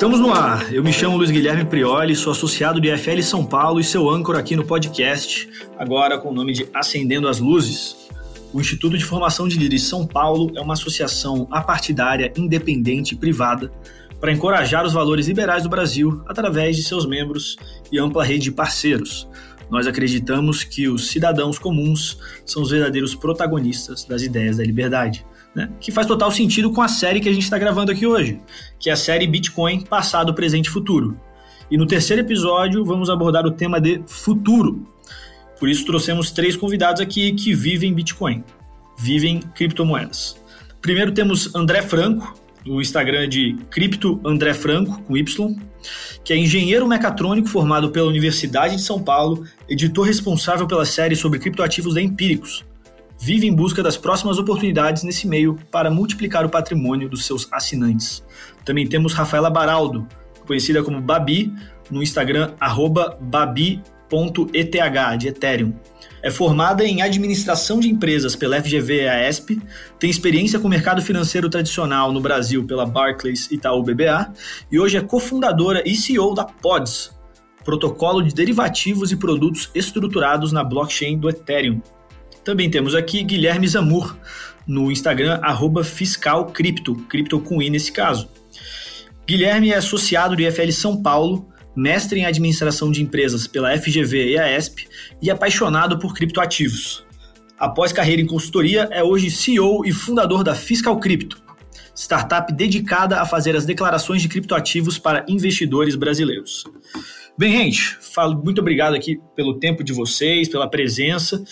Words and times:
Estamos 0.00 0.18
no 0.18 0.32
ar. 0.32 0.72
Eu 0.72 0.82
me 0.82 0.92
chamo 0.92 1.18
Luiz 1.18 1.30
Guilherme 1.30 1.64
Prioli, 1.64 2.16
sou 2.16 2.32
associado 2.32 2.80
de 2.80 2.90
FL 2.96 3.20
São 3.20 3.44
Paulo 3.44 3.78
e 3.78 3.84
seu 3.84 4.08
âncora 4.08 4.38
aqui 4.38 4.56
no 4.56 4.64
podcast, 4.64 5.46
agora 5.78 6.16
com 6.16 6.30
o 6.30 6.32
nome 6.32 6.54
de 6.54 6.66
Acendendo 6.72 7.28
as 7.28 7.38
Luzes. 7.38 8.08
O 8.50 8.60
Instituto 8.60 8.96
de 8.96 9.04
Formação 9.04 9.46
de 9.46 9.58
Líderes 9.58 9.82
São 9.82 10.06
Paulo 10.06 10.50
é 10.56 10.60
uma 10.62 10.72
associação 10.72 11.46
apartidária, 11.50 12.32
independente 12.34 13.14
e 13.14 13.16
privada 13.18 13.70
para 14.20 14.32
encorajar 14.32 14.84
os 14.84 14.92
valores 14.92 15.26
liberais 15.26 15.62
do 15.62 15.68
Brasil 15.68 16.22
através 16.26 16.76
de 16.76 16.82
seus 16.82 17.06
membros 17.06 17.56
e 17.90 17.98
ampla 17.98 18.24
rede 18.24 18.44
de 18.44 18.52
parceiros. 18.52 19.28
Nós 19.70 19.86
acreditamos 19.86 20.64
que 20.64 20.88
os 20.88 21.08
cidadãos 21.08 21.58
comuns 21.58 22.18
são 22.44 22.62
os 22.62 22.70
verdadeiros 22.70 23.14
protagonistas 23.14 24.04
das 24.04 24.22
ideias 24.22 24.56
da 24.56 24.64
liberdade 24.64 25.24
né? 25.54 25.70
que 25.80 25.90
faz 25.90 26.06
total 26.06 26.30
sentido 26.30 26.70
com 26.70 26.82
a 26.82 26.88
série 26.88 27.20
que 27.20 27.28
a 27.28 27.32
gente 27.32 27.42
está 27.42 27.58
gravando 27.58 27.90
aqui 27.92 28.06
hoje, 28.06 28.40
que 28.78 28.90
é 28.90 28.92
a 28.92 28.96
série 28.96 29.26
Bitcoin 29.26 29.80
Passado, 29.80 30.34
Presente 30.34 30.66
e 30.66 30.70
Futuro. 30.70 31.18
E 31.70 31.76
no 31.76 31.86
terceiro 31.86 32.22
episódio 32.22 32.84
vamos 32.84 33.10
abordar 33.10 33.46
o 33.46 33.50
tema 33.50 33.80
de 33.80 34.02
futuro. 34.06 34.86
Por 35.58 35.68
isso 35.68 35.84
trouxemos 35.84 36.30
três 36.30 36.56
convidados 36.56 37.00
aqui 37.00 37.32
que 37.32 37.54
vivem 37.54 37.92
Bitcoin, 37.92 38.44
vivem 38.98 39.40
criptomoedas. 39.54 40.40
Primeiro 40.80 41.12
temos 41.12 41.54
André 41.54 41.82
Franco, 41.82 42.39
do 42.64 42.80
Instagram 42.80 43.28
de 43.28 43.56
Cripto 43.70 44.20
André 44.24 44.54
Franco, 44.54 45.02
com 45.02 45.16
Y, 45.16 45.56
que 46.24 46.32
é 46.32 46.36
engenheiro 46.36 46.86
mecatrônico 46.86 47.48
formado 47.48 47.90
pela 47.90 48.08
Universidade 48.08 48.76
de 48.76 48.82
São 48.82 49.02
Paulo, 49.02 49.44
editor 49.68 50.06
responsável 50.06 50.66
pela 50.66 50.84
série 50.84 51.16
sobre 51.16 51.38
criptoativos 51.38 51.94
da 51.94 52.02
Empíricos, 52.02 52.64
vive 53.20 53.46
em 53.46 53.54
busca 53.54 53.82
das 53.82 53.96
próximas 53.96 54.38
oportunidades 54.38 55.02
nesse 55.02 55.26
meio 55.26 55.58
para 55.70 55.90
multiplicar 55.90 56.44
o 56.44 56.50
patrimônio 56.50 57.08
dos 57.08 57.24
seus 57.26 57.46
assinantes. 57.52 58.24
Também 58.64 58.86
temos 58.86 59.12
Rafaela 59.12 59.50
Baraldo, 59.50 60.06
conhecida 60.46 60.82
como 60.82 61.00
Babi, 61.00 61.52
no 61.90 62.02
Instagram 62.02 62.54
babi.eth, 64.10 65.18
de 65.18 65.28
Ethereum. 65.28 65.72
É 66.22 66.30
formada 66.30 66.84
em 66.84 67.00
administração 67.00 67.80
de 67.80 67.88
empresas 67.88 68.36
pela 68.36 68.60
FGV 68.60 69.04
e 69.04 69.08
a 69.08 69.28
ESP, 69.28 69.60
tem 69.98 70.10
experiência 70.10 70.58
com 70.58 70.66
o 70.66 70.70
mercado 70.70 71.00
financeiro 71.00 71.48
tradicional 71.48 72.12
no 72.12 72.20
Brasil 72.20 72.64
pela 72.66 72.84
Barclays 72.84 73.50
Itaú 73.50 73.82
BBA 73.82 74.32
e 74.70 74.78
hoje 74.78 74.98
é 74.98 75.00
cofundadora 75.00 75.82
e 75.86 75.94
CEO 75.94 76.34
da 76.34 76.44
PODS, 76.44 77.16
protocolo 77.64 78.22
de 78.22 78.34
derivativos 78.34 79.12
e 79.12 79.16
produtos 79.16 79.70
estruturados 79.74 80.52
na 80.52 80.62
blockchain 80.62 81.18
do 81.18 81.28
Ethereum. 81.30 81.80
Também 82.44 82.70
temos 82.70 82.94
aqui 82.94 83.22
Guilherme 83.22 83.68
Zamur, 83.68 84.16
no 84.66 84.90
Instagram, 84.90 85.40
fiscalcripto, 85.84 86.94
cripto 87.08 87.40
com 87.40 87.62
I 87.62 87.70
nesse 87.70 87.92
caso. 87.92 88.28
Guilherme 89.26 89.70
é 89.70 89.76
associado 89.76 90.36
do 90.36 90.42
IFL 90.42 90.70
São 90.70 91.02
Paulo, 91.02 91.49
mestre 91.74 92.20
em 92.20 92.24
administração 92.24 92.90
de 92.90 93.02
empresas 93.02 93.46
pela 93.46 93.76
FGV 93.76 94.32
e 94.32 94.38
a 94.38 94.56
ESP 94.56 94.88
e 95.22 95.30
apaixonado 95.30 95.98
por 95.98 96.14
criptoativos. 96.14 97.04
Após 97.58 97.92
carreira 97.92 98.22
em 98.22 98.26
consultoria, 98.26 98.88
é 98.90 99.02
hoje 99.02 99.30
CEO 99.30 99.84
e 99.84 99.92
fundador 99.92 100.42
da 100.42 100.54
Fiscal 100.54 100.98
Crypto, 100.98 101.42
startup 101.94 102.52
dedicada 102.52 103.20
a 103.20 103.26
fazer 103.26 103.54
as 103.54 103.66
declarações 103.66 104.22
de 104.22 104.28
criptoativos 104.28 104.98
para 104.98 105.24
investidores 105.28 105.94
brasileiros. 105.94 106.64
Bem, 107.36 107.52
gente, 107.52 107.96
falo 108.00 108.42
muito 108.42 108.60
obrigado 108.60 108.94
aqui 108.94 109.18
pelo 109.36 109.58
tempo 109.58 109.84
de 109.84 109.92
vocês, 109.92 110.48
pela 110.48 110.68
presença. 110.68 111.42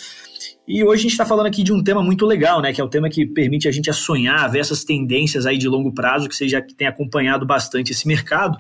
E 0.67 0.85
hoje 0.85 1.01
a 1.01 1.03
gente 1.05 1.13
está 1.13 1.25
falando 1.25 1.47
aqui 1.47 1.63
de 1.63 1.73
um 1.73 1.83
tema 1.83 2.03
muito 2.03 2.27
legal, 2.27 2.61
né? 2.61 2.75
Que 2.75 2.81
é 2.81 2.85
o 2.85 2.89
tema 2.89 3.09
que 3.09 3.25
permite 3.25 3.67
a 3.67 3.73
gente 3.73 3.89
a 3.89 3.93
sonhar, 3.95 4.51
ver 4.51 4.59
essas 4.59 4.85
tendências 4.85 5.47
aí 5.47 5.57
de 5.57 5.67
longo 5.67 5.95
prazo, 5.95 6.29
que 6.29 6.37
você 6.37 6.47
já 6.47 6.61
tem 6.61 6.87
acompanhado 6.87 7.47
bastante 7.47 7.93
esse 7.93 8.07
mercado. 8.07 8.59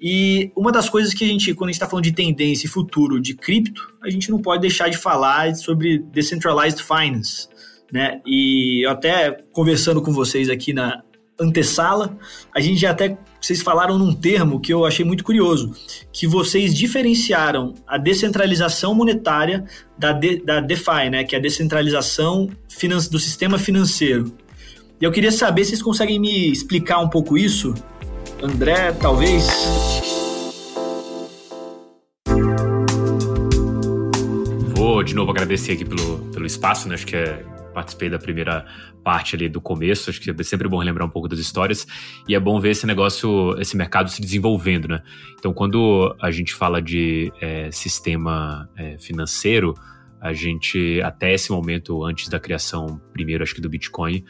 E 0.00 0.52
uma 0.56 0.70
das 0.70 0.88
coisas 0.88 1.12
que 1.12 1.24
a 1.24 1.26
gente, 1.26 1.52
quando 1.54 1.70
a 1.70 1.72
gente 1.72 1.76
está 1.76 1.88
falando 1.88 2.04
de 2.04 2.12
tendência 2.12 2.66
e 2.66 2.70
futuro 2.70 3.20
de 3.20 3.34
cripto, 3.34 3.92
a 4.02 4.08
gente 4.08 4.30
não 4.30 4.40
pode 4.40 4.62
deixar 4.62 4.88
de 4.88 4.96
falar 4.96 5.54
sobre 5.56 5.98
decentralized 5.98 6.82
finance. 6.82 7.48
Né? 7.92 8.20
E 8.26 8.86
até 8.86 9.42
conversando 9.52 10.00
com 10.00 10.12
vocês 10.12 10.48
aqui 10.48 10.72
na 10.72 11.02
antessala, 11.40 12.16
a 12.54 12.60
gente 12.60 12.80
já 12.80 12.90
até 12.90 13.16
vocês 13.40 13.62
falaram 13.62 13.96
num 13.96 14.12
termo 14.12 14.60
que 14.60 14.72
eu 14.72 14.84
achei 14.84 15.04
muito 15.04 15.22
curioso, 15.22 15.72
que 16.12 16.26
vocês 16.26 16.74
diferenciaram 16.74 17.74
a 17.86 17.96
descentralização 17.96 18.94
monetária 18.94 19.64
da, 19.96 20.12
de, 20.12 20.44
da 20.44 20.60
DeFi, 20.60 21.10
né, 21.10 21.22
que 21.22 21.36
é 21.36 21.38
a 21.38 21.40
descentralização 21.40 22.50
do 23.10 23.18
sistema 23.18 23.58
financeiro. 23.58 24.32
E 25.00 25.04
eu 25.04 25.12
queria 25.12 25.30
saber 25.30 25.64
se 25.64 25.70
vocês 25.70 25.82
conseguem 25.82 26.18
me 26.18 26.50
explicar 26.50 26.98
um 26.98 27.08
pouco 27.08 27.38
isso. 27.38 27.72
André, 28.42 28.92
talvez. 28.92 29.46
Vou 34.76 35.02
de 35.02 35.14
novo 35.14 35.30
agradecer 35.30 35.72
aqui 35.72 35.84
pelo, 35.84 36.18
pelo 36.30 36.46
espaço, 36.46 36.88
né? 36.88 36.94
Acho 36.94 37.06
que 37.06 37.16
é 37.16 37.44
participei 37.74 38.10
da 38.10 38.18
primeira 38.18 38.66
parte 39.04 39.36
ali 39.36 39.48
do 39.48 39.60
começo, 39.60 40.10
acho 40.10 40.20
que 40.20 40.30
é 40.30 40.42
sempre 40.42 40.68
bom 40.68 40.78
relembrar 40.78 41.06
um 41.06 41.10
pouco 41.10 41.28
das 41.28 41.38
histórias, 41.38 41.86
e 42.28 42.34
é 42.34 42.40
bom 42.40 42.58
ver 42.60 42.70
esse 42.70 42.86
negócio, 42.86 43.56
esse 43.60 43.76
mercado 43.76 44.10
se 44.10 44.20
desenvolvendo, 44.20 44.88
né? 44.88 45.02
Então, 45.38 45.52
quando 45.52 46.14
a 46.20 46.30
gente 46.32 46.54
fala 46.54 46.82
de 46.82 47.32
é, 47.40 47.70
sistema 47.70 48.68
é, 48.76 48.98
financeiro, 48.98 49.74
a 50.20 50.32
gente, 50.32 51.00
até 51.02 51.32
esse 51.32 51.52
momento, 51.52 52.04
antes 52.04 52.28
da 52.28 52.40
criação, 52.40 53.00
primeiro, 53.12 53.44
acho 53.44 53.54
que 53.54 53.60
do 53.60 53.68
Bitcoin, 53.68 54.24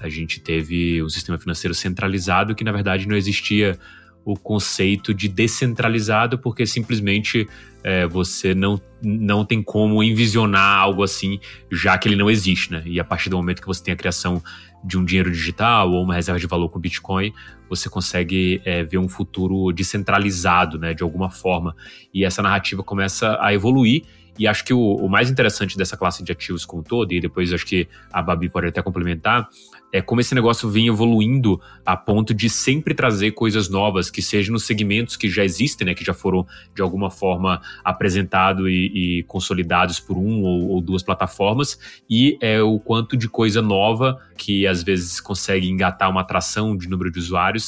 a 0.00 0.08
gente 0.08 0.40
teve 0.40 1.02
um 1.02 1.08
sistema 1.08 1.38
financeiro 1.38 1.74
centralizado 1.74 2.54
que, 2.54 2.64
na 2.64 2.72
verdade, 2.72 3.06
não 3.06 3.16
existia 3.16 3.78
o 4.24 4.36
conceito 4.36 5.14
de 5.14 5.28
descentralizado, 5.28 6.38
porque 6.38 6.66
simplesmente 6.66 7.48
é, 7.82 8.06
você 8.06 8.54
não, 8.54 8.80
não 9.02 9.44
tem 9.44 9.62
como 9.62 10.02
envisionar 10.02 10.78
algo 10.78 11.02
assim, 11.02 11.38
já 11.70 11.96
que 11.96 12.08
ele 12.08 12.16
não 12.16 12.30
existe, 12.30 12.72
né? 12.72 12.82
E 12.84 13.00
a 13.00 13.04
partir 13.04 13.30
do 13.30 13.36
momento 13.36 13.60
que 13.60 13.66
você 13.66 13.82
tem 13.82 13.94
a 13.94 13.96
criação 13.96 14.42
de 14.84 14.98
um 14.98 15.04
dinheiro 15.04 15.30
digital 15.30 15.90
ou 15.90 16.02
uma 16.02 16.14
reserva 16.14 16.38
de 16.38 16.46
valor 16.46 16.68
com 16.68 16.78
Bitcoin, 16.78 17.32
você 17.70 17.88
consegue 17.88 18.60
é, 18.64 18.82
ver 18.82 18.98
um 18.98 19.08
futuro 19.08 19.72
descentralizado, 19.72 20.78
né, 20.78 20.92
de 20.92 21.02
alguma 21.02 21.30
forma. 21.30 21.74
E 22.12 22.24
essa 22.24 22.42
narrativa 22.42 22.82
começa 22.82 23.38
a 23.40 23.54
evoluir 23.54 24.02
e 24.38 24.46
acho 24.46 24.64
que 24.64 24.72
o, 24.72 24.94
o, 24.96 25.08
mais 25.08 25.30
interessante 25.30 25.76
dessa 25.76 25.96
classe 25.96 26.22
de 26.22 26.32
ativos 26.32 26.64
como 26.64 26.80
um 26.80 26.84
todo, 26.84 27.12
e 27.12 27.20
depois 27.20 27.52
acho 27.52 27.66
que 27.66 27.86
a 28.10 28.22
Babi 28.22 28.48
pode 28.48 28.68
até 28.68 28.80
complementar, 28.80 29.48
é 29.92 30.00
como 30.00 30.20
esse 30.20 30.34
negócio 30.34 30.68
vem 30.70 30.86
evoluindo 30.86 31.60
a 31.84 31.96
ponto 31.96 32.32
de 32.32 32.48
sempre 32.48 32.94
trazer 32.94 33.32
coisas 33.32 33.68
novas, 33.68 34.10
que 34.10 34.22
sejam 34.22 34.52
nos 34.52 34.64
segmentos 34.64 35.16
que 35.16 35.28
já 35.28 35.44
existem, 35.44 35.86
né, 35.86 35.94
que 35.94 36.04
já 36.04 36.14
foram 36.14 36.46
de 36.74 36.80
alguma 36.80 37.10
forma 37.10 37.60
apresentados 37.84 38.66
e, 38.68 39.18
e, 39.18 39.22
consolidados 39.24 39.98
por 39.98 40.16
um 40.16 40.42
ou, 40.42 40.70
ou, 40.70 40.80
duas 40.80 41.02
plataformas, 41.02 41.78
e 42.08 42.38
é 42.40 42.62
o 42.62 42.78
quanto 42.78 43.16
de 43.16 43.28
coisa 43.28 43.60
nova 43.60 44.18
que 44.38 44.66
às 44.66 44.82
vezes 44.82 45.20
consegue 45.20 45.68
engatar 45.68 46.08
uma 46.08 46.22
atração 46.22 46.76
de 46.76 46.88
número 46.88 47.10
de 47.10 47.18
usuários 47.18 47.59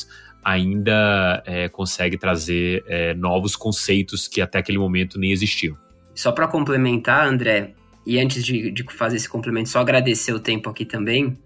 ainda 0.45 1.43
é, 1.47 1.69
consegue 1.69 2.19
trazer 2.19 2.85
é, 2.87 3.15
novos 3.15 3.55
conceitos 3.55 4.27
que 4.27 4.41
até 4.41 4.59
aquele 4.59 4.79
momento 4.79 5.19
nem 5.19 5.31
existiam. 5.31 5.77
Só 6.15 6.33
para 6.33 6.49
complementar, 6.49 7.27
André, 7.27 7.75
e 8.05 8.19
antes 8.19 8.45
de, 8.45 8.71
de, 8.71 8.85
fazer 8.91 9.17
esse 9.17 9.29
complemento, 9.29 9.69
só 9.69 9.81
agradecer 9.81 10.33
o 10.33 10.41
tempo 10.41 10.69
aqui 10.69 10.85
também, 10.85 11.39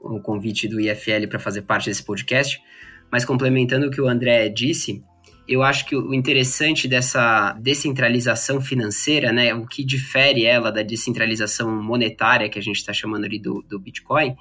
o 0.00 0.20
convite 0.20 0.68
do 0.68 0.78
IFL 0.78 1.26
para 1.28 1.38
fazer 1.38 1.62
parte 1.62 1.88
desse 1.88 2.04
podcast. 2.04 2.60
Mas 3.10 3.24
complementando 3.24 3.86
o 3.86 3.90
que 3.90 4.00
o 4.00 4.08
André 4.08 4.48
disse, 4.48 5.02
eu 5.48 5.62
acho 5.62 5.86
que 5.86 5.96
o 5.96 6.12
interessante 6.12 6.88
dessa 6.88 7.52
descentralização 7.54 8.60
financeira, 8.60 9.32
né, 9.32 9.54
o 9.54 9.66
que 9.66 9.84
difere 9.84 10.44
ela 10.44 10.70
da 10.70 10.82
descentralização 10.82 11.70
monetária 11.82 12.48
que 12.48 12.58
a 12.58 12.62
gente 12.62 12.76
está 12.76 12.92
chamando 12.92 13.24
ali 13.24 13.38
do, 13.38 13.62
do 13.68 13.78
Bitcoin, 13.78 14.34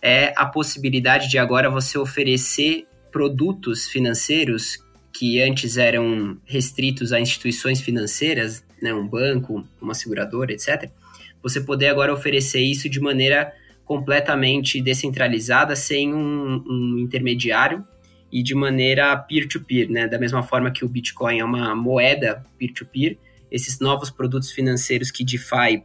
é 0.00 0.32
a 0.36 0.46
possibilidade 0.46 1.28
de 1.28 1.38
agora 1.38 1.70
você 1.70 1.98
oferecer 1.98 2.86
produtos 3.18 3.88
financeiros 3.88 4.78
que 5.12 5.42
antes 5.42 5.76
eram 5.76 6.38
restritos 6.44 7.12
a 7.12 7.18
instituições 7.18 7.80
financeiras, 7.80 8.64
né, 8.80 8.94
um 8.94 9.04
banco, 9.04 9.66
uma 9.82 9.92
seguradora, 9.92 10.52
etc., 10.52 10.88
você 11.42 11.60
poder 11.60 11.88
agora 11.88 12.12
oferecer 12.12 12.60
isso 12.60 12.88
de 12.88 13.00
maneira 13.00 13.52
completamente 13.84 14.80
descentralizada, 14.80 15.74
sem 15.74 16.14
um, 16.14 16.62
um 16.64 16.98
intermediário 17.00 17.84
e 18.30 18.40
de 18.40 18.54
maneira 18.54 19.16
peer-to-peer, 19.16 19.88
-peer, 19.88 19.90
né? 19.90 20.06
Da 20.06 20.18
mesma 20.18 20.44
forma 20.44 20.70
que 20.70 20.84
o 20.84 20.88
Bitcoin 20.88 21.40
é 21.40 21.44
uma 21.44 21.74
moeda 21.74 22.44
peer-to-peer, 22.56 23.14
-peer, 23.14 23.18
esses 23.50 23.80
novos 23.80 24.10
produtos 24.10 24.52
financeiros 24.52 25.10
que 25.10 25.24
DeFi 25.24 25.82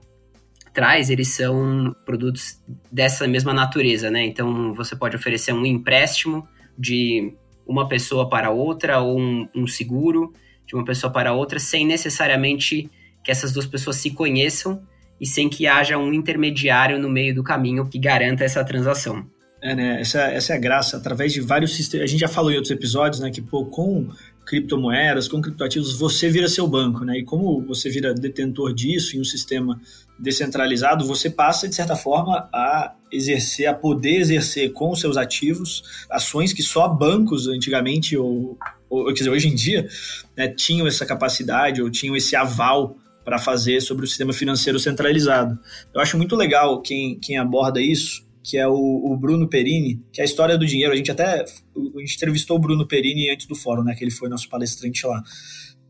traz, 0.71 1.09
eles 1.09 1.29
são 1.29 1.95
produtos 2.05 2.61
dessa 2.91 3.27
mesma 3.27 3.55
natureza, 3.55 4.11
né? 4.11 4.23
Então, 4.23 4.75
você 4.75 4.95
pode 4.95 5.15
oferecer 5.15 5.51
um 5.51 5.65
empréstimo 5.65 6.47
de 6.77 7.33
uma 7.65 7.87
pessoa 7.87 8.29
para 8.29 8.49
outra 8.49 8.99
ou 8.99 9.19
um, 9.19 9.47
um 9.55 9.67
seguro 9.67 10.33
de 10.65 10.75
uma 10.75 10.83
pessoa 10.83 11.11
para 11.11 11.33
outra 11.33 11.59
sem 11.59 11.85
necessariamente 11.85 12.89
que 13.23 13.31
essas 13.31 13.53
duas 13.53 13.65
pessoas 13.65 13.97
se 13.97 14.11
conheçam 14.11 14.81
e 15.19 15.25
sem 15.25 15.47
que 15.47 15.67
haja 15.67 15.97
um 15.97 16.13
intermediário 16.13 16.99
no 16.99 17.09
meio 17.09 17.33
do 17.33 17.43
caminho 17.43 17.87
que 17.87 17.97
garanta 17.97 18.43
essa 18.43 18.63
transação. 18.63 19.25
É, 19.61 19.73
né? 19.73 20.01
Essa, 20.01 20.23
essa 20.23 20.53
é 20.53 20.57
a 20.57 20.59
graça. 20.59 20.97
Através 20.97 21.31
de 21.31 21.39
vários 21.39 21.73
sistemas. 21.75 22.03
A 22.03 22.07
gente 22.07 22.19
já 22.19 22.27
falou 22.27 22.51
em 22.51 22.55
outros 22.55 22.71
episódios, 22.71 23.21
né? 23.21 23.31
Que, 23.31 23.41
pô, 23.41 23.65
com 23.65 24.09
criptomoedas, 24.45 25.27
com 25.27 25.41
criptoativos, 25.41 25.97
você 25.97 26.29
vira 26.29 26.47
seu 26.47 26.67
banco, 26.67 27.05
né? 27.05 27.19
E 27.19 27.23
como 27.23 27.61
você 27.65 27.89
vira 27.89 28.13
detentor 28.13 28.73
disso 28.73 29.15
em 29.15 29.21
um 29.21 29.23
sistema 29.23 29.79
descentralizado, 30.19 31.05
você 31.05 31.29
passa, 31.29 31.67
de 31.67 31.75
certa 31.75 31.95
forma, 31.95 32.49
a 32.53 32.93
exercer, 33.11 33.67
a 33.67 33.73
poder 33.73 34.19
exercer 34.19 34.71
com 34.73 34.91
os 34.91 34.99
seus 34.99 35.17
ativos 35.17 36.05
ações 36.09 36.53
que 36.53 36.61
só 36.61 36.87
bancos 36.87 37.47
antigamente, 37.47 38.17
ou, 38.17 38.57
ou 38.89 39.05
quer 39.07 39.13
dizer, 39.13 39.29
hoje 39.29 39.47
em 39.47 39.55
dia, 39.55 39.87
né, 40.35 40.47
tinham 40.47 40.87
essa 40.87 41.05
capacidade 41.05 41.81
ou 41.81 41.89
tinham 41.89 42.15
esse 42.15 42.35
aval 42.35 42.97
para 43.23 43.37
fazer 43.37 43.81
sobre 43.81 44.05
o 44.05 44.07
sistema 44.07 44.33
financeiro 44.33 44.79
centralizado. 44.79 45.57
Eu 45.93 46.01
acho 46.01 46.17
muito 46.17 46.35
legal 46.35 46.81
quem, 46.81 47.17
quem 47.19 47.37
aborda 47.37 47.81
isso, 47.81 48.25
que 48.43 48.57
é 48.57 48.67
o, 48.67 48.73
o, 48.73 49.17
Bruno 49.17 49.47
Perini, 49.47 50.01
que 50.11 50.19
é 50.19 50.23
a 50.23 50.25
história 50.25 50.57
do 50.57 50.65
dinheiro. 50.65 50.93
A 50.93 50.95
gente 50.95 51.09
até 51.09 51.41
a 51.41 51.99
gente 51.99 52.15
entrevistou 52.15 52.57
o 52.57 52.59
Bruno 52.59 52.85
Perini 52.85 53.29
antes 53.29 53.47
do 53.47 53.55
fórum, 53.55 53.83
né? 53.83 53.95
Que 53.95 54.03
ele 54.03 54.11
foi 54.11 54.27
nosso 54.27 54.49
palestrante 54.49 55.07
lá. 55.07 55.23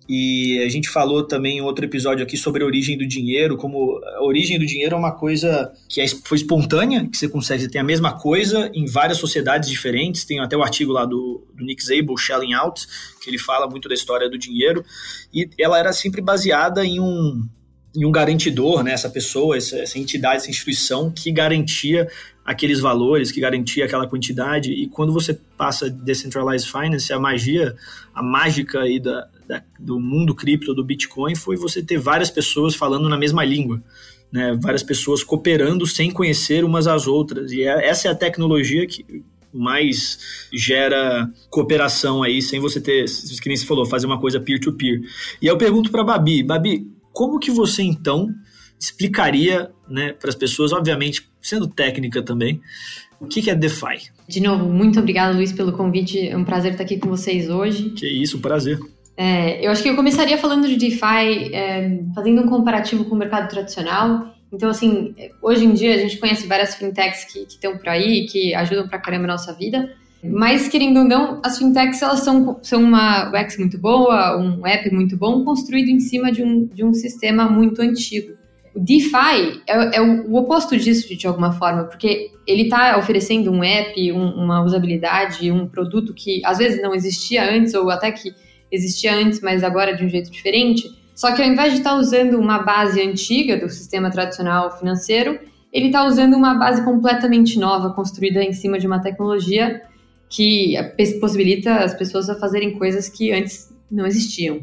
E 0.07 0.61
a 0.63 0.69
gente 0.69 0.89
falou 0.89 1.23
também 1.23 1.57
em 1.57 1.61
outro 1.61 1.85
episódio 1.85 2.23
aqui 2.23 2.35
sobre 2.35 2.61
a 2.61 2.65
origem 2.65 2.97
do 2.97 3.07
dinheiro, 3.07 3.55
como 3.55 4.01
a 4.03 4.23
origem 4.23 4.59
do 4.59 4.65
dinheiro 4.65 4.95
é 4.95 4.97
uma 4.97 5.13
coisa 5.13 5.71
que 5.87 6.01
é, 6.01 6.07
foi 6.07 6.37
espontânea, 6.37 7.07
que 7.07 7.17
você 7.17 7.27
consegue, 7.27 7.63
você 7.63 7.69
tem 7.69 7.79
a 7.79 7.85
mesma 7.85 8.19
coisa 8.19 8.69
em 8.73 8.85
várias 8.85 9.17
sociedades 9.17 9.69
diferentes. 9.69 10.25
Tem 10.25 10.39
até 10.39 10.57
o 10.57 10.61
artigo 10.61 10.91
lá 10.91 11.05
do, 11.05 11.47
do 11.55 11.63
Nick 11.63 11.83
Zabel, 11.83 12.17
Shelling 12.17 12.53
Out, 12.53 12.85
que 13.23 13.29
ele 13.29 13.39
fala 13.39 13.67
muito 13.67 13.87
da 13.87 13.95
história 13.95 14.29
do 14.29 14.37
dinheiro. 14.37 14.83
E 15.33 15.49
ela 15.57 15.79
era 15.79 15.93
sempre 15.93 16.21
baseada 16.21 16.85
em 16.85 16.99
um, 16.99 17.47
em 17.95 18.05
um 18.05 18.11
garantidor, 18.11 18.83
né, 18.83 18.91
essa 18.91 19.09
pessoa, 19.09 19.55
essa, 19.55 19.77
essa 19.77 19.99
entidade, 19.99 20.37
essa 20.37 20.49
instituição 20.49 21.11
que 21.11 21.31
garantia 21.31 22.07
aqueles 22.43 22.79
valores, 22.79 23.31
que 23.31 23.39
garantia 23.39 23.85
aquela 23.85 24.07
quantidade. 24.07 24.71
E 24.71 24.87
quando 24.87 25.13
você 25.13 25.39
passa 25.57 25.89
Decentralized 25.89 26.69
Finance, 26.69 27.13
a 27.13 27.19
magia, 27.19 27.75
a 28.13 28.23
mágica 28.23 28.81
aí 28.81 28.99
da, 28.99 29.27
da, 29.47 29.63
do 29.79 29.99
mundo 29.99 30.35
cripto, 30.35 30.73
do 30.73 30.83
Bitcoin, 30.83 31.35
foi 31.35 31.55
você 31.55 31.81
ter 31.81 31.97
várias 31.97 32.29
pessoas 32.29 32.75
falando 32.75 33.07
na 33.07 33.17
mesma 33.17 33.45
língua. 33.45 33.81
Né, 34.31 34.57
várias 34.59 34.81
pessoas 34.81 35.23
cooperando 35.23 35.85
sem 35.85 36.09
conhecer 36.09 36.65
umas 36.65 36.87
às 36.87 37.05
outras. 37.05 37.51
E 37.51 37.61
é, 37.61 37.87
essa 37.87 38.07
é 38.07 38.11
a 38.11 38.15
tecnologia 38.15 38.87
que 38.87 39.23
mais 39.53 40.47
gera 40.51 41.29
cooperação 41.51 42.23
aí, 42.23 42.41
sem 42.41 42.59
você 42.59 42.81
ter, 42.81 43.05
que 43.05 43.47
nem 43.47 43.55
você 43.55 43.65
falou, 43.65 43.85
fazer 43.85 44.07
uma 44.07 44.19
coisa 44.19 44.39
peer-to-peer. 44.39 45.01
-peer. 45.01 45.09
E 45.39 45.45
eu 45.45 45.55
pergunto 45.55 45.91
para 45.91 46.03
Babi, 46.03 46.41
Babi, 46.41 46.87
como 47.13 47.39
que 47.39 47.51
você 47.51 47.83
então 47.83 48.27
explicaria 48.79 49.71
né, 49.87 50.11
para 50.11 50.29
as 50.29 50.35
pessoas, 50.35 50.73
obviamente 50.73 51.29
sendo 51.41 51.67
técnica 51.67 52.21
também, 52.21 52.59
o 53.19 53.27
que, 53.27 53.41
que 53.41 53.49
é 53.49 53.55
DeFi? 53.55 54.09
De 54.27 54.41
novo, 54.41 54.65
muito 54.65 54.99
obrigada, 54.99 55.33
Luiz, 55.33 55.53
pelo 55.53 55.71
convite. 55.71 56.27
É 56.27 56.35
um 56.35 56.43
prazer 56.43 56.71
estar 56.71 56.83
aqui 56.83 56.97
com 56.97 57.07
vocês 57.07 57.49
hoje. 57.49 57.91
Que 57.91 58.07
isso, 58.07 58.37
um 58.37 58.41
prazer. 58.41 58.77
É, 59.15 59.65
eu 59.65 59.71
acho 59.71 59.81
que 59.83 59.89
eu 59.89 59.95
começaria 59.95 60.37
falando 60.37 60.67
de 60.67 60.75
DeFi, 60.75 61.53
é, 61.53 61.99
fazendo 62.13 62.41
um 62.41 62.47
comparativo 62.47 63.05
com 63.05 63.15
o 63.15 63.17
mercado 63.17 63.47
tradicional. 63.47 64.33
Então, 64.51 64.69
assim, 64.69 65.15
hoje 65.41 65.65
em 65.65 65.73
dia 65.73 65.95
a 65.95 65.97
gente 65.97 66.17
conhece 66.17 66.47
várias 66.47 66.75
fintechs 66.75 67.25
que 67.25 67.39
estão 67.39 67.77
por 67.77 67.89
aí, 67.89 68.25
que 68.25 68.53
ajudam 68.53 68.87
pra 68.87 68.99
caramba 68.99 69.25
a 69.25 69.27
nossa 69.27 69.53
vida. 69.53 69.89
Mas, 70.23 70.69
querendo 70.69 70.99
ou 70.99 71.03
não, 71.03 71.41
as 71.43 71.57
fintechs 71.57 72.01
elas 72.01 72.21
são, 72.21 72.57
são 72.61 72.81
uma 72.81 73.29
UX 73.29 73.57
muito 73.57 73.77
boa, 73.77 74.37
um 74.37 74.65
app 74.65 74.89
muito 74.93 75.17
bom, 75.17 75.43
construído 75.43 75.89
em 75.89 75.99
cima 75.99 76.31
de 76.31 76.41
um, 76.41 76.65
de 76.65 76.83
um 76.83 76.93
sistema 76.93 77.49
muito 77.49 77.81
antigo. 77.81 78.33
O 78.73 78.79
DeFi 78.79 79.61
é, 79.67 79.97
é 79.97 80.01
o, 80.01 80.33
oposto 80.35 80.77
disso, 80.77 81.15
de 81.15 81.27
alguma 81.27 81.51
forma, 81.51 81.83
porque 81.83 82.31
ele 82.47 82.63
está 82.63 82.97
oferecendo 82.97 83.51
um 83.51 83.63
app, 83.63 84.11
um, 84.13 84.29
uma 84.29 84.63
usabilidade, 84.63 85.51
um 85.51 85.67
produto 85.67 86.13
que 86.13 86.41
às 86.45 86.57
vezes 86.57 86.81
não 86.81 86.95
existia 86.95 87.51
antes, 87.53 87.73
ou 87.73 87.89
até 87.91 88.11
que 88.11 88.33
existia 88.71 89.13
antes, 89.15 89.41
mas 89.41 89.63
agora 89.63 89.93
de 89.93 90.05
um 90.05 90.09
jeito 90.09 90.31
diferente. 90.31 90.89
Só 91.13 91.33
que 91.33 91.41
ao 91.41 91.47
invés 91.47 91.73
de 91.73 91.79
estar 91.79 91.91
tá 91.91 91.97
usando 91.97 92.39
uma 92.39 92.59
base 92.59 93.01
antiga 93.01 93.57
do 93.57 93.69
sistema 93.69 94.09
tradicional 94.09 94.75
financeiro, 94.79 95.37
ele 95.71 95.87
está 95.87 96.05
usando 96.05 96.35
uma 96.35 96.55
base 96.55 96.83
completamente 96.83 97.59
nova, 97.59 97.93
construída 97.93 98.41
em 98.41 98.53
cima 98.53 98.79
de 98.79 98.87
uma 98.87 99.01
tecnologia 99.01 99.81
que 100.33 100.75
possibilita 101.19 101.75
as 101.75 101.93
pessoas 101.93 102.27
a 102.27 102.35
fazerem 102.35 102.77
coisas 102.77 103.07
que 103.07 103.31
antes 103.31 103.71
não 103.89 104.07
existiam. 104.07 104.61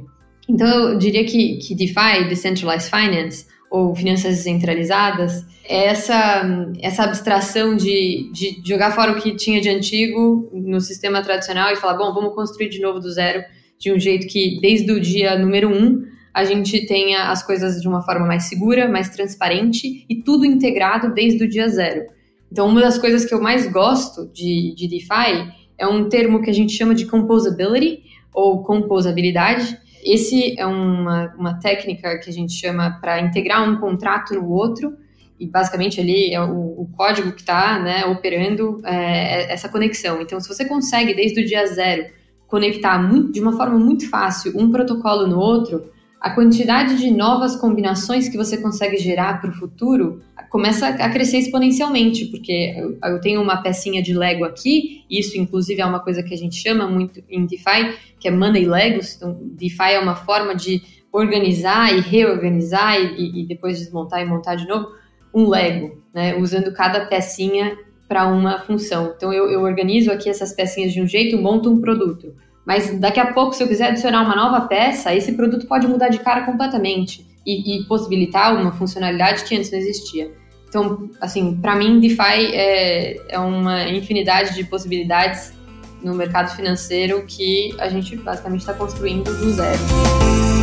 Então, 0.49 0.90
eu 0.90 0.99
diria 0.99 1.25
que, 1.25 1.58
que 1.58 1.76
DeFi, 1.76 2.28
Decentralized 2.28 2.90
Finance, 2.90 3.46
ou 3.70 3.94
finanças 3.94 4.37
descentralizadas, 4.37 5.44
é 5.64 5.87
essa, 5.87 6.43
essa 6.81 7.05
abstração 7.05 7.76
de, 7.76 8.28
de 8.32 8.61
jogar 8.67 8.90
fora 8.90 9.12
o 9.12 9.22
que 9.22 9.37
tinha 9.37 9.61
de 9.61 9.69
antigo 9.69 10.50
no 10.52 10.81
sistema 10.81 11.22
tradicional 11.22 11.72
e 11.72 11.76
falar, 11.76 11.96
bom, 11.96 12.12
vamos 12.12 12.34
construir 12.34 12.69
de 12.69 12.81
novo 12.81 12.99
do 12.99 13.08
zero, 13.08 13.44
de 13.78 13.93
um 13.93 13.99
jeito 13.99 14.26
que, 14.26 14.58
desde 14.61 14.90
o 14.90 15.00
dia 15.00 15.38
número 15.38 15.70
um, 15.72 16.05
a 16.34 16.44
gente 16.44 16.84
tenha 16.84 17.31
as 17.31 17.44
coisas 17.44 17.81
de 17.81 17.87
uma 17.87 18.02
forma 18.02 18.26
mais 18.26 18.44
segura, 18.49 18.88
mais 18.88 19.08
transparente 19.11 20.05
e 20.08 20.17
tudo 20.17 20.44
integrado 20.44 21.14
desde 21.14 21.44
o 21.44 21.49
dia 21.49 21.69
zero. 21.69 22.06
Então, 22.50 22.67
uma 22.67 22.81
das 22.81 22.99
coisas 22.99 23.25
que 23.25 23.32
eu 23.32 23.40
mais 23.40 23.70
gosto 23.70 24.26
de, 24.32 24.75
de 24.75 24.88
DeFi 24.88 25.59
é 25.81 25.87
um 25.87 26.09
termo 26.11 26.43
que 26.43 26.50
a 26.50 26.53
gente 26.53 26.75
chama 26.75 26.94
de 26.94 27.06
composability, 27.06 28.05
ou 28.32 28.62
composabilidade, 28.62 29.77
esse 30.05 30.55
é 30.59 30.67
uma, 30.67 31.35
uma 31.37 31.55
técnica 31.59 32.19
que 32.19 32.29
a 32.29 32.32
gente 32.32 32.53
chama 32.53 32.99
para 33.00 33.21
integrar 33.21 33.69
um 33.69 33.81
contrato 33.81 34.35
no 34.35 34.49
outro, 34.49 34.97
e 35.38 35.47
basicamente 35.47 35.99
ali 35.99 36.35
é 36.35 36.41
o, 36.41 36.82
o 36.82 36.88
código 36.94 37.32
que 37.32 37.41
está 37.41 37.79
né, 37.79 38.05
operando 38.05 38.81
é, 38.85 39.50
essa 39.50 39.71
conexão. 39.71 40.21
Então, 40.21 40.38
se 40.38 40.47
você 40.47 40.67
consegue, 40.67 41.15
desde 41.15 41.41
o 41.41 41.47
dia 41.47 41.67
zero, 41.67 42.05
conectar 42.47 42.99
muito, 43.03 43.32
de 43.32 43.41
uma 43.41 43.56
forma 43.56 43.79
muito 43.79 44.09
fácil 44.11 44.53
um 44.55 44.71
protocolo 44.71 45.27
no 45.27 45.38
outro, 45.38 45.91
a 46.20 46.31
quantidade 46.31 46.99
de 46.99 47.11
novas 47.11 47.56
combinações 47.56 48.28
que 48.28 48.37
você 48.37 48.58
consegue 48.58 48.99
gerar 48.99 49.40
para 49.40 49.49
o 49.49 49.55
futuro 49.55 50.20
começa 50.50 50.88
a 50.88 51.08
crescer 51.08 51.38
exponencialmente, 51.38 52.26
porque 52.26 52.75
eu 53.02 53.20
tenho 53.20 53.40
uma 53.40 53.62
pecinha 53.62 54.02
de 54.02 54.12
Lego 54.12 54.44
aqui, 54.44 55.05
isso 55.08 55.38
inclusive 55.38 55.81
é 55.81 55.87
uma 55.87 56.00
coisa 56.00 56.22
que 56.22 56.34
a 56.34 56.37
gente 56.37 56.56
chama 56.56 56.87
muito 56.87 57.22
em 57.28 57.46
DeFi, 57.46 57.96
que 58.19 58.28
é 58.28 58.31
Money 58.31 58.67
Legos. 58.67 59.17
Então, 59.17 59.38
DeFi 59.40 59.93
é 59.93 59.99
uma 59.99 60.14
forma 60.14 60.55
de 60.55 60.82
organizar 61.11 61.96
e 61.96 62.00
reorganizar 62.00 63.00
e, 63.00 63.43
e 63.43 63.46
depois 63.46 63.78
desmontar 63.78 64.20
e 64.20 64.26
montar 64.26 64.56
de 64.56 64.69
novo 64.69 64.88
um 65.32 65.49
Lego, 65.49 66.02
né, 66.12 66.37
usando 66.37 66.72
cada 66.74 67.06
pecinha 67.06 67.79
para 68.06 68.27
uma 68.27 68.58
função. 68.58 69.15
Então, 69.17 69.32
eu, 69.32 69.48
eu 69.48 69.62
organizo 69.62 70.10
aqui 70.10 70.29
essas 70.29 70.53
pecinhas 70.53 70.93
de 70.93 71.00
um 71.00 71.06
jeito, 71.06 71.41
monto 71.41 71.70
um 71.70 71.81
produto. 71.81 72.34
Mas 72.70 72.96
daqui 73.00 73.19
a 73.19 73.32
pouco, 73.32 73.53
se 73.53 73.65
eu 73.65 73.67
quiser 73.67 73.89
adicionar 73.89 74.22
uma 74.22 74.36
nova 74.36 74.60
peça, 74.69 75.12
esse 75.12 75.32
produto 75.32 75.67
pode 75.67 75.89
mudar 75.89 76.08
de 76.08 76.20
cara 76.20 76.43
completamente 76.43 77.27
e, 77.44 77.81
e 77.81 77.84
possibilitar 77.89 78.55
uma 78.55 78.70
funcionalidade 78.70 79.43
que 79.43 79.56
antes 79.56 79.72
não 79.72 79.79
existia. 79.81 80.31
Então, 80.69 81.10
assim, 81.20 81.58
para 81.60 81.74
mim, 81.74 81.98
DeFi 81.98 82.55
é, 82.55 83.34
é 83.34 83.39
uma 83.41 83.89
infinidade 83.89 84.55
de 84.55 84.62
possibilidades 84.62 85.53
no 86.00 86.15
mercado 86.15 86.55
financeiro 86.55 87.24
que 87.27 87.74
a 87.77 87.89
gente 87.89 88.15
basicamente 88.15 88.60
está 88.60 88.72
construindo 88.72 89.24
do 89.24 89.50
zero. 89.50 90.59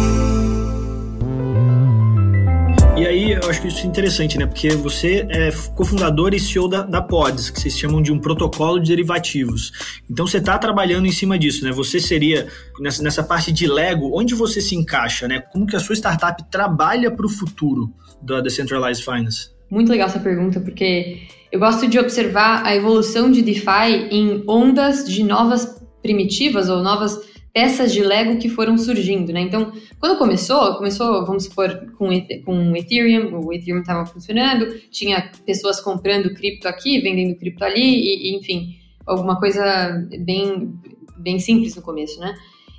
E 2.97 3.05
aí, 3.05 3.31
eu 3.31 3.47
acho 3.47 3.61
que 3.61 3.67
isso 3.67 3.85
é 3.85 3.85
interessante, 3.85 4.39
né? 4.39 4.47
Porque 4.47 4.69
você 4.69 5.27
é 5.29 5.51
cofundador 5.75 6.33
e 6.33 6.39
CEO 6.39 6.67
da, 6.67 6.81
da 6.81 6.99
Pods, 6.99 7.51
que 7.51 7.61
vocês 7.61 7.77
chamam 7.77 8.01
de 8.01 8.11
um 8.11 8.19
protocolo 8.19 8.79
de 8.79 8.89
derivativos. 8.89 10.01
Então, 10.09 10.25
você 10.25 10.39
está 10.39 10.57
trabalhando 10.57 11.05
em 11.05 11.11
cima 11.11 11.37
disso, 11.37 11.63
né? 11.63 11.71
Você 11.71 11.99
seria, 11.99 12.47
nessa, 12.79 13.03
nessa 13.03 13.23
parte 13.23 13.51
de 13.51 13.67
Lego, 13.67 14.19
onde 14.19 14.33
você 14.33 14.59
se 14.59 14.75
encaixa, 14.75 15.27
né? 15.27 15.41
Como 15.51 15.67
que 15.67 15.75
a 15.75 15.79
sua 15.79 15.93
startup 15.93 16.43
trabalha 16.49 17.11
para 17.11 17.25
o 17.25 17.29
futuro 17.29 17.93
da 18.19 18.41
Decentralized 18.41 19.05
Finance? 19.05 19.51
Muito 19.69 19.91
legal 19.91 20.07
essa 20.07 20.19
pergunta, 20.19 20.59
porque 20.59 21.19
eu 21.51 21.59
gosto 21.59 21.87
de 21.87 21.99
observar 21.99 22.65
a 22.65 22.75
evolução 22.75 23.29
de 23.29 23.43
DeFi 23.43 24.07
em 24.09 24.43
ondas 24.47 25.05
de 25.05 25.23
novas 25.23 25.79
primitivas 26.01 26.67
ou 26.67 26.81
novas 26.81 27.19
peças 27.57 27.91
de 27.91 28.03
Lego 28.03 28.37
que 28.37 28.49
foram 28.49 28.77
surgindo, 28.77 29.33
né? 29.33 29.41
Então, 29.41 29.71
quando 29.99 30.19
começou, 30.19 30.75
começou, 30.75 31.25
vamos 31.25 31.45
supor, 31.45 31.87
com, 31.97 32.07
com 32.45 32.75
Ethereum, 32.75 33.43
o 33.43 33.51
Ethereum 33.51 33.79
estava 33.79 34.05
funcionando, 34.05 34.79
tinha 34.91 35.31
pessoas 35.43 35.81
comprando 35.81 36.35
cripto 36.35 36.67
aqui, 36.67 37.01
vendendo 37.01 37.35
cripto 37.35 37.65
ali, 37.65 37.81
e, 37.81 38.29
e, 38.29 38.37
enfim, 38.37 38.77
alguma 39.07 39.39
coisa 39.39 40.07
bem, 40.19 40.71
bem 41.17 41.39
simples 41.39 41.75
no 41.75 41.81
começo, 41.81 42.19
né? 42.19 42.35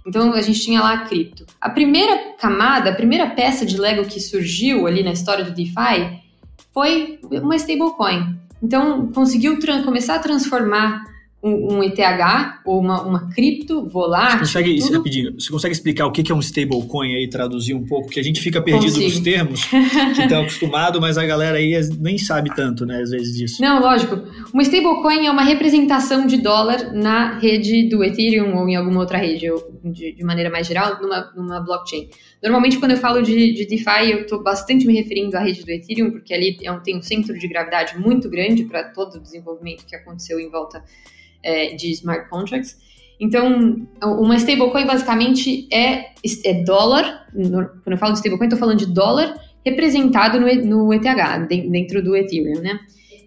Então 0.06 0.32
a 0.32 0.40
gente 0.40 0.60
tinha 0.60 0.80
lá 0.80 0.92
a 0.92 1.04
cripto. 1.06 1.44
A 1.60 1.70
primeira 1.70 2.36
camada, 2.38 2.90
a 2.90 2.94
primeira 2.94 3.28
peça 3.30 3.66
de 3.66 3.76
Lego 3.76 4.08
que 4.08 4.20
surgiu 4.20 4.86
ali 4.86 5.02
na 5.02 5.10
história 5.10 5.44
do 5.44 5.50
DeFi 5.50 6.20
foi 6.72 7.18
uma 7.32 7.56
stablecoin. 7.56 8.38
Então, 8.62 9.10
conseguiu 9.10 9.58
começar 9.84 10.14
a 10.14 10.18
transformar 10.20 11.02
um, 11.42 11.76
um, 11.76 11.82
ETH 11.84 12.00
ou 12.64 12.80
uma, 12.80 13.02
uma 13.02 13.30
cripto 13.30 13.86
volátil. 13.86 14.38
Você 14.38 14.58
consegue, 14.58 14.80
tudo... 14.80 14.96
rapidinho, 14.96 15.34
você 15.38 15.50
consegue 15.50 15.72
explicar 15.72 16.06
o 16.06 16.10
que 16.10 16.32
é 16.32 16.34
um 16.34 16.40
stablecoin 16.40 17.14
aí, 17.14 17.28
traduzir 17.28 17.74
um 17.74 17.84
pouco? 17.84 18.08
Que 18.08 18.18
a 18.18 18.24
gente 18.24 18.40
fica 18.40 18.60
perdido 18.60 18.94
Consigo. 18.94 19.08
nos 19.08 19.20
termos, 19.20 19.64
que 19.64 20.22
estão 20.22 20.40
acostumado, 20.42 21.00
mas 21.00 21.16
a 21.16 21.24
galera 21.24 21.58
aí 21.58 21.78
nem 22.00 22.18
sabe 22.18 22.52
tanto, 22.54 22.84
né, 22.84 23.00
às 23.00 23.10
vezes 23.10 23.36
disso. 23.36 23.62
Não, 23.62 23.80
lógico. 23.80 24.18
Uma 24.52 24.62
stablecoin 24.62 25.26
é 25.26 25.30
uma 25.30 25.44
representação 25.44 26.26
de 26.26 26.38
dólar 26.38 26.92
na 26.92 27.38
rede 27.38 27.88
do 27.88 28.02
Ethereum 28.02 28.56
ou 28.56 28.68
em 28.68 28.74
alguma 28.74 29.00
outra 29.00 29.18
rede, 29.18 29.48
ou 29.48 29.80
de, 29.84 30.12
de 30.12 30.24
maneira 30.24 30.50
mais 30.50 30.66
geral, 30.66 31.00
numa, 31.00 31.32
numa 31.36 31.60
blockchain. 31.60 32.08
Normalmente, 32.42 32.78
quando 32.78 32.92
eu 32.92 32.98
falo 32.98 33.22
de, 33.22 33.52
de 33.52 33.64
DeFi, 33.64 34.10
eu 34.10 34.22
estou 34.22 34.42
bastante 34.42 34.86
me 34.86 34.94
referindo 34.94 35.36
à 35.36 35.40
rede 35.40 35.64
do 35.64 35.70
Ethereum, 35.70 36.10
porque 36.10 36.34
ali 36.34 36.56
é 36.64 36.72
um, 36.72 36.80
tem 36.80 36.96
um 36.96 37.02
centro 37.02 37.38
de 37.38 37.46
gravidade 37.46 37.96
muito 37.96 38.28
grande 38.28 38.64
para 38.64 38.84
todo 38.84 39.16
o 39.16 39.20
desenvolvimento 39.20 39.86
que 39.86 39.94
aconteceu 39.94 40.40
em 40.40 40.50
volta 40.50 40.82
é, 41.42 41.74
de 41.74 41.90
smart 41.92 42.28
contracts. 42.28 42.76
Então, 43.20 43.86
uma 44.00 44.36
stablecoin 44.36 44.86
basicamente 44.86 45.66
é, 45.72 46.10
é 46.44 46.62
dólar, 46.62 47.26
quando 47.32 47.92
eu 47.92 47.98
falo 47.98 48.12
de 48.12 48.18
stablecoin, 48.18 48.46
estou 48.46 48.58
falando 48.58 48.78
de 48.78 48.86
dólar 48.86 49.34
representado 49.66 50.38
no, 50.40 50.46
no 50.64 50.94
ETH, 50.94 51.48
dentro 51.48 52.02
do 52.02 52.16
Ethereum, 52.16 52.60
né? 52.60 52.78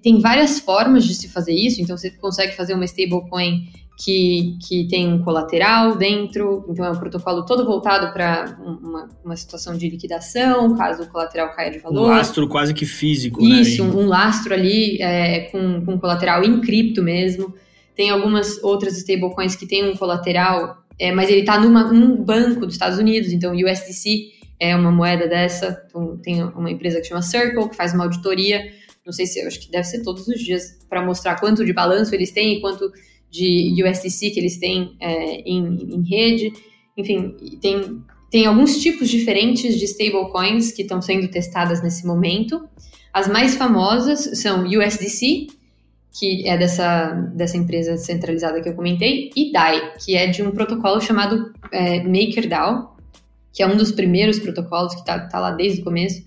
Tem 0.01 0.19
várias 0.19 0.59
formas 0.59 1.03
de 1.03 1.13
se 1.13 1.29
fazer 1.29 1.53
isso, 1.53 1.81
então 1.81 1.95
você 1.95 2.09
consegue 2.09 2.55
fazer 2.55 2.73
uma 2.73 2.85
stablecoin 2.85 3.67
que, 4.03 4.57
que 4.67 4.87
tem 4.87 5.07
um 5.07 5.21
colateral 5.21 5.95
dentro, 5.95 6.65
então 6.69 6.85
é 6.85 6.91
um 6.91 6.97
protocolo 6.97 7.45
todo 7.45 7.63
voltado 7.65 8.11
para 8.11 8.57
uma, 8.59 9.09
uma 9.23 9.35
situação 9.35 9.77
de 9.77 9.87
liquidação, 9.89 10.75
caso 10.75 11.03
o 11.03 11.07
colateral 11.07 11.53
caia 11.53 11.69
de 11.69 11.79
valor. 11.79 12.05
Um 12.05 12.07
lastro 12.07 12.47
quase 12.47 12.73
que 12.73 12.85
físico, 12.85 13.43
Isso, 13.43 13.83
né? 13.83 13.91
um, 13.91 13.99
um 13.99 14.07
lastro 14.07 14.53
ali 14.53 14.99
é, 14.99 15.41
com, 15.51 15.85
com 15.85 15.99
colateral 15.99 16.43
em 16.43 16.61
cripto 16.61 17.03
mesmo. 17.03 17.53
Tem 18.01 18.09
algumas 18.09 18.57
outras 18.63 18.97
stablecoins 18.97 19.55
que 19.55 19.67
tem 19.67 19.87
um 19.87 19.95
colateral, 19.95 20.75
é, 20.97 21.11
mas 21.11 21.29
ele 21.29 21.41
está 21.41 21.59
num 21.59 22.15
banco 22.23 22.65
dos 22.65 22.73
Estados 22.73 22.97
Unidos, 22.97 23.31
então 23.31 23.53
USDC 23.53 24.31
é 24.59 24.75
uma 24.75 24.91
moeda 24.91 25.27
dessa. 25.27 25.85
Então, 25.85 26.17
tem 26.17 26.41
uma 26.41 26.71
empresa 26.71 26.99
que 26.99 27.05
chama 27.05 27.21
Circle, 27.21 27.69
que 27.69 27.75
faz 27.75 27.93
uma 27.93 28.05
auditoria. 28.05 28.73
Não 29.05 29.13
sei 29.13 29.27
se, 29.27 29.39
acho 29.41 29.59
que 29.59 29.69
deve 29.69 29.83
ser 29.83 30.01
todos 30.01 30.27
os 30.27 30.39
dias, 30.41 30.79
para 30.89 31.05
mostrar 31.05 31.39
quanto 31.39 31.63
de 31.63 31.71
balanço 31.71 32.15
eles 32.15 32.31
têm 32.31 32.57
e 32.57 32.59
quanto 32.59 32.91
de 33.29 33.71
USDC 33.83 34.31
que 34.31 34.39
eles 34.39 34.57
têm 34.57 34.95
é, 34.99 35.41
em, 35.41 35.63
em 35.93 36.01
rede. 36.01 36.53
Enfim, 36.97 37.35
tem, 37.61 38.01
tem 38.31 38.47
alguns 38.47 38.79
tipos 38.79 39.09
diferentes 39.09 39.77
de 39.77 39.85
stablecoins 39.85 40.71
que 40.71 40.81
estão 40.81 41.03
sendo 41.03 41.27
testadas 41.27 41.83
nesse 41.83 42.03
momento. 42.07 42.67
As 43.13 43.27
mais 43.27 43.55
famosas 43.57 44.39
são 44.41 44.63
USDC, 44.63 45.60
que 46.11 46.47
é 46.47 46.57
dessa, 46.57 47.11
dessa 47.33 47.57
empresa 47.57 47.97
centralizada 47.97 48.61
que 48.61 48.69
eu 48.69 48.75
comentei, 48.75 49.29
e 49.35 49.51
DAI, 49.51 49.93
que 50.03 50.15
é 50.15 50.27
de 50.27 50.43
um 50.43 50.51
protocolo 50.51 50.99
chamado 50.99 51.53
é, 51.71 52.03
MakerDAO, 52.03 52.97
que 53.53 53.63
é 53.63 53.67
um 53.67 53.77
dos 53.77 53.91
primeiros 53.91 54.39
protocolos 54.39 54.93
que 54.93 55.01
está 55.01 55.19
tá 55.27 55.39
lá 55.39 55.51
desde 55.51 55.81
o 55.81 55.83
começo, 55.83 56.23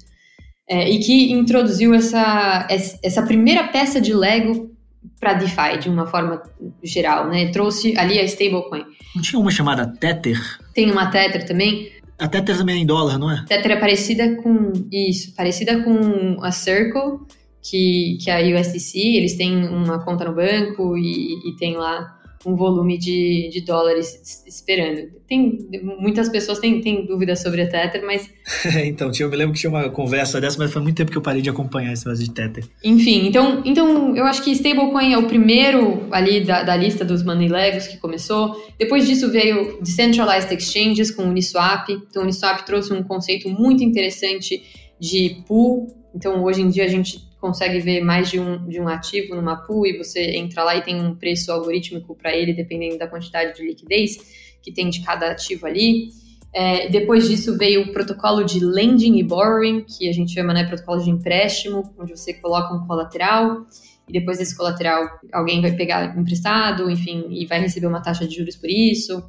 é, 0.69 0.91
e 0.91 0.99
que 0.99 1.33
introduziu 1.33 1.93
essa, 1.95 2.67
essa 3.03 3.23
primeira 3.23 3.65
peça 3.69 4.01
de 4.01 4.15
Lego 4.15 4.75
para 5.21 5.35
DeFi, 5.35 5.79
de 5.81 5.89
uma 5.89 6.07
forma 6.07 6.43
geral, 6.83 7.29
né? 7.29 7.51
Trouxe 7.51 7.97
ali 7.99 8.19
a 8.19 8.25
stablecoin. 8.25 8.85
Não 9.15 9.23
tinha 9.23 9.39
uma 9.39 9.51
chamada 9.51 9.87
Tether? 9.87 10.39
Tem 10.75 10.91
uma 10.91 11.11
Tether 11.11 11.47
também. 11.47 11.93
A 12.19 12.29
Tether 12.29 12.57
também 12.57 12.77
é 12.77 12.79
em 12.79 12.87
dólar, 12.87 13.19
não 13.19 13.31
é? 13.31 13.45
Tether 13.47 13.73
é 13.73 13.77
parecida 13.77 14.37
com 14.37 14.73
isso, 14.91 15.35
parecida 15.35 15.83
com 15.83 16.43
a 16.43 16.51
Circle, 16.51 17.21
que, 17.65 18.19
que 18.21 18.31
a 18.31 18.41
USDC, 18.41 18.99
eles 18.99 19.35
têm 19.37 19.67
uma 19.67 20.05
conta 20.05 20.27
no 20.27 20.35
banco 20.35 20.99
e, 20.99 21.49
e 21.49 21.57
tem 21.57 21.77
lá 21.77 22.21
um 22.47 22.55
volume 22.55 22.99
de, 22.99 23.49
de 23.51 23.63
dólares 23.63 24.45
esperando. 24.47 25.09
Tem, 25.27 25.59
muitas 25.99 26.29
pessoas 26.29 26.59
têm, 26.59 26.83
têm 26.83 27.07
dúvidas 27.07 27.41
sobre 27.41 27.63
a 27.63 27.67
Tether, 27.67 28.05
mas... 28.05 28.31
então, 28.85 29.11
eu 29.19 29.31
me 29.31 29.37
lembro 29.37 29.55
que 29.55 29.61
tinha 29.61 29.71
uma 29.71 29.89
conversa 29.89 30.39
dessa, 30.39 30.59
mas 30.59 30.71
faz 30.71 30.83
muito 30.83 30.97
tempo 30.97 31.11
que 31.11 31.17
eu 31.17 31.23
parei 31.23 31.41
de 31.41 31.49
acompanhar 31.49 31.95
esse 31.95 32.05
negócio 32.05 32.23
de 32.23 32.33
Tether. 32.33 32.65
Enfim, 32.85 33.27
então, 33.27 33.63
então 33.65 34.15
eu 34.15 34.27
acho 34.27 34.43
que 34.43 34.51
stablecoin 34.51 35.15
é 35.15 35.19
o 35.19 35.27
primeiro 35.27 36.07
ali 36.11 36.45
da, 36.45 36.63
da 36.63 36.77
lista 36.77 37.03
dos 37.03 37.25
money 37.25 37.49
legos 37.49 37.87
que 37.87 37.97
começou. 37.97 38.63
Depois 38.79 39.07
disso 39.07 39.31
veio 39.31 39.79
Decentralized 39.81 40.53
Exchanges 40.55 41.11
com 41.11 41.23
Uniswap. 41.23 41.89
Então, 41.89 42.23
Uniswap 42.23 42.67
trouxe 42.67 42.93
um 42.93 43.03
conceito 43.03 43.49
muito 43.49 43.83
interessante 43.83 44.63
de 45.01 45.43
pool. 45.47 45.87
Então, 46.15 46.45
hoje 46.45 46.61
em 46.61 46.69
dia 46.69 46.85
a 46.85 46.89
gente 46.89 47.24
consegue 47.45 47.79
ver 47.79 48.01
mais 48.01 48.31
de 48.31 48.41
um, 48.41 48.67
de 48.67 48.81
um 48.81 48.89
ativo 48.89 49.35
numa 49.35 49.55
pool 49.55 49.87
e 49.87 49.99
você 49.99 50.35
entra 50.35 50.65
lá 50.65 50.77
e 50.77 50.83
tem 50.83 50.99
um 50.99 51.15
preço 51.15 51.53
algorítmico 51.53 52.17
para 52.17 52.35
ele, 52.35 52.55
dependendo 52.55 52.97
da 52.97 53.07
quantidade 53.07 53.55
de 53.55 53.67
liquidez 53.67 54.17
que 54.63 54.73
tem 54.73 54.89
de 54.89 55.03
cada 55.03 55.31
ativo 55.31 55.67
ali. 55.67 56.09
É, 56.55 56.89
depois 56.89 57.29
disso 57.29 57.59
veio 57.59 57.83
o 57.83 57.93
protocolo 57.93 58.45
de 58.45 58.65
lending 58.65 59.19
e 59.19 59.23
borrowing, 59.23 59.85
que 59.85 60.09
a 60.09 60.13
gente 60.13 60.33
chama 60.33 60.55
né, 60.55 60.65
protocolo 60.65 61.05
de 61.05 61.11
empréstimo, 61.11 61.83
onde 61.99 62.17
você 62.17 62.33
coloca 62.33 62.73
um 62.73 62.87
colateral 62.87 63.67
e 64.09 64.13
depois 64.15 64.39
desse 64.39 64.57
colateral 64.57 65.07
alguém 65.31 65.61
vai 65.61 65.73
pegar 65.73 66.19
emprestado, 66.19 66.91
enfim, 66.91 67.27
e 67.29 67.45
vai 67.45 67.61
receber 67.61 67.89
uma 67.89 68.01
taxa 68.01 68.27
de 68.27 68.37
juros 68.37 68.57
por 68.57 68.71
isso. 68.71 69.23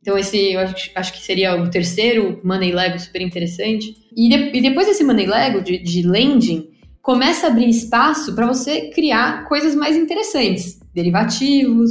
Então, 0.00 0.16
esse 0.16 0.52
eu 0.52 0.60
acho, 0.60 0.92
acho 0.94 1.12
que 1.12 1.20
seria 1.20 1.60
o 1.60 1.68
terceiro 1.68 2.40
Money 2.44 2.70
Lego 2.70 3.00
super 3.00 3.20
interessante. 3.20 3.96
E, 4.16 4.28
de, 4.28 4.58
e 4.58 4.60
depois 4.60 4.86
desse 4.86 5.02
Money 5.02 5.26
Lego 5.26 5.60
de, 5.60 5.78
de 5.78 6.06
lending, 6.06 6.72
começa 7.02 7.48
a 7.48 7.50
abrir 7.50 7.68
espaço 7.68 8.34
para 8.34 8.46
você 8.46 8.90
criar 8.90 9.44
coisas 9.46 9.74
mais 9.74 9.96
interessantes, 9.96 10.80
derivativos, 10.94 11.90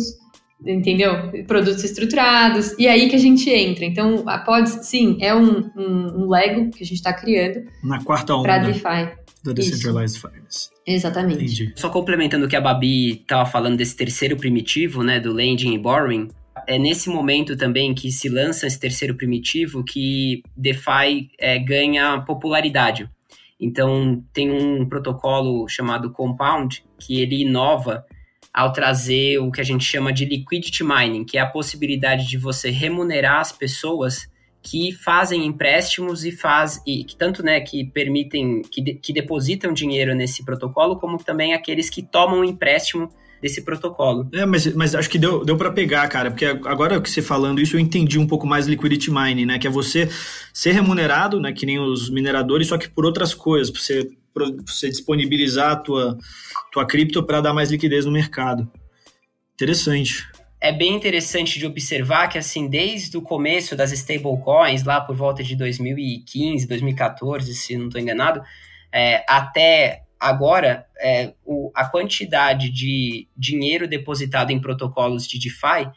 entendeu? 0.66 1.14
Produtos 1.46 1.84
estruturados, 1.84 2.74
e 2.80 2.88
aí 2.88 3.10
que 3.10 3.16
a 3.16 3.20
gente 3.20 3.50
entra. 3.50 3.84
Então, 3.86 4.24
a 4.28 4.40
Pods, 4.40 4.80
sim, 4.84 5.18
é 5.20 5.36
um, 5.36 5.70
um, 5.76 6.24
um 6.24 6.30
Lego 6.30 6.72
que 6.72 6.84
a 6.84 6.86
gente 6.86 6.98
está 6.98 7.14
criando. 7.14 7.66
Na 7.84 8.02
quarta 8.04 8.34
onda. 8.34 8.44
Para 8.44 8.58
DeFi. 8.60 9.22
Do 9.44 9.54
Decentralized 9.56 10.22
Finance. 10.22 10.70
Exatamente. 10.86 11.44
Entendi. 11.44 11.74
Só 11.76 11.90
complementando 11.90 12.46
o 12.46 12.50
que 12.50 12.56
a 12.56 12.62
Babi 12.62 13.14
estava 13.14 13.46
falando 13.46 13.76
desse 13.76 13.96
terceiro 13.96 14.38
primitivo, 14.38 15.04
né, 15.04 15.20
do 15.20 15.34
lending 15.34 15.74
e 15.74 15.80
borrowing, 15.80 16.30
é 16.68 16.78
nesse 16.78 17.10
momento 17.10 17.58
também 17.58 17.94
que 17.96 18.12
se 18.12 18.30
lança 18.30 18.68
esse 18.68 18.80
terceiro 18.80 19.16
primitivo 19.16 19.84
que 19.84 20.44
DeFi 20.56 21.32
é, 21.40 21.58
ganha 21.58 22.22
popularidade. 22.22 23.10
Então, 23.62 24.24
tem 24.34 24.50
um 24.52 24.90
protocolo 24.90 25.68
chamado 25.70 26.12
Compound 26.12 26.84
que 27.00 27.22
ele 27.22 27.44
inova 27.44 28.04
ao 28.52 28.74
trazer 28.74 29.38
o 29.38 29.52
que 29.52 29.62
a 29.62 29.64
gente 29.64 29.86
chama 29.86 30.12
de 30.12 30.26
liquidity 30.26 30.84
mining, 30.84 31.24
que 31.24 31.38
é 31.38 31.42
a 31.42 31.46
possibilidade 31.46 32.28
de 32.28 32.38
você 32.38 32.72
remunerar 32.72 33.40
as 33.40 33.52
pessoas 33.52 34.30
que 34.64 34.92
fazem 34.92 35.46
empréstimos 35.46 36.26
e 36.26 36.32
faz 36.32 36.82
e 36.86 37.04
que 37.04 37.16
tanto 37.16 37.42
né 37.42 37.60
que 37.62 37.84
permitem 37.84 38.62
que, 38.62 38.82
de, 38.82 38.94
que 38.94 39.12
depositam 39.12 39.74
dinheiro 39.74 40.14
nesse 40.14 40.46
protocolo 40.46 41.00
como 41.00 41.18
também 41.18 41.54
aqueles 41.54 41.90
que 41.90 42.04
tomam 42.04 42.46
empréstimo 42.46 43.10
desse 43.42 43.62
protocolo. 43.62 44.30
É, 44.32 44.46
mas, 44.46 44.74
mas 44.74 44.94
acho 44.94 45.10
que 45.10 45.18
deu, 45.18 45.44
deu 45.44 45.58
para 45.58 45.72
pegar, 45.72 46.08
cara, 46.08 46.30
porque 46.30 46.46
agora 46.46 47.02
que 47.02 47.10
você 47.10 47.22
falando 47.22 47.60
isso, 47.60 47.76
eu 47.76 47.80
entendi 47.80 48.20
um 48.20 48.28
pouco 48.28 48.46
mais 48.46 48.68
liquidity 48.68 49.12
mining, 49.12 49.46
né? 49.46 49.58
Que 49.58 49.68
é 49.68 49.70
você 49.70 50.10
ser 50.54 50.72
remunerado, 50.72 51.40
né? 51.40 51.52
Que 51.52 51.66
nem 51.66 51.80
os 51.80 52.10
mineradores, 52.10 52.68
só 52.68 52.78
que 52.78 52.90
por 52.90 53.06
outras 53.06 53.34
coisas, 53.34 53.72
para 53.72 53.82
você, 53.82 54.10
pra 54.34 54.46
você 54.66 54.90
disponibilizar 54.90 55.72
a 55.72 55.76
tua, 55.76 56.18
tua 56.72 56.86
cripto 56.86 57.24
para 57.24 57.42
dar 57.42 57.54
mais 57.54 57.72
liquidez 57.72 58.06
no 58.06 58.12
mercado. 58.12 58.70
Interessante 59.56 60.26
é 60.64 60.72
bem 60.72 60.94
interessante 60.94 61.58
de 61.58 61.66
observar 61.66 62.28
que, 62.28 62.38
assim, 62.38 62.68
desde 62.68 63.18
o 63.18 63.22
começo 63.22 63.76
das 63.76 63.92
stablecoins, 63.92 64.84
lá 64.84 65.02
por 65.02 65.16
volta 65.16 65.44
de 65.44 65.56
2015, 65.56 66.68
2014, 66.68 67.56
se 67.56 67.76
não 67.76 67.88
estou 67.88 68.00
enganado, 68.00 68.44
é, 68.94 69.26
até 69.28 70.04
agora, 70.22 70.86
é, 71.00 71.34
o, 71.44 71.72
a 71.74 71.84
quantidade 71.86 72.70
de 72.70 73.28
dinheiro 73.36 73.88
depositado 73.88 74.52
em 74.52 74.62
protocolos 74.62 75.28
de 75.28 75.40
DeFi, 75.40 75.90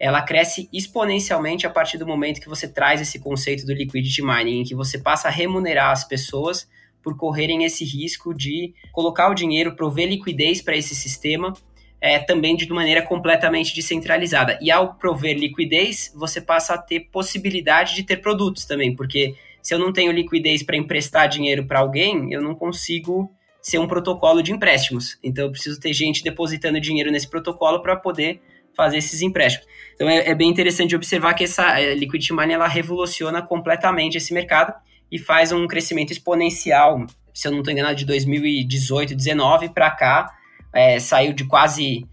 ela 0.00 0.20
cresce 0.20 0.68
exponencialmente 0.72 1.64
a 1.64 1.70
partir 1.70 1.96
do 1.96 2.06
momento 2.06 2.40
que 2.40 2.48
você 2.48 2.66
traz 2.66 3.00
esse 3.00 3.20
conceito 3.20 3.64
do 3.64 3.72
liquidity 3.72 4.20
mining, 4.20 4.60
em 4.60 4.64
que 4.64 4.74
você 4.74 4.98
passa 4.98 5.28
a 5.28 5.30
remunerar 5.30 5.92
as 5.92 6.02
pessoas 6.02 6.68
por 7.02 7.16
correrem 7.16 7.64
esse 7.64 7.84
risco 7.84 8.34
de 8.34 8.74
colocar 8.92 9.30
o 9.30 9.34
dinheiro, 9.34 9.76
prover 9.76 10.08
liquidez 10.08 10.60
para 10.60 10.76
esse 10.76 10.94
sistema, 10.94 11.52
é, 12.00 12.18
também 12.18 12.56
de 12.56 12.68
maneira 12.68 13.02
completamente 13.02 13.72
descentralizada. 13.74 14.58
E 14.60 14.72
ao 14.72 14.94
prover 14.94 15.38
liquidez, 15.38 16.12
você 16.16 16.40
passa 16.40 16.74
a 16.74 16.78
ter 16.78 17.08
possibilidade 17.12 17.94
de 17.94 18.02
ter 18.02 18.16
produtos 18.16 18.64
também, 18.64 18.94
porque 18.94 19.36
se 19.62 19.72
eu 19.72 19.78
não 19.78 19.92
tenho 19.92 20.10
liquidez 20.10 20.64
para 20.64 20.76
emprestar 20.76 21.28
dinheiro 21.28 21.64
para 21.64 21.78
alguém, 21.78 22.32
eu 22.32 22.42
não 22.42 22.54
consigo 22.54 23.32
ser 23.60 23.78
um 23.78 23.86
protocolo 23.86 24.42
de 24.42 24.52
empréstimos. 24.52 25.18
Então 25.22 25.44
eu 25.44 25.50
preciso 25.50 25.78
ter 25.80 25.92
gente 25.92 26.22
depositando 26.22 26.80
dinheiro 26.80 27.10
nesse 27.10 27.28
protocolo 27.28 27.82
para 27.82 27.96
poder 27.96 28.40
fazer 28.76 28.98
esses 28.98 29.22
empréstimos. 29.22 29.66
Então 29.94 30.08
é, 30.08 30.28
é, 30.28 30.34
bem 30.34 30.48
interessante 30.48 30.94
observar 30.94 31.34
que 31.34 31.44
essa 31.44 31.80
é, 31.80 31.94
Liquidity 31.94 32.32
Money 32.32 32.54
ela 32.54 32.68
revoluciona 32.68 33.42
completamente 33.42 34.16
esse 34.16 34.32
mercado 34.32 34.72
e 35.10 35.18
faz 35.18 35.50
um 35.50 35.66
crescimento 35.66 36.12
exponencial. 36.12 37.04
Se 37.34 37.48
eu 37.48 37.52
não 37.52 37.58
estou 37.58 37.72
enganado, 37.72 37.96
de 37.96 38.04
2018, 38.04 39.14
2019 39.14 39.70
para 39.70 39.90
cá, 39.90 40.34
é, 40.72 41.00
saiu 41.00 41.32
de 41.32 41.44
quase 41.44 42.06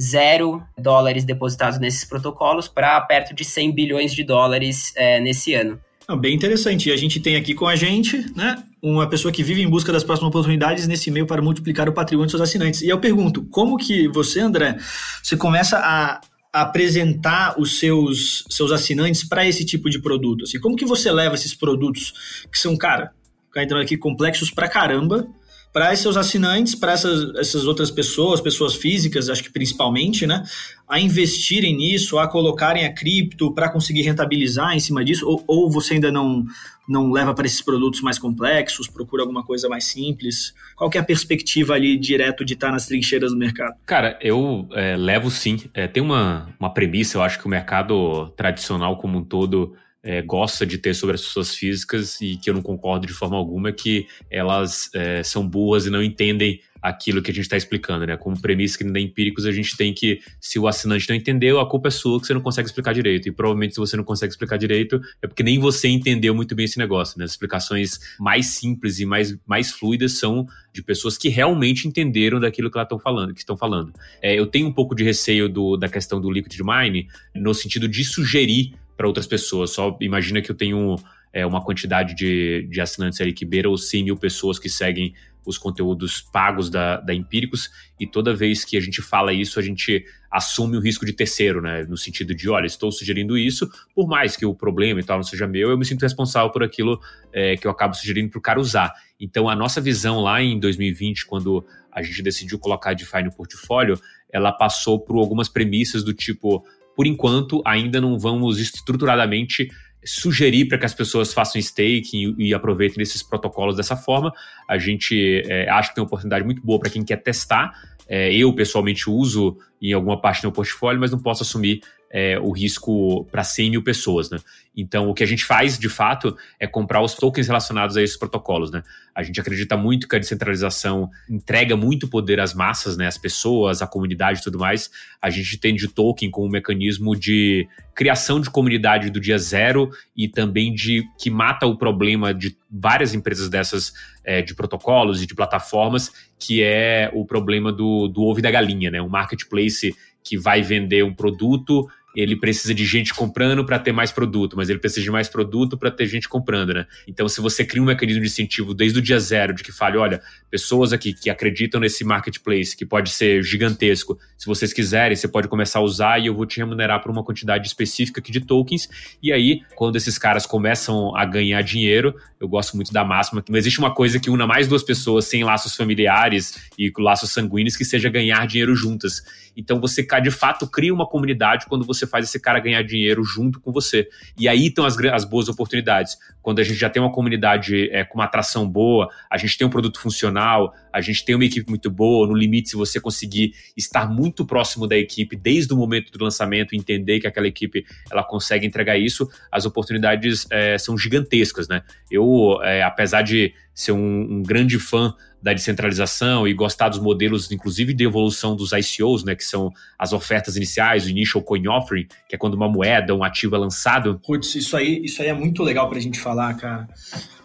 zero 0.00 0.62
dólares 0.78 1.24
depositados 1.24 1.78
nesses 1.78 2.04
protocolos 2.04 2.68
para 2.68 3.00
perto 3.02 3.34
de 3.34 3.44
100 3.44 3.72
bilhões 3.72 4.14
de 4.14 4.24
dólares 4.24 4.92
é, 4.96 5.20
nesse 5.20 5.54
ano. 5.54 5.80
Bem 6.18 6.34
interessante. 6.34 6.88
E 6.88 6.92
a 6.92 6.96
gente 6.96 7.20
tem 7.20 7.36
aqui 7.36 7.54
com 7.54 7.66
a 7.66 7.76
gente, 7.76 8.24
né, 8.36 8.62
uma 8.82 9.06
pessoa 9.08 9.32
que 9.32 9.42
vive 9.42 9.62
em 9.62 9.68
busca 9.68 9.92
das 9.92 10.04
próximas 10.04 10.28
oportunidades 10.28 10.86
nesse 10.86 11.10
meio 11.10 11.26
para 11.26 11.40
multiplicar 11.40 11.88
o 11.88 11.92
patrimônio 11.92 12.26
dos 12.26 12.32
seus 12.32 12.42
assinantes. 12.42 12.82
E 12.82 12.88
eu 12.88 12.98
pergunto, 12.98 13.42
como 13.44 13.76
que 13.76 14.08
você, 14.08 14.40
André, 14.40 14.76
você 15.22 15.36
começa 15.36 15.78
a 15.78 16.20
apresentar 16.52 17.58
os 17.58 17.78
seus, 17.78 18.44
seus 18.50 18.72
assinantes 18.72 19.24
para 19.24 19.46
esse 19.46 19.64
tipo 19.64 19.88
de 19.88 20.00
produto? 20.00 20.44
Assim, 20.44 20.60
como 20.60 20.76
que 20.76 20.84
você 20.84 21.10
leva 21.10 21.34
esses 21.34 21.54
produtos 21.54 22.44
que 22.50 22.58
são, 22.58 22.76
cara, 22.76 23.12
entrando 23.56 23.82
aqui 23.82 23.96
complexos 23.96 24.50
pra 24.50 24.68
caramba, 24.68 25.26
para 25.72 25.96
seus 25.96 26.16
assinantes, 26.16 26.74
para 26.74 26.92
essas, 26.92 27.34
essas 27.36 27.66
outras 27.66 27.90
pessoas, 27.90 28.40
pessoas 28.40 28.74
físicas, 28.74 29.30
acho 29.30 29.42
que 29.42 29.50
principalmente, 29.50 30.26
né, 30.26 30.44
a 30.86 31.00
investirem 31.00 31.74
nisso, 31.74 32.18
a 32.18 32.28
colocarem 32.28 32.84
a 32.84 32.92
cripto 32.92 33.52
para 33.54 33.70
conseguir 33.70 34.02
rentabilizar 34.02 34.74
em 34.74 34.80
cima 34.80 35.02
disso, 35.02 35.26
ou, 35.26 35.42
ou 35.46 35.70
você 35.70 35.94
ainda 35.94 36.12
não, 36.12 36.44
não 36.86 37.10
leva 37.10 37.32
para 37.32 37.46
esses 37.46 37.62
produtos 37.62 38.02
mais 38.02 38.18
complexos, 38.18 38.86
procura 38.86 39.22
alguma 39.22 39.42
coisa 39.42 39.66
mais 39.68 39.84
simples? 39.84 40.54
Qual 40.76 40.90
que 40.90 40.98
é 40.98 41.00
a 41.00 41.04
perspectiva 41.04 41.74
ali 41.74 41.96
direto 41.96 42.44
de 42.44 42.52
estar 42.52 42.70
nas 42.70 42.86
trincheiras 42.86 43.30
do 43.30 43.38
mercado? 43.38 43.74
Cara, 43.86 44.18
eu 44.20 44.68
é, 44.72 44.94
levo 44.94 45.30
sim. 45.30 45.62
É, 45.72 45.88
tem 45.88 46.02
uma, 46.02 46.50
uma 46.60 46.72
premissa, 46.72 47.16
eu 47.16 47.22
acho 47.22 47.38
que 47.38 47.46
o 47.46 47.50
mercado 47.50 48.28
tradicional 48.36 48.98
como 48.98 49.18
um 49.18 49.24
todo 49.24 49.74
é, 50.02 50.20
gosta 50.20 50.66
de 50.66 50.78
ter 50.78 50.94
sobre 50.94 51.14
as 51.14 51.22
pessoas 51.22 51.54
físicas 51.54 52.20
e 52.20 52.36
que 52.36 52.50
eu 52.50 52.54
não 52.54 52.62
concordo 52.62 53.06
de 53.06 53.12
forma 53.12 53.36
alguma 53.36 53.68
é 53.68 53.72
que 53.72 54.06
elas 54.30 54.90
é, 54.94 55.22
são 55.22 55.46
boas 55.46 55.86
e 55.86 55.90
não 55.90 56.02
entendem 56.02 56.60
aquilo 56.82 57.22
que 57.22 57.30
a 57.30 57.34
gente 57.34 57.44
está 57.44 57.56
explicando, 57.56 58.04
né? 58.04 58.16
Como 58.16 58.38
premissa 58.40 58.76
que 58.76 58.84
é 58.84 59.00
empíricos, 59.00 59.46
a 59.46 59.52
gente 59.52 59.76
tem 59.76 59.94
que, 59.94 60.20
se 60.40 60.58
o 60.58 60.66
assinante 60.66 61.08
não 61.08 61.14
entendeu, 61.14 61.60
a 61.60 61.68
culpa 61.68 61.86
é 61.86 61.90
sua 61.92 62.20
que 62.20 62.26
você 62.26 62.34
não 62.34 62.40
consegue 62.40 62.66
explicar 62.66 62.92
direito. 62.92 63.28
E 63.28 63.32
provavelmente, 63.32 63.74
se 63.74 63.80
você 63.80 63.96
não 63.96 64.02
consegue 64.02 64.32
explicar 64.32 64.56
direito, 64.56 65.00
é 65.22 65.28
porque 65.28 65.44
nem 65.44 65.60
você 65.60 65.86
entendeu 65.86 66.34
muito 66.34 66.56
bem 66.56 66.64
esse 66.64 66.78
negócio, 66.78 67.16
né? 67.16 67.24
As 67.24 67.30
explicações 67.30 68.00
mais 68.18 68.46
simples 68.46 68.98
e 68.98 69.06
mais, 69.06 69.38
mais 69.46 69.70
fluidas 69.70 70.18
são 70.18 70.44
de 70.72 70.82
pessoas 70.82 71.16
que 71.16 71.28
realmente 71.28 71.86
entenderam 71.86 72.40
daquilo 72.40 72.68
que 72.68 72.76
elas 72.76 72.86
estão 72.86 72.98
falando, 72.98 73.32
que 73.32 73.40
estão 73.40 73.56
falando. 73.56 73.92
É, 74.20 74.34
eu 74.36 74.46
tenho 74.46 74.66
um 74.66 74.72
pouco 74.72 74.92
de 74.94 75.04
receio 75.04 75.48
do, 75.48 75.76
da 75.76 75.88
questão 75.88 76.20
do 76.20 76.30
liquid 76.32 76.58
mine, 76.64 77.06
no 77.32 77.54
sentido 77.54 77.86
de 77.86 78.04
sugerir 78.04 78.74
para 79.02 79.08
outras 79.08 79.26
pessoas. 79.26 79.72
Só 79.72 79.98
imagina 80.00 80.40
que 80.40 80.48
eu 80.48 80.54
tenho 80.54 80.94
é, 81.32 81.44
uma 81.44 81.60
quantidade 81.60 82.14
de, 82.14 82.68
de 82.70 82.80
assinantes 82.80 83.20
ali 83.20 83.32
que 83.32 83.44
beira 83.44 83.68
os 83.68 83.88
100 83.88 84.04
mil 84.04 84.16
pessoas 84.16 84.60
que 84.60 84.68
seguem 84.68 85.12
os 85.44 85.58
conteúdos 85.58 86.20
pagos 86.20 86.70
da, 86.70 87.00
da 87.00 87.12
Empíricos, 87.12 87.68
e 87.98 88.06
toda 88.06 88.32
vez 88.32 88.64
que 88.64 88.76
a 88.76 88.80
gente 88.80 89.02
fala 89.02 89.32
isso, 89.32 89.58
a 89.58 89.62
gente 89.62 90.04
assume 90.30 90.76
o 90.76 90.80
risco 90.80 91.04
de 91.04 91.12
terceiro, 91.12 91.60
né? 91.60 91.82
No 91.82 91.96
sentido 91.96 92.32
de, 92.32 92.48
olha, 92.48 92.64
estou 92.64 92.92
sugerindo 92.92 93.36
isso, 93.36 93.68
por 93.92 94.06
mais 94.06 94.36
que 94.36 94.46
o 94.46 94.54
problema 94.54 95.00
e 95.00 95.02
tal 95.02 95.16
não 95.16 95.24
seja 95.24 95.48
meu, 95.48 95.70
eu 95.70 95.76
me 95.76 95.84
sinto 95.84 96.02
responsável 96.02 96.48
por 96.52 96.62
aquilo 96.62 97.00
é, 97.32 97.56
que 97.56 97.66
eu 97.66 97.72
acabo 97.72 97.92
sugerindo 97.96 98.30
para 98.30 98.38
o 98.38 98.40
cara 98.40 98.60
usar. 98.60 98.94
Então, 99.18 99.48
a 99.48 99.56
nossa 99.56 99.80
visão 99.80 100.20
lá 100.20 100.40
em 100.40 100.60
2020, 100.60 101.26
quando 101.26 101.66
a 101.90 102.00
gente 102.02 102.22
decidiu 102.22 102.56
colocar 102.56 102.90
a 102.90 102.94
DeFi 102.94 103.24
no 103.24 103.34
portfólio, 103.34 104.00
ela 104.32 104.52
passou 104.52 105.00
por 105.00 105.18
algumas 105.18 105.48
premissas 105.48 106.04
do 106.04 106.14
tipo, 106.14 106.64
por 106.94 107.06
enquanto, 107.06 107.62
ainda 107.64 108.00
não 108.00 108.18
vamos 108.18 108.58
estruturadamente 108.58 109.68
sugerir 110.04 110.66
para 110.66 110.78
que 110.78 110.86
as 110.86 110.94
pessoas 110.94 111.32
façam 111.32 111.60
staking 111.60 112.34
e, 112.38 112.52
aproveitem 112.52 113.02
esses 113.02 113.22
protocolos 113.22 113.76
dessa 113.76 113.96
forma. 113.96 114.32
A 114.68 114.76
gente 114.76 115.42
é, 115.46 115.68
acha 115.70 115.90
que 115.90 115.94
tem 115.94 116.02
uma 116.02 116.06
oportunidade 116.06 116.44
muito 116.44 116.62
boa 116.62 116.78
para 116.80 116.90
quem 116.90 117.04
quer 117.04 117.16
testar. 117.18 117.72
É, 118.08 118.34
eu, 118.34 118.52
pessoalmente, 118.52 119.08
uso 119.08 119.56
em 119.80 119.92
alguma 119.92 120.20
parte 120.20 120.42
do 120.42 120.46
meu 120.46 120.52
portfólio, 120.52 121.00
mas 121.00 121.12
não 121.12 121.20
posso 121.20 121.42
assumir 121.42 121.80
é, 122.12 122.38
o 122.38 122.50
risco 122.50 123.24
para 123.32 123.42
100 123.42 123.70
mil 123.70 123.82
pessoas, 123.82 124.28
né? 124.28 124.38
Então, 124.76 125.08
o 125.08 125.14
que 125.14 125.22
a 125.22 125.26
gente 125.26 125.44
faz, 125.44 125.78
de 125.78 125.88
fato, 125.88 126.36
é 126.58 126.66
comprar 126.66 127.02
os 127.02 127.14
tokens 127.14 127.46
relacionados 127.46 127.96
a 127.96 128.02
esses 128.02 128.16
protocolos, 128.16 128.70
né? 128.70 128.82
A 129.14 129.22
gente 129.22 129.38
acredita 129.40 129.76
muito 129.76 130.08
que 130.08 130.16
a 130.16 130.18
descentralização 130.18 131.10
entrega 131.28 131.76
muito 131.76 132.08
poder 132.08 132.40
às 132.40 132.54
massas, 132.54 132.96
né? 132.96 133.06
As 133.06 133.18
pessoas, 133.18 133.82
a 133.82 133.86
comunidade 133.86 134.40
e 134.40 134.42
tudo 134.42 134.58
mais. 134.58 134.90
A 135.20 135.30
gente 135.30 135.56
entende 135.56 135.86
o 135.86 135.90
token 135.90 136.30
como 136.30 136.46
um 136.46 136.50
mecanismo 136.50 137.14
de 137.14 137.66
criação 137.94 138.40
de 138.40 138.50
comunidade 138.50 139.10
do 139.10 139.20
dia 139.20 139.36
zero 139.36 139.90
e 140.16 140.26
também 140.28 140.72
de 140.72 141.04
que 141.18 141.30
mata 141.30 141.66
o 141.66 141.76
problema 141.76 142.32
de 142.32 142.56
várias 142.70 143.14
empresas 143.14 143.50
dessas 143.50 143.92
é, 144.24 144.40
de 144.40 144.54
protocolos 144.54 145.22
e 145.22 145.26
de 145.26 145.34
plataformas, 145.34 146.10
que 146.38 146.62
é 146.62 147.10
o 147.12 147.26
problema 147.26 147.70
do, 147.70 148.08
do 148.08 148.22
ovo 148.22 148.38
e 148.38 148.42
da 148.42 148.50
galinha, 148.50 148.90
né? 148.90 149.02
Um 149.02 149.08
marketplace 149.08 149.94
que 150.24 150.38
vai 150.38 150.62
vender 150.62 151.04
um 151.04 151.12
produto 151.12 151.88
ele 152.14 152.36
precisa 152.36 152.74
de 152.74 152.84
gente 152.84 153.14
comprando 153.14 153.64
para 153.64 153.78
ter 153.78 153.92
mais 153.92 154.12
produto, 154.12 154.56
mas 154.56 154.68
ele 154.68 154.78
precisa 154.78 155.02
de 155.02 155.10
mais 155.10 155.28
produto 155.28 155.76
para 155.76 155.90
ter 155.90 156.06
gente 156.06 156.28
comprando, 156.28 156.74
né? 156.74 156.86
Então, 157.06 157.28
se 157.28 157.40
você 157.40 157.64
cria 157.64 157.82
um 157.82 157.86
mecanismo 157.86 158.22
de 158.22 158.28
incentivo 158.28 158.74
desde 158.74 158.98
o 158.98 159.02
dia 159.02 159.18
zero, 159.18 159.54
de 159.54 159.62
que 159.62 159.72
fale, 159.72 159.96
olha, 159.96 160.20
pessoas 160.50 160.92
aqui 160.92 161.12
que 161.12 161.30
acreditam 161.30 161.80
nesse 161.80 162.04
marketplace, 162.04 162.76
que 162.76 162.84
pode 162.84 163.10
ser 163.10 163.42
gigantesco, 163.42 164.18
se 164.36 164.46
vocês 164.46 164.72
quiserem, 164.72 165.16
você 165.16 165.28
pode 165.28 165.48
começar 165.48 165.78
a 165.78 165.82
usar 165.82 166.20
e 166.20 166.26
eu 166.26 166.34
vou 166.34 166.44
te 166.44 166.58
remunerar 166.58 167.00
por 167.00 167.10
uma 167.10 167.24
quantidade 167.24 167.66
específica 167.66 168.20
aqui 168.20 168.30
de 168.30 168.40
tokens. 168.40 168.88
E 169.22 169.32
aí, 169.32 169.62
quando 169.74 169.96
esses 169.96 170.18
caras 170.18 170.46
começam 170.46 171.16
a 171.16 171.24
ganhar 171.24 171.62
dinheiro, 171.62 172.14
eu 172.40 172.48
gosto 172.48 172.74
muito 172.74 172.92
da 172.92 173.04
máxima 173.04 173.40
que 173.40 173.50
não 173.50 173.58
existe 173.58 173.78
uma 173.78 173.94
coisa 173.94 174.18
que 174.18 174.28
una 174.28 174.46
mais 174.46 174.66
duas 174.66 174.82
pessoas 174.82 175.26
sem 175.26 175.44
laços 175.44 175.76
familiares 175.76 176.58
e 176.78 176.92
laços 176.98 177.30
sanguíneos 177.30 177.76
que 177.76 177.84
seja 177.84 178.08
ganhar 178.10 178.46
dinheiro 178.46 178.74
juntas. 178.74 179.22
Então, 179.56 179.80
você 179.80 180.06
de 180.20 180.30
fato 180.30 180.66
cria 180.66 180.92
uma 180.92 181.06
comunidade 181.06 181.66
quando 181.66 181.84
você 181.84 182.01
você 182.02 182.06
faz 182.06 182.26
esse 182.26 182.40
cara 182.40 182.58
ganhar 182.58 182.82
dinheiro 182.82 183.22
junto 183.24 183.60
com 183.60 183.72
você. 183.72 184.08
E 184.38 184.48
aí 184.48 184.66
estão 184.66 184.84
as, 184.84 184.96
as 184.98 185.24
boas 185.24 185.48
oportunidades. 185.48 186.16
Quando 186.40 186.58
a 186.58 186.64
gente 186.64 186.78
já 186.78 186.90
tem 186.90 187.00
uma 187.00 187.12
comunidade 187.12 187.88
é, 187.90 188.04
com 188.04 188.18
uma 188.18 188.24
atração 188.24 188.68
boa, 188.68 189.08
a 189.30 189.36
gente 189.36 189.56
tem 189.56 189.66
um 189.66 189.70
produto 189.70 190.00
funcional, 190.00 190.74
a 190.92 191.00
gente 191.00 191.24
tem 191.24 191.34
uma 191.34 191.44
equipe 191.44 191.68
muito 191.68 191.90
boa, 191.90 192.26
no 192.26 192.34
limite, 192.34 192.70
se 192.70 192.76
você 192.76 193.00
conseguir 193.00 193.52
estar 193.76 194.08
muito 194.10 194.44
próximo 194.44 194.86
da 194.86 194.96
equipe 194.96 195.36
desde 195.36 195.72
o 195.72 195.76
momento 195.76 196.10
do 196.10 196.22
lançamento, 196.22 196.74
entender 196.74 197.20
que 197.20 197.26
aquela 197.26 197.46
equipe 197.46 197.84
ela 198.10 198.24
consegue 198.24 198.66
entregar 198.66 198.98
isso, 198.98 199.28
as 199.50 199.64
oportunidades 199.64 200.46
é, 200.50 200.76
são 200.78 200.98
gigantescas, 200.98 201.68
né? 201.68 201.82
Eu, 202.10 202.60
é, 202.62 202.82
apesar 202.82 203.22
de 203.22 203.54
ser 203.74 203.92
um, 203.92 204.38
um 204.38 204.42
grande 204.42 204.78
fã 204.78 205.14
da 205.42 205.52
descentralização 205.52 206.46
e 206.46 206.54
gostar 206.54 206.88
dos 206.88 207.00
modelos, 207.00 207.50
inclusive 207.50 207.92
de 207.92 208.04
evolução 208.04 208.54
dos 208.54 208.70
ICOs, 208.72 209.24
né, 209.24 209.34
que 209.34 209.44
são 209.44 209.72
as 209.98 210.12
ofertas 210.12 210.56
iniciais, 210.56 211.04
o 211.04 211.10
Initial 211.10 211.42
Coin 211.42 211.66
Offering, 211.66 212.06
que 212.28 212.34
é 212.34 212.38
quando 212.38 212.54
uma 212.54 212.68
moeda, 212.68 213.14
um 213.14 213.24
ativo 213.24 213.56
é 213.56 213.58
lançado. 213.58 214.20
Putz, 214.24 214.54
isso 214.54 214.76
aí, 214.76 215.02
isso 215.04 215.20
aí 215.20 215.28
é 215.28 215.34
muito 215.34 215.62
legal 215.62 215.88
para 215.88 215.98
a 215.98 216.00
gente 216.00 216.20
falar, 216.20 216.54
cara. 216.54 216.88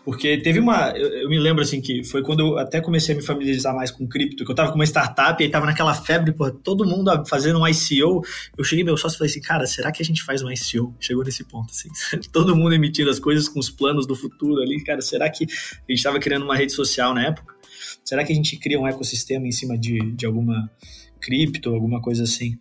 Porque 0.07 0.37
teve 0.37 0.57
uma. 0.57 0.91
Eu, 0.91 1.23
eu, 1.23 1.29
me 1.29 1.37
lembro 1.37 1.61
assim 1.61 1.81
que 1.81 2.01
foi 2.01 2.23
quando 2.23 2.39
eu 2.39 2.57
até 2.57 2.79
comecei 2.79 3.13
a 3.13 3.17
me 3.17 3.21
familiarizar 3.21 3.75
mais 3.75 3.91
com 3.91 4.07
cripto, 4.07 4.45
que 4.45 4.49
eu 4.49 4.55
tava 4.55 4.69
com 4.69 4.75
uma 4.75 4.85
startup 4.85 5.43
e 5.43 5.45
aí 5.45 5.51
tava 5.51 5.65
naquela 5.65 5.93
febre, 5.93 6.31
pô, 6.31 6.49
todo 6.49 6.85
mundo 6.85 7.11
fazendo 7.27 7.59
um 7.59 7.67
ICO. 7.67 8.25
Eu 8.57 8.63
cheguei 8.63 8.85
meu 8.85 8.95
sócio 8.95 9.17
e 9.17 9.17
falei 9.17 9.31
assim, 9.31 9.41
cara, 9.41 9.67
será 9.67 9.91
que 9.91 10.01
a 10.01 10.05
gente 10.05 10.23
faz 10.23 10.41
um 10.41 10.49
ICO? 10.49 10.95
Chegou 10.97 11.25
nesse 11.25 11.43
ponto, 11.43 11.71
assim. 11.71 11.89
todo 12.31 12.55
mundo 12.55 12.73
emitindo 12.73 13.09
as 13.09 13.19
coisas 13.19 13.49
com 13.49 13.59
os 13.59 13.69
planos 13.69 14.07
do 14.07 14.15
futuro 14.15 14.61
ali, 14.61 14.81
cara, 14.81 15.01
será 15.01 15.29
que 15.29 15.43
a 15.43 15.91
gente 15.91 16.01
tava 16.01 16.19
criando 16.19 16.43
uma 16.43 16.55
rede 16.55 16.71
social 16.71 17.13
na 17.13 17.25
época? 17.25 17.56
Será 18.03 18.23
que 18.23 18.31
a 18.31 18.35
gente 18.35 18.57
cria 18.57 18.79
um 18.79 18.87
ecossistema 18.87 19.47
em 19.47 19.51
cima 19.51 19.77
de, 19.77 19.99
de 20.11 20.25
alguma 20.25 20.69
cripto, 21.21 21.73
alguma 21.73 22.01
coisa 22.01 22.23
assim? 22.23 22.57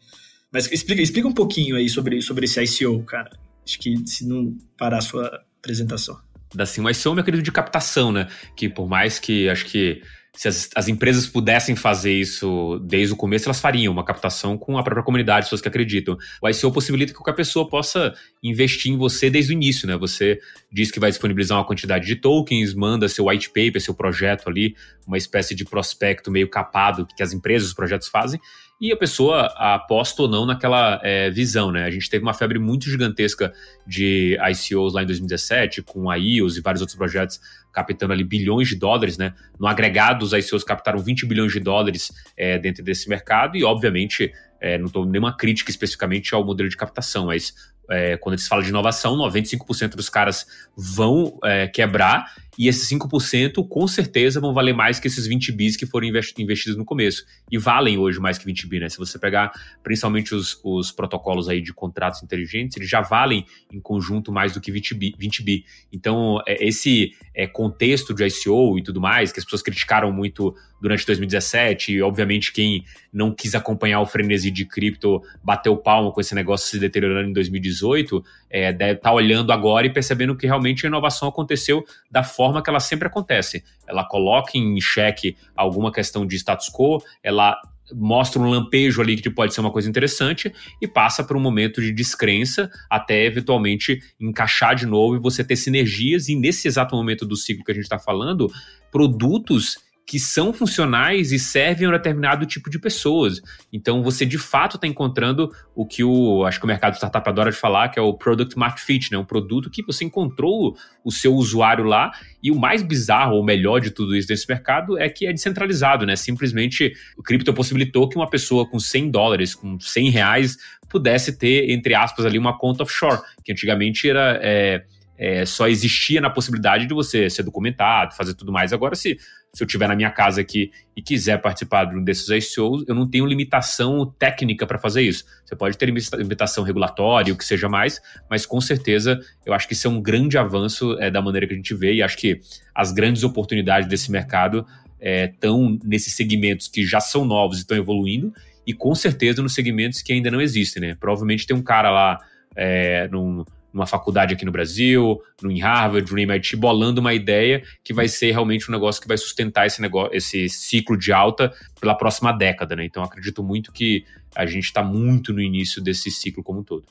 Mas 0.53 0.71
explica, 0.71 1.03
explica 1.03 1.29
um 1.29 1.33
pouquinho 1.33 1.77
aí 1.77 1.89
sobre, 1.89 2.23
sobre 2.23 2.47
esse 2.47 2.62
ICO, 2.62 3.03
cara. 3.05 3.31
Acho 3.65 3.79
que 3.79 4.07
se 4.07 4.27
não 4.27 4.57
parar 4.79 4.99
a 4.99 5.03
sua 5.03 5.45
apresentação. 5.59 6.19
Assim, 6.57 6.81
o 6.81 6.89
ICO 6.89 7.09
é 7.09 7.11
um 7.11 7.15
mecanismo 7.15 7.45
de 7.45 7.53
captação, 7.53 8.12
né? 8.12 8.29
Que 8.57 8.69
por 8.69 8.89
mais 8.89 9.19
que 9.19 9.49
acho 9.49 9.67
que 9.67 10.01
se 10.37 10.49
as, 10.49 10.68
as, 10.75 10.87
empresas 10.87 11.27
pudessem 11.27 11.75
fazer 11.75 12.12
isso 12.12 12.79
desde 12.85 13.14
o 13.14 13.16
começo, 13.16 13.46
elas 13.46 13.59
fariam 13.59 13.92
uma 13.92 14.05
captação 14.05 14.57
com 14.59 14.77
a 14.77 14.83
própria 14.83 15.03
comunidade, 15.03 15.46
pessoas 15.46 15.61
que 15.61 15.68
acreditam. 15.68 16.16
O 16.42 16.49
ICO 16.49 16.70
possibilita 16.70 17.12
que 17.12 17.18
qualquer 17.18 17.35
pessoa 17.35 17.68
possa 17.68 18.14
investir 18.42 18.92
em 18.92 18.96
você 18.96 19.31
desde 19.31 19.53
o 19.53 19.55
início, 19.55 19.88
né? 19.88 19.96
Você 19.96 20.38
diz 20.70 20.90
que 20.90 21.01
vai 21.01 21.11
disponibilizar 21.11 21.59
uma 21.59 21.64
quantidade 21.64 22.07
de 22.07 22.16
tokens, 22.16 22.75
manda 22.75 23.09
seu 23.09 23.27
white 23.27 23.49
paper, 23.49 23.81
seu 23.81 23.94
projeto 23.94 24.49
ali, 24.49 24.77
uma 25.07 25.16
espécie 25.16 25.55
de 25.55 25.64
prospecto 25.64 26.31
meio 26.31 26.49
capado 26.49 27.07
que 27.16 27.22
as 27.22 27.33
empresas, 27.33 27.68
os 27.68 27.75
projetos 27.75 28.09
fazem, 28.09 28.38
e 28.81 28.93
a 28.93 28.97
pessoa 28.97 29.47
aposta 29.57 30.23
ou 30.23 30.29
não 30.29 30.45
naquela 30.45 31.01
é, 31.03 31.31
visão, 31.31 31.73
né? 31.73 31.85
A 31.85 31.91
gente 31.91 32.11
teve 32.11 32.23
uma 32.23 32.35
febre 32.35 32.59
muito 32.59 32.85
gigantesca 32.91 33.53
de 33.87 34.37
ICOs 34.51 34.93
lá 34.93 35.03
em 35.03 35.07
2017, 35.07 35.83
com 35.83 36.11
a 36.11 36.17
IOS 36.17 36.59
e 36.59 36.61
vários 36.61 36.83
outros 36.83 36.97
projetos 36.97 37.41
captando 37.73 38.12
ali 38.12 38.25
bilhões 38.25 38.69
de 38.69 38.77
dólares, 38.77 39.17
né? 39.17 39.35
No 39.59 39.67
agregado, 39.67 40.25
os 40.25 40.33
ICOs 40.33 40.62
captaram 40.62 40.99
20 40.99 41.27
bilhões 41.27 41.53
de 41.53 41.61
dólares 41.61 42.12
é, 42.37 42.59
dentro 42.59 42.85
desse 42.85 43.09
mercado 43.09 43.57
e, 43.57 43.65
obviamente, 43.65 44.31
é, 44.61 44.77
não 44.77 44.87
estou 44.87 45.07
nenhuma 45.07 45.37
crítica 45.37 45.71
especificamente 45.71 46.35
ao 46.35 46.45
modelo 46.45 46.69
de 46.69 46.77
captação, 46.77 47.27
mas 47.27 47.55
é, 47.91 48.17
quando 48.17 48.35
eles 48.35 48.47
falam 48.47 48.62
de 48.62 48.71
inovação, 48.71 49.17
95% 49.17 49.95
dos 49.95 50.09
caras 50.09 50.47
vão 50.77 51.39
é, 51.45 51.67
quebrar 51.69 52.33
e 52.59 52.69
esses 52.69 52.88
5% 52.88 53.66
com 53.69 53.87
certeza 53.87 54.40
vão 54.40 54.55
valer 54.55 54.75
mais 54.75 54.99
que 54.99 55.07
esses 55.07 55.27
20 55.27 55.53
bis 55.53 55.77
que 55.77 55.87
foram 55.87 56.07
investidos 56.07 56.77
no 56.77 56.85
começo. 56.85 57.25
E 57.51 57.59
valem 57.59 57.99
hoje 57.99 58.19
mais 58.19 58.38
que 58.38 58.45
20 58.45 58.66
bi, 58.66 58.81
né? 58.81 58.88
Se 58.88 58.99
você 58.99 59.19
pegar 59.19 59.53
principalmente 59.83 60.35
os, 60.35 60.59
os 60.64 60.90
protocolos 60.90 61.49
aí 61.49 61.61
de 61.61 61.73
contratos 61.73 62.23
inteligentes, 62.23 62.77
eles 62.77 62.88
já 62.88 63.01
valem 63.01 63.45
em 63.73 63.81
conjunto 63.81 64.33
mais 64.33 64.53
do 64.53 64.61
que 64.61 64.71
20 64.73 64.95
bi. 64.95 65.14
20 65.19 65.42
bi. 65.42 65.64
Então, 65.92 66.40
é, 66.47 66.66
esse 66.66 67.12
é, 67.35 67.47
contexto 67.47 68.14
de 68.14 68.27
ICO 68.27 68.79
e 68.79 68.83
tudo 68.83 69.01
mais, 69.01 69.33
que 69.33 69.38
as 69.38 69.45
pessoas 69.45 69.62
criticaram 69.62 70.12
muito 70.12 70.55
durante 70.81 71.07
2017, 71.07 71.92
e 71.92 72.03
obviamente 72.03 72.53
quem 72.53 72.85
não 73.12 73.35
quis 73.35 73.55
acompanhar 73.55 74.01
o 74.01 74.07
frenesi 74.07 74.51
de 74.51 74.64
cripto 74.64 75.23
bateu 75.42 75.77
palma 75.77 76.12
com 76.12 76.21
esse 76.21 76.35
negócio 76.35 76.69
se 76.69 76.79
deteriorando 76.79 77.31
em 77.31 77.33
2018, 77.33 78.23
é, 78.51 78.73
deve 78.73 78.92
estar 78.92 79.11
tá 79.11 79.14
olhando 79.14 79.53
agora 79.53 79.87
e 79.87 79.90
percebendo 79.90 80.37
que 80.37 80.47
realmente 80.47 80.85
a 80.85 80.88
inovação 80.88 81.29
aconteceu 81.29 81.85
da 82.11 82.23
forma 82.23 82.46
que 82.63 82.71
ela 82.71 82.81
sempre 82.81 83.09
acontece. 83.09 83.65
Ela 83.87 84.05
coloca 84.05 84.57
em 84.57 84.81
xeque 84.81 85.37
alguma 85.55 85.93
questão 85.93 86.27
de 86.27 86.37
status 86.37 86.69
quo, 86.69 87.03
ela 87.23 87.61
mostra 87.95 88.41
um 88.41 88.49
lampejo 88.49 89.01
ali 89.01 89.17
que 89.17 89.31
pode 89.31 89.55
ser 89.55 89.61
uma 89.61 89.71
coisa 89.71 89.89
interessante 89.89 90.53
e 90.81 90.89
passa 90.89 91.23
por 91.23 91.37
um 91.37 91.41
momento 91.41 91.81
de 91.81 91.93
descrença 91.93 92.71
até 92.91 93.25
eventualmente 93.25 94.01
encaixar 94.21 94.75
de 94.75 94.87
novo 94.87 95.17
e 95.17 95.21
você 95.21 95.45
ter 95.45 95.57
sinergias 95.57 96.29
e 96.29 96.35
nesse 96.35 96.67
exato 96.67 96.97
momento 96.97 97.25
do 97.25 97.37
ciclo 97.37 97.65
que 97.65 97.71
a 97.71 97.75
gente 97.75 97.85
está 97.85 97.99
falando, 97.99 98.51
produtos 98.91 99.79
que 100.07 100.21
são 100.21 100.53
funcionais 100.53 101.33
e 101.33 101.38
servem 101.38 101.87
a 101.87 101.90
um 101.90 101.92
determinado 101.92 102.47
tipo 102.47 102.71
de 102.71 102.79
pessoas. 102.79 103.42
Então 103.73 104.05
você 104.05 104.25
de 104.25 104.38
fato 104.38 104.77
está 104.77 104.87
encontrando 104.87 105.51
o 105.75 105.85
que 105.85 106.05
o 106.05 106.45
acho 106.45 106.61
que 106.61 106.64
o 106.64 106.69
mercado 106.69 106.95
startup 106.95 107.29
adora 107.29 107.51
de 107.51 107.57
falar, 107.57 107.88
que 107.88 107.99
é 107.99 108.03
o 108.03 108.14
product 108.14 108.57
market 108.57 108.85
fit, 108.85 109.11
né? 109.11 109.19
Um 109.19 109.25
produto 109.25 109.69
que 109.69 109.83
você 109.83 110.05
encontrou 110.05 110.77
o 111.05 111.11
seu 111.11 111.35
usuário 111.35 111.85
lá 111.85 112.12
e 112.40 112.53
o 112.53 112.55
mais 112.55 112.83
bizarro 112.83 113.35
ou 113.35 113.45
melhor 113.45 113.81
de 113.81 113.90
tudo 113.90 114.14
isso 114.14 114.29
desse 114.29 114.49
mercado 114.49 114.97
é 114.97 115.09
que 115.09 115.27
é 115.27 115.33
descentralizado, 115.33 116.07
né? 116.07 116.14
Simplesmente 116.14 116.92
o 117.19 117.23
cripto 117.23 117.53
possibilitou 117.53 118.09
que 118.09 118.16
uma 118.16 118.31
pessoa 118.31 118.64
com 118.64 118.79
100 118.79 119.11
dólares, 119.11 119.57
com 119.57 119.81
100 119.81 120.11
reais 120.11 120.57
pudesse 120.88 121.37
ter 121.37 121.69
entre 121.73 121.97
aspas 121.97 122.25
ali 122.25 122.38
uma 122.38 122.57
conta 122.57 122.85
offshore, 122.85 123.21
que 123.45 123.51
antigamente 123.51 124.09
era 124.09 124.38
é, 124.40 124.85
é, 125.19 125.45
só 125.45 125.66
existia 125.66 126.21
na 126.21 126.31
possibilidade 126.31 126.87
de 126.87 126.95
você 126.95 127.29
ser 127.31 127.42
documentado, 127.42 128.14
fazer 128.14 128.35
tudo 128.35 128.53
mais. 128.53 128.73
Agora, 128.73 128.95
se, 128.95 129.16
se 129.57 129.62
eu 129.62 129.66
estiver 129.66 129.88
na 129.88 129.97
minha 129.97 130.11
casa 130.11 130.42
aqui 130.42 130.71
e 130.95 131.01
quiser 131.01 131.40
participar 131.40 131.87
de 131.87 131.97
um 131.97 132.05
desses 132.05 132.29
ICOs, 132.29 132.85
eu 132.87 132.95
não 132.95 133.09
tenho 133.09 133.25
limitação 133.25 134.05
técnica 134.19 134.66
para 134.66 134.77
fazer 134.77 135.01
isso. 135.01 135.25
Você 135.47 135.57
pode 135.57 135.79
ter 135.79 135.87
limitação 135.87 136.62
regulatória, 136.62 137.33
o 137.33 137.38
que 137.38 137.45
seja 137.45 137.66
mais, 137.66 137.99
mas 138.29 138.45
com 138.45 138.61
certeza 138.61 139.19
eu 139.47 139.55
acho 139.55 139.66
que 139.66 139.73
isso 139.73 139.87
é 139.87 139.90
um 139.90 139.99
grande 139.99 140.37
avanço 140.37 140.92
é, 141.01 141.11
da 141.11 141.23
maneira 141.23 141.47
que 141.47 141.55
a 141.55 141.57
gente 141.57 141.75
vê 141.75 141.95
e 141.95 142.03
acho 142.03 142.19
que 142.19 142.38
as 142.75 142.92
grandes 142.92 143.25
oportunidades 143.25 143.88
desse 143.88 144.12
mercado 144.12 144.66
estão 145.01 145.79
é, 145.83 145.87
nesses 145.88 146.12
segmentos 146.12 146.69
que 146.69 146.85
já 146.85 147.01
são 147.01 147.25
novos 147.25 147.57
e 147.57 147.61
estão 147.62 147.79
evoluindo 147.79 148.35
e 148.66 148.75
com 148.75 148.95
certeza 148.95 149.40
nos 149.40 149.55
segmentos 149.55 150.03
que 150.03 150.12
ainda 150.12 150.31
não 150.31 150.42
existem, 150.42 150.83
né? 150.83 150.97
Provavelmente 151.01 151.47
tem 151.47 151.57
um 151.57 151.62
cara 151.62 151.90
lá 151.90 152.19
é, 152.55 153.09
num, 153.09 153.42
numa 153.77 153.87
faculdade 153.87 154.33
aqui 154.33 154.45
no 154.47 154.51
Brasil, 154.51 155.21
no 155.43 155.53
em 155.53 155.61
Harvard, 155.61 156.11
no 156.11 156.19
MIT, 156.19 156.57
bolando 156.57 156.99
uma 156.99 157.12
ideia 157.12 157.62
que 157.85 157.93
vai 157.93 158.09
ser 158.09 158.31
realmente 158.31 158.71
um 158.71 158.73
negócio 158.73 159.03
que 159.03 159.07
vai 159.07 159.19
sustentar 159.19 159.67
esse 159.67 159.83
negócio, 159.83 160.17
esse 160.17 160.49
ciclo 160.49 160.97
de 160.97 161.12
alta 161.12 161.53
pela 161.79 161.95
próxima 161.95 162.33
década, 162.33 162.75
né? 162.75 162.87
Então 162.87 163.03
acredito 163.03 163.43
muito 163.43 163.71
que 163.71 164.07
a 164.35 164.47
gente 164.47 164.65
está 164.65 164.83
muito 164.83 165.31
no 165.31 165.43
início 165.43 165.83
desse 165.83 166.11
ciclo 166.11 166.43
como 166.43 166.61
um 166.61 166.65
todo. 166.65 166.87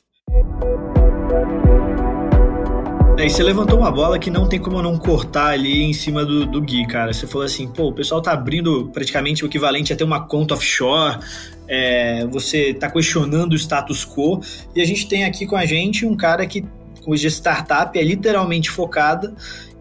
É, 3.17 3.25
e 3.25 3.29
você 3.29 3.41
levantou 3.41 3.79
uma 3.79 3.89
bola 3.89 4.19
que 4.19 4.29
não 4.29 4.47
tem 4.47 4.59
como 4.59 4.81
não 4.81 4.97
cortar 4.97 5.47
ali 5.47 5.83
em 5.83 5.93
cima 5.93 6.25
do, 6.25 6.45
do 6.45 6.61
Gui, 6.61 6.85
cara. 6.85 7.13
Você 7.13 7.25
falou 7.25 7.45
assim, 7.45 7.65
pô, 7.65 7.87
o 7.87 7.93
pessoal 7.93 8.21
tá 8.21 8.33
abrindo 8.33 8.89
praticamente 8.93 9.45
o 9.45 9.47
equivalente 9.47 9.93
a 9.93 9.95
ter 9.95 10.03
uma 10.03 10.27
conta 10.27 10.53
offshore, 10.53 11.19
é, 11.65 12.27
você 12.27 12.73
tá 12.73 12.91
questionando 12.91 13.53
o 13.53 13.55
status 13.55 14.05
quo, 14.05 14.41
e 14.75 14.81
a 14.81 14.85
gente 14.85 15.07
tem 15.07 15.23
aqui 15.23 15.45
com 15.47 15.55
a 15.55 15.65
gente 15.65 16.05
um 16.05 16.15
cara 16.15 16.45
que, 16.45 16.65
cuja 17.05 17.29
startup 17.29 17.97
é 17.97 18.03
literalmente 18.03 18.69
focada 18.69 19.33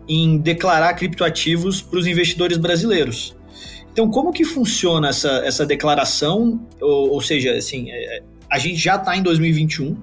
em 0.08 0.38
declarar 0.38 0.94
criptoativos 0.94 1.82
para 1.82 1.98
os 1.98 2.06
investidores 2.06 2.56
brasileiros. 2.56 3.36
Então, 3.92 4.08
como 4.10 4.32
que 4.32 4.44
funciona 4.44 5.08
essa, 5.08 5.42
essa 5.44 5.66
declaração? 5.66 6.64
Ou, 6.80 7.10
ou 7.14 7.20
seja, 7.20 7.56
assim, 7.56 7.90
é, 7.90 8.22
a 8.48 8.58
gente 8.60 8.76
já 8.76 8.94
está 8.94 9.16
em 9.16 9.22
2021, 9.22 9.96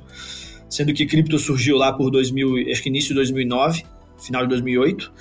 sendo 0.72 0.94
que 0.94 1.06
cripto 1.06 1.38
surgiu 1.38 1.78
lá 1.78 1.92
por 1.92 2.10
2000, 2.10 2.72
acho 2.72 2.82
que 2.82 2.90
início 2.90 3.10
de 3.10 3.16
2009, 3.16 3.84
final 4.18 4.44
de 4.44 4.50
2008. 4.50 5.12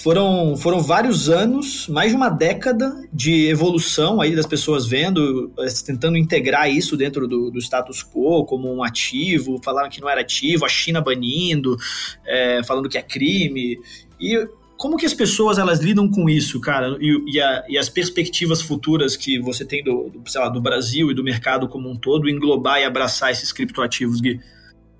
Foram, 0.00 0.56
foram 0.56 0.80
vários 0.80 1.28
anos, 1.28 1.86
mais 1.88 2.12
de 2.12 2.16
uma 2.16 2.30
década 2.30 3.06
de 3.12 3.48
evolução 3.48 4.22
aí 4.22 4.34
das 4.34 4.46
pessoas 4.46 4.86
vendo, 4.86 5.52
eh, 5.58 5.66
tentando 5.84 6.16
integrar 6.16 6.70
isso 6.70 6.96
dentro 6.96 7.28
do, 7.28 7.50
do 7.50 7.58
status 7.58 8.02
quo 8.02 8.46
como 8.46 8.72
um 8.74 8.82
ativo, 8.82 9.60
falaram 9.62 9.90
que 9.90 10.00
não 10.00 10.08
era 10.08 10.22
ativo, 10.22 10.64
a 10.64 10.68
China 10.68 11.02
banindo, 11.02 11.76
é, 12.24 12.62
falando 12.64 12.88
que 12.88 12.96
é 12.96 13.02
crime. 13.02 13.78
E 14.18 14.48
como 14.82 14.96
que 14.96 15.06
as 15.06 15.14
pessoas 15.14 15.58
elas 15.58 15.78
lidam 15.78 16.10
com 16.10 16.28
isso, 16.28 16.60
cara? 16.60 16.96
E, 17.00 17.36
e, 17.36 17.40
a, 17.40 17.64
e 17.68 17.78
as 17.78 17.88
perspectivas 17.88 18.60
futuras 18.60 19.16
que 19.16 19.38
você 19.38 19.64
tem 19.64 19.80
do, 19.80 20.10
do, 20.10 20.20
lá, 20.34 20.48
do 20.48 20.60
Brasil 20.60 21.08
e 21.08 21.14
do 21.14 21.22
mercado 21.22 21.68
como 21.68 21.88
um 21.88 21.94
todo, 21.94 22.28
englobar 22.28 22.80
e 22.80 22.84
abraçar 22.84 23.30
esses 23.30 23.52
criptoativos, 23.52 24.20
Gui? 24.20 24.40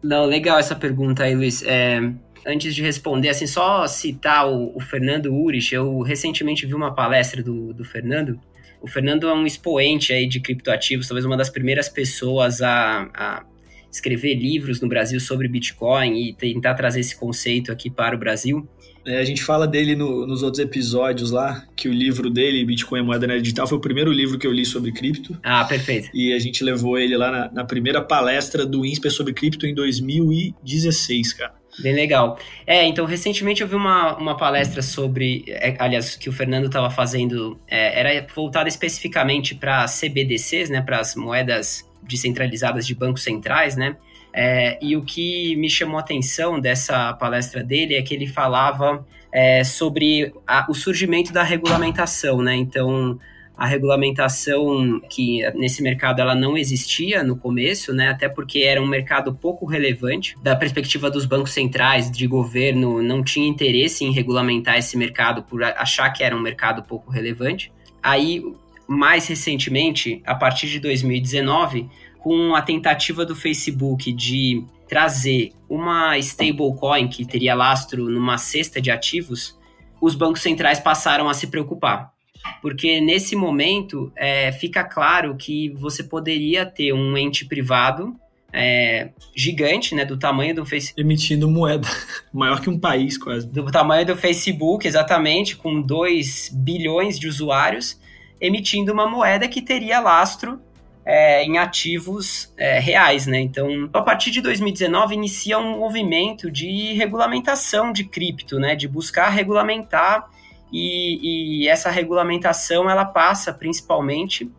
Não, 0.01 0.25
legal 0.25 0.57
essa 0.57 0.77
pergunta 0.77 1.25
aí, 1.25 1.35
Luiz. 1.35 1.65
É, 1.65 2.01
antes 2.47 2.77
de 2.77 2.81
responder, 2.81 3.31
assim, 3.31 3.45
só 3.45 3.85
citar 3.89 4.49
o, 4.49 4.71
o, 4.73 4.79
Fernando 4.81 5.35
Urich, 5.35 5.75
eu 5.75 6.01
recentemente 6.03 6.65
vi 6.65 6.75
uma 6.75 6.95
palestra 6.95 7.43
do, 7.43 7.75
do 7.75 7.85
Fernando. 7.85 8.39
O 8.81 8.87
Fernando 8.87 9.29
é 9.29 9.35
um 9.35 9.45
expoente 9.45 10.13
aí 10.13 10.29
de 10.29 10.39
criptoativos, 10.39 11.09
talvez 11.09 11.25
uma 11.25 11.37
das 11.37 11.51
primeiras 11.51 11.89
pessoas 11.89 12.63
a, 12.63 13.11
a 13.13 13.45
escrever 13.91 14.37
livros 14.37 14.81
no 14.81 14.87
Brasil 14.87 15.19
sobre 15.19 15.49
Bitcoin 15.49 16.23
e 16.23 16.33
tentar 16.35 16.75
trazer 16.75 17.01
esse 17.01 17.17
conceito 17.17 17.73
aqui 17.73 17.91
para 17.91 18.15
o 18.15 18.19
Brasil. 18.19 18.69
É, 19.07 19.19
a 19.19 19.25
gente 19.25 19.43
fala 19.43 19.67
dele 19.67 19.97
no, 19.97 20.27
nos 20.27 20.43
outros 20.43 20.61
episódios 20.61 21.31
lá, 21.31 21.67
que 21.75 21.89
o 21.89 21.93
livro 21.93 22.31
dele, 22.31 22.65
Bitcoin 22.65 23.01
é 23.01 23.03
Moeda 23.03 23.41
Digital, 23.41 23.67
foi 23.67 23.79
o 23.79 23.81
primeiro 23.81 24.13
livro 24.13 24.39
que 24.39 24.47
eu 24.47 24.53
li 24.53 24.65
sobre 24.65 24.93
cripto. 24.93 25.39
Ah, 25.43 25.65
perfeito. 25.65 26.09
E 26.15 26.33
a 26.33 26.39
gente 26.39 26.63
levou 26.63 26.99
ele 26.99 27.17
lá 27.17 27.31
na, 27.31 27.51
na 27.51 27.65
primeira 27.65 28.01
palestra 28.01 28.65
do 28.65 28.87
INSPER 28.87 29.11
sobre 29.11 29.33
cripto 29.33 29.67
em 29.67 29.75
2016, 29.75 31.33
cara. 31.33 31.55
Bem 31.79 31.95
legal. 31.95 32.39
É, 32.67 32.85
então, 32.85 33.07
recentemente 33.07 33.63
eu 33.63 33.69
vi 33.69 33.75
uma, 33.75 34.17
uma 34.17 34.37
palestra 34.37 34.83
sobre, 34.83 35.45
é, 35.49 35.75
aliás, 35.79 36.17
que 36.17 36.29
o 36.29 36.33
Fernando 36.33 36.67
estava 36.67 36.91
fazendo, 36.91 37.59
é, 37.67 37.99
era 37.99 38.27
voltada 38.35 38.69
especificamente 38.69 39.55
para 39.55 39.87
CBDCs, 39.87 40.69
né, 40.69 40.83
para 40.83 41.01
as 41.01 41.15
moedas 41.15 41.89
descentralizadas 42.03 42.87
de 42.87 42.95
bancos 42.95 43.23
centrais, 43.23 43.75
né, 43.75 43.97
é, 44.35 44.79
e 44.81 44.97
o 44.97 45.03
que 45.03 45.55
me 45.57 45.69
chamou 45.69 45.99
a 45.99 46.01
atenção 46.01 46.59
dessa 46.59 47.13
palestra 47.15 47.63
dele 47.63 47.95
é 47.95 48.03
que 48.03 48.15
ele 48.15 48.27
falava 48.27 49.07
é, 49.31 49.63
sobre 49.63 50.33
a, 50.47 50.67
o 50.69 50.75
surgimento 50.75 51.33
da 51.33 51.43
regulamentação, 51.43 52.41
né? 52.41 52.55
Então, 52.55 53.19
a 53.57 53.67
regulamentação 53.67 55.01
que 55.11 55.41
nesse 55.55 55.83
mercado 55.83 56.21
ela 56.21 56.35
não 56.35 56.57
existia 56.57 57.23
no 57.23 57.37
começo, 57.37 57.93
né? 57.93 58.09
Até 58.09 58.29
porque 58.29 58.61
era 58.61 58.81
um 58.81 58.87
mercado 58.87 59.35
pouco 59.35 59.67
relevante 59.67 60.35
da 60.43 60.57
perspectiva 60.57 61.11
dos 61.11 61.27
bancos 61.27 61.53
centrais, 61.53 62.11
de 62.11 62.27
governo, 62.27 63.03
não 63.03 63.23
tinha 63.23 63.47
interesse 63.47 64.05
em 64.05 64.13
regulamentar 64.13 64.79
esse 64.79 64.97
mercado 64.97 65.43
por 65.43 65.63
achar 65.63 66.11
que 66.11 66.25
era 66.25 66.35
um 66.35 66.41
mercado 66.41 66.83
pouco 66.83 67.11
relevante. 67.11 67.71
Aí, 68.03 68.43
mais 68.89 69.27
recentemente, 69.27 70.23
a 70.27 70.35
partir 70.35 70.69
de 70.69 70.81
2019, 70.81 71.89
com 72.23 72.55
a 72.55 72.63
tentativa 72.63 73.27
do 73.27 73.35
Facebook 73.35 74.13
de 74.13 74.65
trazer 74.89 75.53
uma 75.69 76.17
stablecoin 76.19 77.09
que 77.09 77.25
teria 77.25 77.55
lastro 77.55 78.09
numa 78.09 78.39
cesta 78.39 78.81
de 78.81 78.91
ativos, 78.91 79.59
os 80.01 80.15
bancos 80.15 80.41
centrais 80.41 80.79
passaram 80.79 81.29
a 81.29 81.35
se 81.35 81.49
preocupar. 81.49 82.13
Porque 82.61 83.01
nesse 83.01 83.35
momento 83.35 84.13
é, 84.15 84.53
fica 84.53 84.85
claro 84.85 85.37
que 85.37 85.71
você 85.71 86.05
poderia 86.05 86.65
ter 86.65 86.93
um 86.93 87.17
ente 87.17 87.45
privado 87.45 88.15
é, 88.53 89.11
gigante, 89.35 89.95
né, 89.95 90.05
do 90.05 90.19
tamanho 90.19 90.55
do 90.55 90.67
Facebook. 90.67 91.01
Emitindo 91.01 91.49
moeda, 91.51 91.89
maior 92.33 92.61
que 92.61 92.69
um 92.69 92.79
país 92.79 93.17
quase. 93.17 93.47
Do 93.47 93.65
tamanho 93.67 94.07
do 94.07 94.17
Facebook, 94.17 94.87
exatamente, 94.87 95.57
com 95.57 95.81
2 95.81 96.51
bilhões 96.53 97.19
de 97.19 97.27
usuários, 97.27 97.99
emitindo 98.41 98.93
uma 98.93 99.09
moeda 99.09 99.49
que 99.49 99.63
teria 99.63 100.01
lastro 100.01 100.61
é, 101.05 101.45
em 101.45 101.59
ativos 101.59 102.53
é, 102.57 102.79
reais, 102.79 103.27
né? 103.27 103.41
Então, 103.41 103.89
a 103.93 104.03
partir 104.03 104.31
de 104.31 104.41
2019 104.41 105.15
inicia 105.15 105.59
um 105.59 105.79
movimento 105.79 106.51
de 106.51 106.93
regulamentação 106.95 107.93
de 107.93 108.05
cripto, 108.05 108.59
né? 108.59 108.77
De 108.77 108.87
buscar 108.87 109.29
regulamentar 109.29 110.29
e, 110.73 111.63
e 111.65 111.69
essa 111.69 111.91
regulamentação 111.91 112.89
ela 112.89 113.05
passa 113.05 113.53
principalmente 113.53 114.51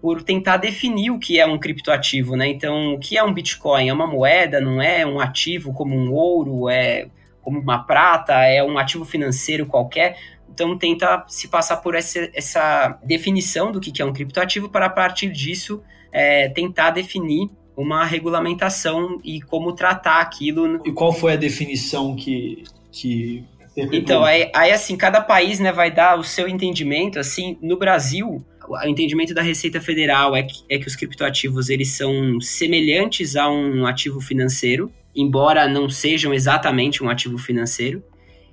por 0.00 0.22
tentar 0.22 0.58
definir 0.58 1.10
o 1.10 1.18
que 1.18 1.40
é 1.40 1.46
um 1.46 1.58
criptoativo, 1.58 2.36
né? 2.36 2.46
Então, 2.48 2.94
o 2.94 2.98
que 2.98 3.16
é 3.16 3.24
um 3.24 3.32
Bitcoin? 3.32 3.88
É 3.88 3.92
uma 3.92 4.06
moeda, 4.06 4.60
não 4.60 4.82
é 4.82 5.06
um 5.06 5.18
ativo 5.18 5.72
como 5.72 5.96
um 5.96 6.12
ouro, 6.12 6.68
é 6.68 7.08
como 7.40 7.58
uma 7.58 7.84
prata, 7.84 8.34
é 8.44 8.62
um 8.62 8.76
ativo 8.76 9.04
financeiro 9.04 9.64
qualquer. 9.64 10.18
Então 10.54 10.78
tenta 10.78 11.24
se 11.26 11.48
passar 11.48 11.78
por 11.78 11.96
essa, 11.96 12.30
essa 12.32 12.98
definição 13.04 13.72
do 13.72 13.80
que 13.80 14.00
é 14.00 14.04
um 14.04 14.12
criptoativo 14.12 14.68
para 14.68 14.86
a 14.86 14.90
partir 14.90 15.32
disso 15.32 15.82
é, 16.12 16.48
tentar 16.48 16.90
definir 16.90 17.50
uma 17.76 18.04
regulamentação 18.04 19.20
e 19.24 19.40
como 19.40 19.72
tratar 19.72 20.20
aquilo. 20.20 20.80
E 20.86 20.92
qual 20.92 21.12
foi 21.12 21.32
a 21.32 21.36
definição 21.36 22.14
que, 22.14 22.62
que 22.92 23.44
então, 23.76 24.24
aí, 24.24 24.48
aí, 24.54 24.70
assim, 24.70 24.96
cada 24.96 25.20
país 25.20 25.58
né, 25.58 25.72
vai 25.72 25.90
dar 25.90 26.16
o 26.16 26.22
seu 26.22 26.46
entendimento. 26.46 27.18
Assim, 27.18 27.58
no 27.60 27.76
Brasil, 27.76 28.44
o 28.68 28.86
entendimento 28.86 29.34
da 29.34 29.42
Receita 29.42 29.80
Federal 29.80 30.36
é 30.36 30.44
que, 30.44 30.62
é 30.70 30.78
que 30.78 30.86
os 30.86 30.94
criptoativos 30.94 31.68
eles 31.68 31.90
são 31.90 32.40
semelhantes 32.40 33.34
a 33.34 33.50
um 33.50 33.84
ativo 33.84 34.20
financeiro, 34.20 34.92
embora 35.16 35.66
não 35.66 35.90
sejam 35.90 36.32
exatamente 36.32 37.02
um 37.02 37.10
ativo 37.10 37.36
financeiro. 37.36 38.00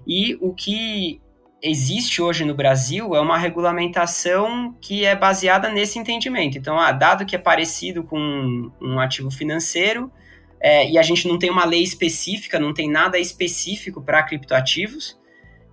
E 0.07 0.35
o 0.41 0.55
que 0.55 1.21
existe 1.61 2.21
hoje 2.21 2.43
no 2.43 2.55
Brasil 2.55 3.15
é 3.15 3.21
uma 3.21 3.37
regulamentação 3.37 4.75
que 4.81 5.05
é 5.05 5.15
baseada 5.15 5.69
nesse 5.69 5.99
entendimento. 5.99 6.57
Então, 6.57 6.79
ah, 6.79 6.91
dado 6.91 7.25
que 7.25 7.35
é 7.35 7.39
parecido 7.39 8.03
com 8.03 8.71
um 8.81 8.99
ativo 8.99 9.29
financeiro, 9.29 10.11
é, 10.59 10.89
e 10.89 10.97
a 10.97 11.01
gente 11.01 11.27
não 11.27 11.37
tem 11.37 11.49
uma 11.49 11.65
lei 11.65 11.81
específica, 11.81 12.59
não 12.59 12.73
tem 12.73 12.89
nada 12.89 13.17
específico 13.17 14.01
para 14.01 14.23
criptoativos, 14.23 15.19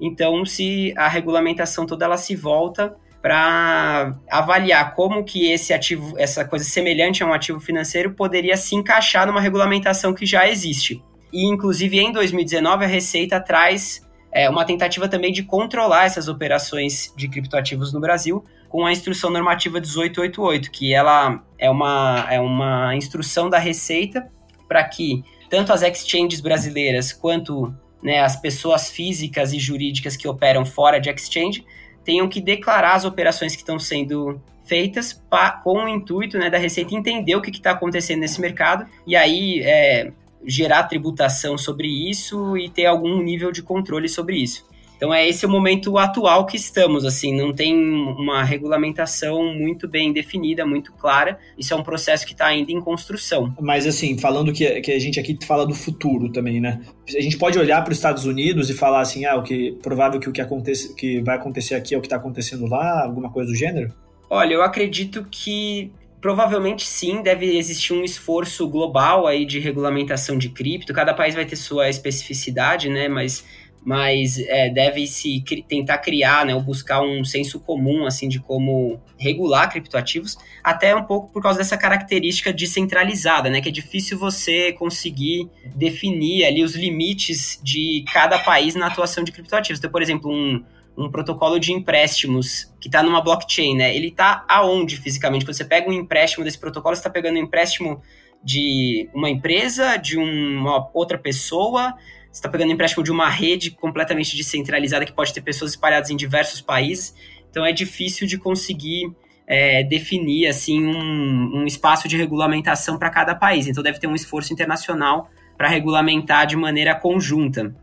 então 0.01 0.45
se 0.45 0.95
a 0.97 1.09
regulamentação 1.09 1.85
toda 1.85 2.05
ela 2.05 2.17
se 2.17 2.37
volta 2.37 2.97
para 3.21 4.17
avaliar 4.31 4.95
como 4.95 5.25
que 5.25 5.51
esse 5.51 5.75
ativo, 5.75 6.15
essa 6.17 6.45
coisa 6.45 6.65
semelhante 6.65 7.23
a 7.23 7.27
um 7.27 7.33
ativo 7.33 7.59
financeiro 7.59 8.15
poderia 8.15 8.57
se 8.57 8.77
encaixar 8.77 9.27
numa 9.27 9.41
regulamentação 9.41 10.15
que 10.15 10.25
já 10.25 10.49
existe. 10.49 11.03
E 11.33 11.47
inclusive 11.47 11.99
em 11.99 12.13
2019 12.13 12.85
a 12.85 12.89
Receita 12.89 13.41
traz 13.41 14.08
é, 14.33 14.49
uma 14.49 14.65
tentativa 14.65 15.09
também 15.09 15.33
de 15.33 15.43
controlar 15.43 16.05
essas 16.05 16.29
operações 16.29 17.13
de 17.17 17.29
criptoativos 17.29 17.93
no 17.93 18.01
Brasil 18.01 18.45
com 18.69 18.85
a 18.85 18.93
instrução 18.93 19.31
normativa 19.31 19.81
1888, 19.81 20.71
que 20.71 20.93
ela 20.93 21.43
é 21.59 21.71
uma, 21.71 22.27
é 22.31 22.39
uma 22.39 22.95
instrução 22.95 23.49
da 23.49 23.59
Receita 23.59 24.31
para 24.69 24.85
que 24.85 25.25
tanto 25.49 25.73
as 25.73 25.83
exchanges 25.83 26.41
brasileiras 26.41 27.13
quanto 27.13 27.75
né, 28.03 28.21
as 28.21 28.37
pessoas 28.37 28.91
físicas 28.91 29.53
e 29.53 29.59
jurídicas 29.59 30.17
que 30.17 30.29
operam 30.29 30.65
fora 30.65 31.01
de 31.01 31.09
exchange 31.11 31.65
tenham 32.05 32.29
que 32.29 32.41
declarar 32.41 32.95
as 32.95 33.05
operações 33.05 33.55
que 33.55 33.63
estão 33.63 33.79
sendo 33.79 34.41
feitas 34.65 35.15
pra, 35.15 35.51
com 35.51 35.85
o 35.85 35.89
intuito 35.89 36.39
né, 36.39 36.51
da 36.51 36.59
Receita 36.59 36.95
entender 36.95 37.35
o 37.35 37.41
que 37.41 37.51
está 37.51 37.71
acontecendo 37.71 38.21
nesse 38.21 38.41
mercado. 38.41 38.87
E 39.07 39.17
aí 39.17 39.63
é, 39.65 40.13
gerar 40.45 40.85
tributação 40.85 41.59
sobre 41.59 41.89
isso 42.11 42.57
e 42.57 42.69
ter 42.69 42.87
algum 42.87 43.23
nível 43.23 43.53
de 43.53 43.63
controle 43.63 44.09
sobre 44.09 44.37
isso. 44.37 44.69
Então 44.99 45.15
é 45.15 45.29
esse 45.29 45.47
o 45.47 45.49
momento 45.49 45.97
atual 45.97 46.45
que 46.45 46.57
estamos, 46.57 47.05
assim, 47.05 47.33
não 47.33 47.55
tem 47.55 47.73
uma 47.73 48.43
regulamentação 48.43 49.55
muito 49.55 49.87
bem 49.87 50.13
definida, 50.13 50.67
muito 50.67 50.93
clara. 50.93 51.39
Isso 51.57 51.73
é 51.73 51.77
um 51.77 51.85
processo 51.85 52.27
que 52.27 52.33
está 52.33 52.47
ainda 52.47 52.73
em 52.73 52.81
construção. 52.81 53.55
Mas 53.61 53.87
assim, 53.87 54.19
falando 54.19 54.53
que, 54.53 54.81
que 54.81 54.91
a 54.91 54.99
gente 54.99 55.21
aqui 55.21 55.39
fala 55.47 55.65
do 55.65 55.73
futuro 55.73 56.33
também, 56.33 56.61
né? 56.61 56.81
A 57.17 57.21
gente 57.21 57.39
pode 57.39 57.57
olhar 57.57 57.81
para 57.85 57.93
os 57.93 57.97
Estados 57.97 58.25
Unidos 58.25 58.71
e 58.71 58.75
falar 58.75 59.01
assim, 59.01 59.25
ah, 59.25 59.37
o 59.37 59.43
que 59.45 59.79
provável 59.81 60.19
que 60.19 60.29
o 60.29 60.33
que 60.33 60.41
acontece, 60.41 60.93
que 60.97 61.23
vai 61.23 61.37
acontecer 61.37 61.77
aqui 61.77 61.95
é 61.95 61.99
o 61.99 62.01
que 62.01 62.09
está 62.09 62.17
acontecendo 62.17 62.67
lá, 62.67 63.05
alguma 63.05 63.31
coisa 63.31 63.53
do 63.53 63.57
gênero? 63.57 63.95
Olha, 64.29 64.55
eu 64.55 64.63
acredito 64.63 65.25
que 65.31 65.93
Provavelmente 66.21 66.85
sim, 66.85 67.23
deve 67.23 67.57
existir 67.57 67.93
um 67.93 68.03
esforço 68.03 68.69
global 68.69 69.27
aí 69.27 69.47
de 69.47 69.61
regulamentação 69.61 70.37
de 70.37 70.49
cripto. 70.49 70.93
Cada 70.93 71.15
país 71.15 71.35
vai 71.35 71.45
ter 71.45 71.55
sua 71.55 71.89
especificidade, 71.89 72.89
né? 72.89 73.07
Mas, 73.07 73.45
mas 73.85 74.37
é, 74.41 74.69
deve 74.69 75.07
se 75.07 75.41
cri 75.43 75.63
tentar 75.63 75.99
criar, 75.99 76.45
né? 76.45 76.53
Ou 76.57 76.61
buscar 76.61 77.03
um 77.03 77.25
senso 77.25 77.61
comum 77.61 78.05
assim 78.05 78.29
de 78.29 78.41
como 78.41 79.01
regular 79.17 79.71
criptoativos, 79.71 80.37
até 80.63 80.95
um 80.95 81.05
pouco 81.05 81.33
por 81.33 81.41
causa 81.41 81.59
dessa 81.59 81.77
característica 81.77 82.53
descentralizada, 82.53 83.49
né? 83.49 83.61
Que 83.61 83.69
é 83.69 83.73
difícil 83.73 84.19
você 84.19 84.73
conseguir 84.73 85.49
definir 85.77 86.45
ali 86.45 86.65
os 86.65 86.75
limites 86.75 87.61
de 87.63 88.05
cada 88.13 88.41
país 88.41 88.75
na 88.75 88.89
atuação 88.89 89.23
de 89.23 89.31
criptoativos. 89.31 89.79
Então, 89.79 89.91
por 89.91 90.03
exemplo, 90.03 90.29
um 90.33 90.65
um 90.99 91.09
protocolo 91.09 91.61
de 91.61 91.73
empréstimos 91.73 92.75
que 92.81 92.89
está 92.89 93.03
numa 93.05 93.23
blockchain, 93.23 93.77
né? 93.77 93.95
Ele 93.95 94.09
está 94.09 94.45
aonde 94.49 94.97
fisicamente? 94.97 95.45
Quando 95.45 95.57
você 95.57 95.65
pega 95.65 95.89
um 95.89 95.93
empréstimo 95.93 96.45
desse 96.45 96.59
protocolo, 96.59 96.97
você 96.97 97.01
está 97.01 97.11
pegando 97.11 97.37
um 97.37 97.43
empréstimo 97.43 98.03
de 98.43 99.09
uma 99.15 99.31
empresa, 99.31 99.97
de 99.97 100.19
uma 100.19 100.91
outra 100.93 101.17
pessoa, 101.17 101.95
você 102.31 102.39
está 102.39 102.49
pegando 102.49 102.71
um 102.71 102.75
empréstimo 102.75 103.05
de 103.05 103.13
uma 103.13 103.29
rede 103.29 103.71
completamente 103.71 104.37
descentralizada 104.37 105.05
que 105.05 105.13
pode 105.13 105.33
ter 105.33 105.41
pessoas 105.41 105.71
espalhadas 105.71 106.11
em 106.11 106.17
diversos 106.17 106.61
países. 106.61 107.15
Então 107.49 107.65
é 107.65 107.73
difícil 107.73 108.27
de 108.27 108.37
conseguir 108.37 109.13
é, 109.47 109.85
definir 109.85 110.49
assim 110.49 110.85
um, 110.85 111.61
um 111.61 111.65
espaço 111.65 112.09
de 112.09 112.17
regulamentação 112.17 112.99
para 112.99 113.09
cada 113.09 113.37
país. 113.37 113.69
Então 113.69 113.85
deve 113.85 114.01
ter 114.01 114.09
um 114.09 114.17
esforço 114.17 114.53
internacional 114.53 115.31
para 115.57 115.69
regulamentar 115.69 116.47
de 116.47 116.57
maneira 116.57 116.95
conjunta 116.95 117.75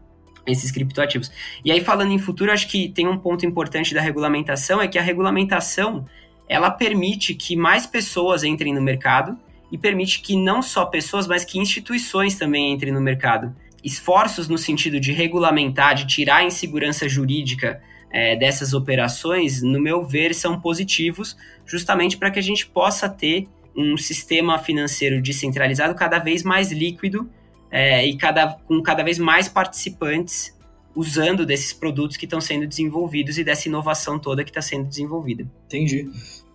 esses 0.45 0.71
criptoativos. 0.71 1.31
E 1.63 1.71
aí, 1.71 1.81
falando 1.84 2.12
em 2.12 2.19
futuro, 2.19 2.51
acho 2.51 2.67
que 2.67 2.89
tem 2.89 3.08
um 3.08 3.17
ponto 3.17 3.45
importante 3.45 3.93
da 3.93 4.01
regulamentação, 4.01 4.81
é 4.81 4.88
que 4.88 4.97
a 4.97 5.01
regulamentação, 5.01 6.05
ela 6.47 6.69
permite 6.69 7.34
que 7.34 7.55
mais 7.55 7.86
pessoas 7.86 8.43
entrem 8.43 8.73
no 8.73 8.81
mercado 8.81 9.38
e 9.71 9.77
permite 9.77 10.21
que 10.21 10.36
não 10.36 10.62
só 10.62 10.86
pessoas, 10.86 11.27
mas 11.27 11.43
que 11.43 11.60
instituições 11.60 12.36
também 12.36 12.71
entrem 12.71 12.93
no 12.93 13.01
mercado. 13.01 13.55
Esforços 13.84 14.47
no 14.47 14.58
sentido 14.58 14.99
de 14.99 15.12
regulamentar, 15.12 15.95
de 15.95 16.08
tirar 16.08 16.38
a 16.38 16.43
insegurança 16.43 17.08
jurídica 17.10 17.81
é, 18.12 18.36
dessas 18.36 18.73
operações, 18.73 19.62
no 19.62 19.79
meu 19.79 20.05
ver, 20.05 20.34
são 20.34 20.60
positivos, 20.60 21.36
justamente 21.65 22.17
para 22.17 22.31
que 22.31 22.39
a 22.39 22.43
gente 22.43 22.65
possa 22.65 23.10
ter 23.10 23.47
um 23.75 23.97
sistema 23.97 24.58
financeiro 24.58 25.21
descentralizado 25.21 25.93
cada 25.93 26.17
vez 26.17 26.43
mais 26.43 26.71
líquido 26.71 27.29
é, 27.75 28.07
e 28.07 28.15
cada, 28.15 28.53
com 28.65 28.81
cada 28.81 29.03
vez 29.03 29.19
mais 29.19 29.49
participantes 29.49 30.55
usando 30.95 31.45
desses 31.45 31.73
produtos 31.73 32.15
que 32.15 32.23
estão 32.23 32.39
sendo 32.39 32.65
desenvolvidos 32.65 33.38
e 33.38 33.43
dessa 33.43 33.67
inovação 33.67 34.17
toda 34.17 34.45
que 34.45 34.49
está 34.49 34.61
sendo 34.61 34.85
desenvolvida. 34.88 35.45
Entendi. 35.65 36.09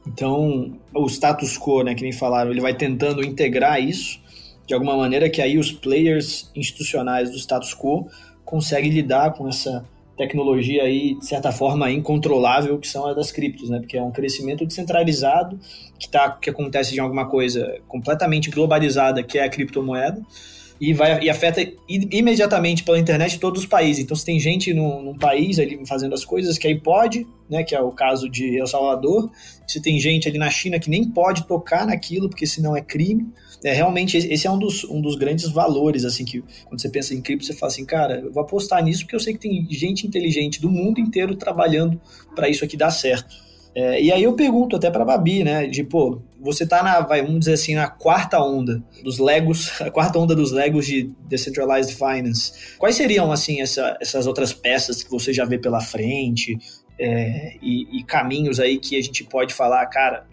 Então, 0.06 0.78
o 0.94 1.06
status 1.11 1.59
quo, 1.59 1.83
né, 1.83 1.94
que 1.94 2.02
nem 2.02 2.11
falaram, 2.11 2.50
ele 2.50 2.62
vai 2.62 2.72
tentando 2.72 3.22
integrar 3.22 3.78
isso 3.78 4.18
de 4.66 4.72
alguma 4.72 4.96
maneira 4.96 5.28
que 5.28 5.42
aí 5.42 5.59
os 5.59 5.70
players 5.70 6.50
institucionais 6.56 7.30
do 7.30 7.37
status 7.37 7.74
quo 7.74 8.09
conseguem 8.42 8.90
lidar 8.90 9.35
com 9.35 9.46
essa 9.46 9.85
tecnologia 10.16 10.85
aí, 10.85 11.16
de 11.16 11.26
certa 11.26 11.52
forma, 11.52 11.90
incontrolável, 11.90 12.78
que 12.78 12.88
são 12.88 13.06
as 13.06 13.14
das 13.14 13.30
criptos, 13.30 13.68
né? 13.68 13.78
Porque 13.78 13.98
é 13.98 14.02
um 14.02 14.11
crescimento 14.11 14.64
descentralizado 14.64 15.61
que, 15.98 16.09
tá, 16.09 16.30
que 16.30 16.48
acontece 16.48 16.94
de 16.94 17.00
alguma 17.00 17.28
coisa 17.28 17.78
completamente 17.87 18.50
globalizada, 18.50 19.22
que 19.22 19.38
é 19.38 19.44
a 19.44 19.50
criptomoeda, 19.50 20.22
e, 20.81 20.95
vai, 20.95 21.23
e 21.23 21.29
afeta 21.29 21.61
imediatamente 21.87 22.83
pela 22.83 22.99
internet 22.99 23.38
todos 23.38 23.62
os 23.62 23.69
países. 23.69 24.03
Então, 24.03 24.16
se 24.16 24.25
tem 24.25 24.40
gente 24.40 24.73
num, 24.73 25.03
num, 25.03 25.19
país 25.19 25.59
ali 25.59 25.79
fazendo 25.87 26.14
as 26.14 26.25
coisas 26.25 26.57
que 26.57 26.66
aí 26.66 26.81
pode, 26.81 27.27
né, 27.51 27.62
que 27.62 27.75
é 27.75 27.81
o 27.81 27.93
caso 27.93 28.31
de 28.31 28.57
El 28.57 28.66
Salvador, 28.66 29.31
se 29.69 29.83
tem 29.83 30.01
gente 30.01 30.27
ali 30.27 30.38
na 30.38 30.49
China 30.49 30.81
que 30.81 30.88
nem 30.88 31.05
pode 31.05 31.47
tocar 31.47 31.87
naquilo, 31.87 32.31
porque 32.31 32.47
senão 32.47 32.75
é 32.75 32.81
crime. 32.81 33.29
É, 33.62 33.75
realmente, 33.75 34.16
esse 34.16 34.47
é 34.47 34.51
um 34.51 34.59
dos, 34.59 34.85
um 34.85 35.03
dos 35.03 35.16
grandes 35.16 35.51
valores, 35.51 36.07
assim, 36.07 36.25
que 36.25 36.43
quando 36.64 36.81
você 36.81 36.88
pensa 36.88 37.12
em 37.14 37.21
cripto, 37.21 37.45
você 37.45 37.53
fala 37.53 37.71
assim, 37.71 37.85
cara, 37.85 38.21
eu 38.21 38.33
vou 38.33 38.43
apostar 38.43 38.83
nisso 38.83 39.03
porque 39.03 39.16
eu 39.16 39.21
sei 39.21 39.35
que 39.35 39.40
tem 39.40 39.66
gente 39.71 40.07
inteligente 40.07 40.62
do 40.62 40.71
mundo 40.71 40.99
inteiro 40.99 41.37
trabalhando 41.37 42.01
para 42.35 42.49
isso 42.49 42.64
aqui 42.64 42.75
dar 42.75 42.90
certo. 42.90 43.50
É, 43.74 44.02
e 44.02 44.12
aí 44.12 44.22
eu 44.22 44.35
pergunto 44.35 44.76
até 44.76 44.90
para 44.90 45.04
Babi, 45.04 45.44
né? 45.44 45.66
De 45.66 45.85
pô, 45.85 46.20
você 46.40 46.66
tá 46.66 46.83
na, 46.83 47.00
vai, 47.00 47.22
vamos 47.22 47.40
dizer 47.40 47.52
assim, 47.52 47.74
na 47.74 47.88
quarta 47.88 48.40
onda 48.42 48.83
dos 49.02 49.18
Legos, 49.18 49.70
a 49.80 49.90
quarta 49.90 50.18
onda 50.18 50.35
dos 50.35 50.50
Legos 50.50 50.87
de 50.87 51.11
Decentralized 51.28 51.94
Finance. 51.94 52.76
Quais 52.78 52.96
seriam, 52.96 53.30
assim, 53.30 53.61
essa, 53.61 53.96
essas 54.00 54.26
outras 54.26 54.52
peças 54.52 55.02
que 55.02 55.11
você 55.11 55.33
já 55.33 55.44
vê 55.44 55.59
pela 55.59 55.80
frente 55.80 56.59
é, 56.98 57.54
e, 57.62 57.98
e, 57.98 58.04
caminhos 58.04 58.61
aí 58.61 58.78
que 58.78 58.96
a 58.96 59.02
gente 59.02 59.24
pode 59.24 59.54
falar, 59.54 59.87
cara, 59.87 60.26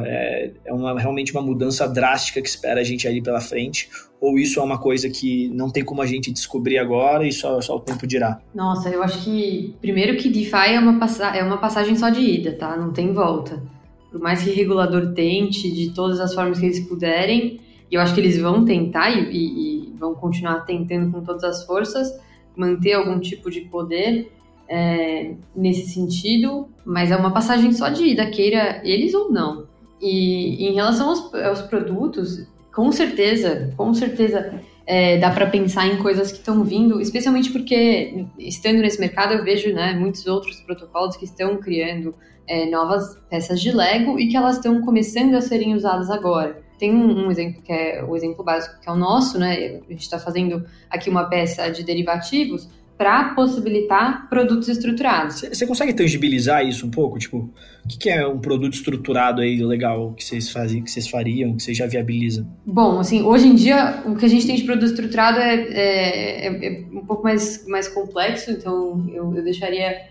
É, 0.00 0.52
é 0.64 0.72
uma, 0.72 0.98
realmente 0.98 1.32
uma 1.32 1.42
mudança 1.42 1.88
drástica 1.88 2.40
que 2.40 2.48
espera 2.48 2.80
a 2.80 2.84
gente 2.84 3.06
ali 3.06 3.22
pela 3.22 3.40
frente? 3.40 3.88
Ou 4.20 4.38
isso 4.38 4.60
é 4.60 4.62
uma 4.62 4.78
coisa 4.78 5.08
que 5.10 5.48
não 5.48 5.70
tem 5.70 5.84
como 5.84 6.00
a 6.00 6.06
gente 6.06 6.30
descobrir 6.30 6.78
agora 6.78 7.26
e 7.26 7.32
só, 7.32 7.60
só 7.60 7.76
o 7.76 7.80
tempo 7.80 8.06
dirá? 8.06 8.40
Nossa, 8.54 8.88
eu 8.88 9.02
acho 9.02 9.24
que, 9.24 9.74
primeiro 9.80 10.16
que 10.16 10.28
DeFi 10.28 10.74
é 10.74 10.78
uma, 10.78 10.98
é 11.34 11.42
uma 11.42 11.58
passagem 11.58 11.96
só 11.96 12.08
de 12.08 12.20
ida, 12.20 12.52
tá? 12.52 12.76
Não 12.76 12.92
tem 12.92 13.12
volta. 13.12 13.62
Por 14.10 14.20
mais 14.20 14.42
que 14.42 14.50
o 14.50 14.54
regulador 14.54 15.12
tente 15.14 15.70
de 15.72 15.90
todas 15.90 16.20
as 16.20 16.34
formas 16.34 16.58
que 16.58 16.66
eles 16.66 16.80
puderem, 16.80 17.60
e 17.90 17.94
eu 17.94 18.00
acho 18.00 18.14
que 18.14 18.20
eles 18.20 18.38
vão 18.38 18.64
tentar 18.64 19.10
e, 19.10 19.30
e, 19.30 19.88
e 19.88 19.92
vão 19.98 20.14
continuar 20.14 20.60
tentando 20.60 21.10
com 21.10 21.22
todas 21.22 21.44
as 21.44 21.64
forças 21.64 22.12
manter 22.56 22.92
algum 22.92 23.18
tipo 23.18 23.50
de 23.50 23.62
poder, 23.62 24.30
é, 24.68 25.34
nesse 25.54 25.86
sentido, 25.86 26.68
mas 26.84 27.10
é 27.10 27.16
uma 27.16 27.32
passagem 27.32 27.72
só 27.72 27.88
de 27.88 28.04
ida, 28.04 28.30
queira 28.30 28.80
eles 28.84 29.12
ou 29.12 29.30
não. 29.30 29.66
E 30.02 30.66
em 30.66 30.74
relação 30.74 31.10
aos, 31.10 31.34
aos 31.34 31.62
produtos, 31.62 32.44
com 32.74 32.90
certeza, 32.90 33.72
com 33.76 33.94
certeza, 33.94 34.60
é, 34.84 35.16
dá 35.18 35.30
para 35.30 35.46
pensar 35.46 35.86
em 35.86 35.96
coisas 35.98 36.32
que 36.32 36.38
estão 36.38 36.64
vindo, 36.64 37.00
especialmente 37.00 37.52
porque, 37.52 38.26
estando 38.36 38.80
nesse 38.80 38.98
mercado, 38.98 39.34
eu 39.34 39.44
vejo 39.44 39.72
né, 39.72 39.94
muitos 39.94 40.26
outros 40.26 40.60
protocolos 40.60 41.16
que 41.16 41.24
estão 41.24 41.56
criando 41.58 42.14
é, 42.48 42.68
novas 42.68 43.16
peças 43.30 43.60
de 43.60 43.70
Lego 43.70 44.18
e 44.18 44.26
que 44.26 44.36
elas 44.36 44.56
estão 44.56 44.80
começando 44.82 45.34
a 45.36 45.40
serem 45.40 45.74
usadas 45.74 46.10
agora. 46.10 46.60
Tem 46.78 46.92
um, 46.92 47.26
um, 47.26 47.30
exemplo 47.30 47.62
que 47.62 47.72
é 47.72 48.02
o 48.02 48.16
exemplo 48.16 48.44
básico, 48.44 48.80
que 48.80 48.88
é 48.88 48.92
o 48.92 48.96
nosso, 48.96 49.38
né? 49.38 49.80
A 49.88 49.92
gente 49.92 50.02
está 50.02 50.18
fazendo 50.18 50.64
aqui 50.90 51.08
uma 51.08 51.28
peça 51.28 51.70
de 51.70 51.84
derivativos 51.84 52.68
para 53.02 53.34
possibilitar 53.34 54.28
produtos 54.28 54.68
estruturados. 54.68 55.40
Você 55.40 55.66
consegue 55.66 55.92
tangibilizar 55.92 56.64
isso 56.64 56.86
um 56.86 56.90
pouco? 56.90 57.18
Tipo, 57.18 57.50
o 57.84 57.88
que, 57.88 57.98
que, 57.98 58.08
é 58.08 58.24
um 58.24 58.38
produto 58.38 58.74
estruturado 58.74 59.40
aí 59.40 59.60
legal 59.60 60.12
que 60.12 60.24
vocês 60.24 60.52
fazem, 60.52 60.84
que 60.84 60.88
vocês 60.88 61.08
fariam, 61.08 61.56
que 61.56 61.64
vocês 61.64 61.76
já 61.76 61.84
viabilizam? 61.84 62.46
Bom, 62.64 63.00
assim, 63.00 63.20
hoje 63.22 63.48
em 63.48 63.56
dia 63.56 64.04
o 64.06 64.14
que 64.14 64.24
a 64.24 64.28
gente 64.28 64.46
tem 64.46 64.54
de 64.54 64.62
produto 64.62 64.86
estruturado 64.86 65.40
é, 65.40 65.54
é, 65.54 66.46
é, 66.46 66.66
é 66.66 66.84
um 66.92 67.04
pouco 67.04 67.24
mais, 67.24 67.66
mais 67.66 67.88
complexo, 67.88 68.52
então 68.52 69.04
eu, 69.12 69.34
eu 69.34 69.42
deixaria 69.42 70.02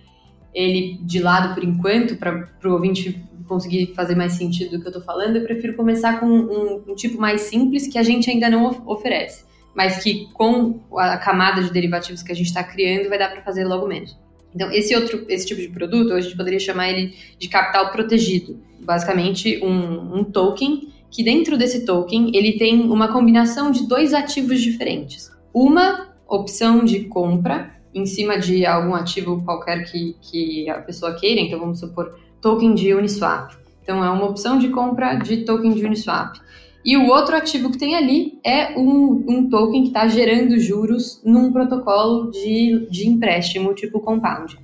ele 0.54 1.00
de 1.02 1.20
lado 1.20 1.54
por 1.56 1.64
enquanto, 1.64 2.18
para 2.18 2.46
o 2.66 2.74
ouvinte 2.74 3.24
conseguir 3.48 3.94
fazer 3.96 4.16
mais 4.16 4.34
sentido 4.34 4.72
do 4.72 4.82
que 4.82 4.88
eu 4.88 4.92
estou 4.92 5.02
falando, 5.02 5.38
eu 5.38 5.44
prefiro 5.44 5.78
começar 5.78 6.20
com 6.20 6.26
um, 6.26 6.84
um, 6.90 6.94
tipo 6.96 7.18
mais 7.22 7.44
simples 7.44 7.88
que 7.88 7.98
a 7.98 8.04
gente 8.04 8.30
ainda 8.30 8.50
não 8.50 8.84
oferece, 8.86 9.46
mas 9.76 10.04
que 10.04 10.28
com 10.34 10.80
a 10.98 11.18
camada 11.18 11.62
de 11.62 11.72
derivativos 11.72 12.22
que 12.22 12.32
a 12.32 12.36
gente 12.36 12.48
está 12.48 12.64
criando 12.64 13.10
vai 13.10 13.18
dar 13.18 13.30
para 13.30 13.42
fazer 13.42 13.66
logo 13.66 13.88
menos. 13.88 14.18
Então, 14.54 14.70
esse 14.72 14.94
outro, 14.96 15.26
esse 15.30 15.46
tipo 15.46 15.62
de 15.62 15.70
produto, 15.70 16.14
a 16.14 16.20
gente 16.20 16.36
poderia 16.36 16.60
chamar 16.60 16.90
ele 16.90 17.16
de 17.40 17.48
capital 17.48 17.92
protegido. 17.92 18.60
Basicamente, 18.80 19.64
um, 19.64 20.20
um 20.20 20.24
token 20.24 20.90
que 21.10 21.24
dentro 21.24 21.58
desse 21.58 21.86
token 21.86 22.32
ele 22.36 22.54
tem 22.54 22.82
uma 22.90 23.12
combinação 23.12 23.72
de 23.72 23.88
dois 23.88 24.14
ativos 24.14 24.62
diferentes. 24.62 25.32
Uma 25.54 26.10
opção 26.28 26.84
de 26.84 27.02
compra 27.06 27.76
em 27.94 28.06
cima 28.06 28.40
de 28.40 28.66
algum 28.66 28.96
ativo 28.96 29.44
qualquer 29.44 29.84
que, 29.84 30.16
que 30.22 30.70
a 30.70 30.80
pessoa 30.80 31.14
queira, 31.16 31.42
então 31.42 31.60
vamos 31.60 31.80
supor 31.80 32.18
token 32.42 32.74
de 32.74 32.94
Uniswap. 32.94 33.54
Então 33.84 34.04
é 34.04 34.10
uma 34.10 34.26
opção 34.26 34.58
de 34.58 34.70
compra 34.70 35.16
de 35.16 35.44
token 35.44 35.74
de 35.74 35.86
Uniswap. 35.86 36.40
E 36.84 36.98
o 36.98 37.08
outro 37.08 37.36
ativo 37.36 37.72
que 37.72 37.78
tem 37.78 37.96
ali 37.96 38.40
é 38.44 38.78
um, 38.78 39.24
um 39.28 39.50
token 39.50 39.84
que 39.84 39.88
está 39.90 40.08
gerando 40.08 40.60
juros 40.60 41.22
num 41.24 41.52
protocolo 41.52 42.32
de, 42.32 42.88
de 42.90 43.08
empréstimo 43.08 43.74
tipo 43.74 44.00
Compound. 44.00 44.58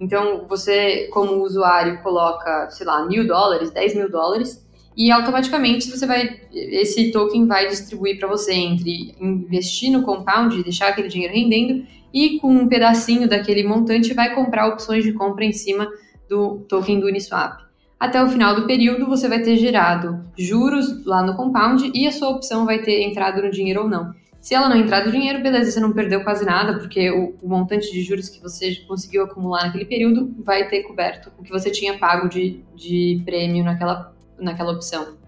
Então 0.00 0.46
você, 0.48 1.08
como 1.12 1.42
usuário, 1.44 2.02
coloca, 2.02 2.70
sei 2.70 2.86
lá, 2.86 3.06
mil 3.06 3.26
dólares, 3.26 3.70
10 3.70 3.94
mil 3.94 4.10
dólares, 4.10 4.66
e 4.96 5.10
automaticamente 5.10 5.88
você 5.90 6.06
vai, 6.06 6.40
esse 6.52 7.12
token 7.12 7.46
vai 7.46 7.68
distribuir 7.68 8.18
para 8.18 8.28
você 8.28 8.52
entre 8.52 9.14
investir 9.20 9.90
no 9.90 10.02
Compound 10.02 10.62
deixar 10.62 10.88
aquele 10.88 11.08
dinheiro 11.08 11.32
rendendo 11.32 11.86
e 12.12 12.40
com 12.40 12.52
um 12.52 12.68
pedacinho 12.68 13.28
daquele 13.28 13.62
montante 13.62 14.12
vai 14.12 14.34
comprar 14.34 14.66
opções 14.66 15.04
de 15.04 15.12
compra 15.12 15.44
em 15.44 15.52
cima 15.52 15.88
do 16.28 16.60
token 16.68 16.98
do 16.98 17.06
Uniswap. 17.06 17.69
Até 18.00 18.22
o 18.24 18.28
final 18.30 18.56
do 18.56 18.66
período, 18.66 19.06
você 19.06 19.28
vai 19.28 19.42
ter 19.42 19.58
gerado 19.58 20.24
juros 20.34 21.04
lá 21.04 21.22
no 21.22 21.36
compound 21.36 21.92
e 21.94 22.06
a 22.06 22.12
sua 22.12 22.30
opção 22.30 22.64
vai 22.64 22.78
ter 22.78 23.02
entrado 23.02 23.42
no 23.42 23.50
dinheiro 23.50 23.82
ou 23.82 23.88
não. 23.90 24.14
Se 24.40 24.54
ela 24.54 24.70
não 24.70 24.76
entrar 24.76 25.04
no 25.04 25.12
dinheiro, 25.12 25.42
beleza, 25.42 25.70
você 25.70 25.80
não 25.80 25.92
perdeu 25.92 26.24
quase 26.24 26.46
nada, 26.46 26.78
porque 26.78 27.10
o, 27.10 27.34
o, 27.42 27.46
montante 27.46 27.92
de 27.92 28.00
juros 28.00 28.30
que 28.30 28.40
você 28.40 28.74
conseguiu 28.88 29.22
acumular 29.24 29.66
naquele 29.66 29.84
período 29.84 30.34
vai 30.38 30.66
ter 30.66 30.82
coberto 30.84 31.30
o 31.38 31.42
que 31.42 31.50
você 31.50 31.70
tinha 31.70 31.98
pago 31.98 32.26
de, 32.26 32.64
de 32.74 33.20
prêmio 33.26 33.62
naquela, 33.62 34.14
naquela 34.38 34.72
opção. 34.72 35.18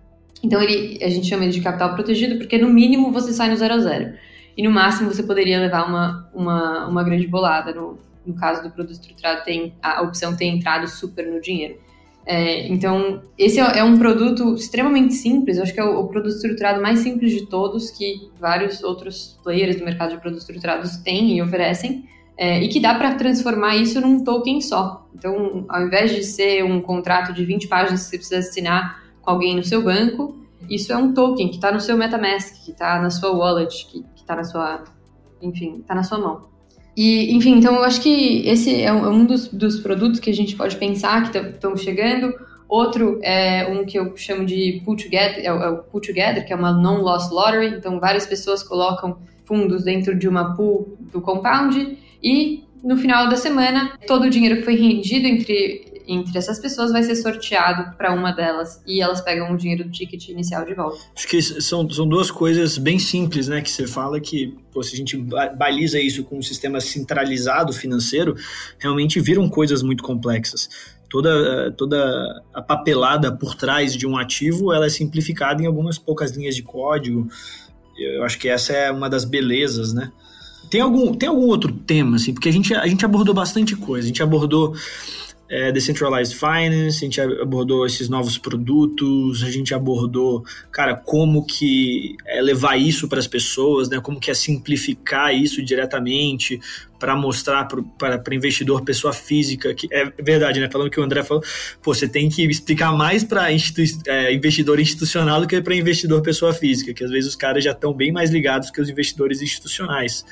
Então, 0.43 0.63
ele, 0.63 0.99
a 1.05 1.11
gente 1.11 1.27
chama 1.27 1.45
ele 1.45 1.53
de 1.53 1.61
capital 1.61 1.95
protegido, 1.95 2.39
porque 2.39 2.57
no 2.57 2.71
mínimo 2.71 3.13
você 3.13 3.35
sai 3.35 3.51
no 3.51 3.57
zero 3.57 3.75
a 3.75 3.79
zero 3.81 4.15
e 4.57 4.63
no 4.63 4.71
máximo 4.71 5.13
você 5.13 5.23
poderia 5.23 5.61
levar 5.61 5.87
uma, 5.87 6.31
uma, 6.33 6.87
uma 6.89 7.05
grande 7.05 7.27
bolada. 7.27 7.75
No, 7.75 7.99
no 8.25 8.35
caso 8.35 8.63
do 8.63 8.71
produto 8.71 8.95
estruturado, 8.95 9.45
tem 9.45 9.75
a 9.83 10.01
opção 10.01 10.35
ter 10.35 10.47
entrado 10.47 10.89
super 10.89 11.27
no 11.31 11.39
dinheiro. 11.39 11.77
É, 12.25 12.69
então, 12.69 13.23
esse 13.37 13.59
é, 13.59 13.79
é, 13.79 13.85
um 13.85 13.99
produto 13.99 14.55
extremamente 14.55 15.15
simples, 15.15 15.57
eu 15.57 15.65
acho 15.65 15.75
que 15.75 15.81
é 15.81 15.85
o, 15.85 16.01
o, 16.01 16.09
produto 16.09 16.35
estruturado 16.35 16.81
mais 16.81 17.01
simples 17.01 17.33
de 17.33 17.47
todos, 17.47 17.91
que 17.91 18.31
vários 18.39 18.83
outros 18.83 19.39
players 19.43 19.77
do 19.77 19.85
mercado 19.85 20.11
de 20.11 20.19
produtos 20.19 20.45
estruturados 20.45 20.97
têm 20.99 21.37
e 21.37 21.43
oferecem, 21.43 22.09
é, 22.37 22.63
e 22.63 22.69
que 22.69 22.81
dá 22.81 22.95
para 22.95 23.15
transformar 23.17 23.77
isso 23.77 24.01
num 24.01 24.23
token 24.23 24.61
só. 24.61 25.07
Então, 25.15 25.65
ao 25.69 25.83
invés 25.83 26.15
de 26.15 26.23
ser 26.23 26.65
um 26.65 26.81
contrato 26.81 27.33
de 27.33 27.45
20 27.45 27.67
páginas 27.69 28.05
que 28.05 28.11
você 28.11 28.17
precisa 28.19 28.39
assinar 28.39 29.03
com 29.21 29.31
alguém 29.31 29.57
no 29.57 29.65
seu 29.65 29.83
banco, 29.83 30.37
isso 30.71 30.93
é 30.93 30.97
um 30.97 31.13
token 31.13 31.49
que 31.49 31.57
está 31.57 31.73
no 31.73 31.81
seu 31.81 31.97
MetaMask, 31.97 32.65
que 32.65 32.71
está 32.71 33.01
na 33.01 33.11
sua 33.11 33.33
wallet, 33.33 33.87
que 33.87 34.05
está 34.15 34.37
na 34.37 34.45
sua, 34.45 34.85
enfim, 35.41 35.81
está 35.81 35.95
na 35.95 36.05
sua 36.05 36.19
mão. 36.19 36.52
E, 36.96 37.35
enfim, 37.35 37.52
então 37.57 37.74
eu 37.74 37.85
acho 37.85 38.00
que 38.00 38.46
esse 38.46 38.83
é 38.83 38.92
um, 38.92 39.22
é 39.22 39.26
dos, 39.26 39.48
dos 39.48 39.81
produtos 39.81 40.20
que 40.20 40.31
a 40.31 40.35
gente 40.35 40.55
pode 40.57 40.76
pensar 40.76 41.31
que 41.31 41.38
estão 41.38 41.76
chegando. 41.76 42.35
Outro 42.68 43.18
é 43.22 43.66
um 43.66 43.85
que 43.85 43.98
eu 43.98 44.16
chamo 44.16 44.44
de 44.44 44.81
Pool 44.85 44.96
Together, 44.96 45.44
é 45.44 45.52
o, 45.52 45.62
é 45.62 45.76
Pool 45.90 46.00
Together, 46.00 46.44
que 46.46 46.52
é 46.52 46.57
uma 46.57 46.72
Non-Loss 46.72 47.31
Lottery. 47.31 47.68
Então, 47.76 48.00
várias 48.00 48.26
pessoas 48.26 48.62
colocam 48.62 49.18
fundos 49.44 49.85
dentro 49.85 50.14
de 50.14 50.28
uma 50.28 50.55
pool 50.55 50.96
do 51.12 51.20
compound 51.20 51.98
e 52.22 52.64
no 52.83 52.96
final 52.96 53.28
da 53.28 53.37
semana, 53.37 53.92
todo 54.07 54.24
o 54.24 54.31
dinheiro 54.31 54.57
que 54.57 54.62
foi 54.62 54.74
rendido 54.74 55.26
entre 55.26 55.91
entre 56.07 56.37
essas 56.38 56.59
pessoas 56.59 56.93
vai 56.93 57.03
ser 57.03 57.17
sorteado 57.17 57.97
para 57.97 58.12
uma 58.12 58.33
delas 58.33 58.83
e 58.87 59.01
elas 59.01 59.21
pegam 59.21 59.53
o 59.53 59.57
dinheiro 59.57 59.85
do 59.85 59.91
ticket 59.91 60.29
inicial 60.29 60.65
de 60.65 60.75
volta. 60.75 60.99
Acho 61.15 61.29
que 61.29 61.41
são, 61.43 61.88
são 61.91 62.07
duas 62.07 62.31
coisas 62.31 62.79
bem 62.79 62.99
simples, 62.99 63.49
né? 63.49 63.61
Que 63.61 63.71
você 63.71 63.87
fala 63.87 64.21
que 64.21 64.57
pô, 64.73 64.83
se 64.83 64.95
a 64.95 64.97
gente 64.97 65.17
baliza 65.17 66.01
isso 66.01 66.25
com 66.25 66.38
um 66.38 66.43
sistema 66.43 66.81
centralizado 66.81 67.73
financeiro, 67.73 68.35
realmente 68.79 69.21
viram 69.21 69.49
coisas 69.49 69.83
muito 69.83 70.03
complexas. 70.03 70.69
Toda, 71.09 71.71
toda 71.73 72.43
a 72.55 72.62
papelada 72.62 73.31
por 73.31 73.55
trás 73.55 73.95
de 73.95 74.07
um 74.07 74.17
ativo 74.17 74.73
ela 74.73 74.87
é 74.87 74.91
simplificada 74.91 75.62
em 75.62 75.67
algumas 75.67 75.99
poucas 75.99 76.31
linhas 76.33 76.57
de 76.57 76.62
código. 76.62 77.29
Eu 77.99 78.25
acho 78.25 78.38
que 78.38 78.49
essa 78.49 78.73
é 78.73 78.91
uma 78.91 79.11
das 79.11 79.25
belezas, 79.25 79.93
né? 79.93 80.11
Tem 80.71 80.81
algum, 80.81 81.12
tem 81.12 81.29
algum 81.29 81.49
outro 81.49 81.71
tema, 81.71 82.17
assim, 82.17 82.33
porque 82.33 82.49
a 82.49 82.53
gente, 82.53 82.73
a 82.75 82.87
gente 82.87 83.05
abordou 83.05 83.35
bastante 83.35 83.77
coisa. 83.77 84.07
A 84.07 84.09
gente 84.09 84.23
abordou 84.23 84.75
é, 85.53 85.71
Decentralized 85.71 86.35
Finance, 86.35 86.97
a 86.97 87.05
gente 87.05 87.21
abordou 87.21 87.85
esses 87.85 88.09
novos 88.09 88.38
produtos, 88.38 89.43
a 89.43 89.51
gente 89.51 89.75
abordou, 89.75 90.43
cara, 90.71 90.97
como 90.97 91.45
que 91.45 92.17
é 92.27 92.41
levar 92.41 92.79
isso 92.79 93.07
para 93.07 93.19
as 93.19 93.27
pessoas, 93.27 93.91
né? 93.91 94.01
Como 94.01 94.19
que 94.19 94.31
é 94.31 94.35
simplificar 94.35 95.35
isso 95.35 95.62
diretamente, 95.62 96.59
para 97.03 97.17
mostrar 97.17 97.67
para 97.99 98.33
investidor, 98.33 98.83
pessoa 98.83 99.12
física, 99.12 99.75
que 99.75 99.88
é 99.91 100.05
verdade, 100.23 100.61
né? 100.61 100.71
Falando 100.71 100.88
que 100.88 101.01
o 101.01 101.03
André 101.03 101.25
falou, 101.25 101.43
pô, 101.83 101.93
você 101.93 102.07
tem 102.07 102.29
que 102.29 102.45
explicar 102.45 102.93
mais 102.93 103.25
para 103.25 103.53
institu 103.53 103.83
é, 104.07 104.33
investidor 104.33 104.79
institucional 104.79 105.41
do 105.41 105.49
que 105.49 105.61
para 105.61 105.75
investidor 105.75 106.23
pessoa 106.23 106.53
física, 106.53 106.95
que 106.95 107.03
às 107.03 107.11
vezes 107.11 107.31
os 107.31 107.35
caras 107.35 107.65
já 107.65 107.73
estão 107.73 107.93
bem 107.93 108.12
mais 108.12 108.31
ligados 108.31 108.71
que 108.71 108.81
os 108.81 108.88
investidores 108.88 109.43
institucionais. 109.43 110.25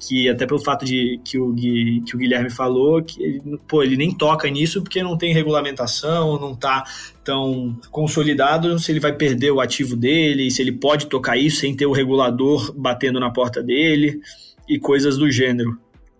Que 0.00 0.28
até 0.28 0.44
pelo 0.44 0.58
fato 0.58 0.84
de 0.84 1.20
que 1.24 1.38
o, 1.38 1.52
Gui, 1.52 2.02
que 2.04 2.16
o 2.16 2.18
Guilherme 2.18 2.50
falou, 2.50 3.00
que 3.04 3.22
ele, 3.22 3.40
pô, 3.68 3.84
ele 3.84 3.96
nem 3.96 4.12
toca 4.12 4.50
nisso 4.50 4.82
porque 4.82 5.04
não 5.04 5.16
tem 5.16 5.32
regulamentação, 5.32 6.40
não 6.40 6.54
está 6.54 6.82
tão 7.22 7.78
consolidado 7.92 8.80
se 8.80 8.90
ele 8.90 8.98
vai 8.98 9.12
perder 9.12 9.52
o 9.52 9.60
ativo 9.60 9.94
dele, 9.94 10.50
se 10.50 10.60
ele 10.60 10.72
pode 10.72 11.06
tocar 11.06 11.36
isso 11.36 11.60
sem 11.60 11.72
ter 11.72 11.86
o 11.86 11.92
regulador 11.92 12.74
batendo 12.76 13.20
na 13.20 13.30
porta 13.30 13.62
dele 13.62 14.20
e 14.68 14.76
coisas 14.78 15.16
do 15.16 15.30
gênero. 15.30 15.78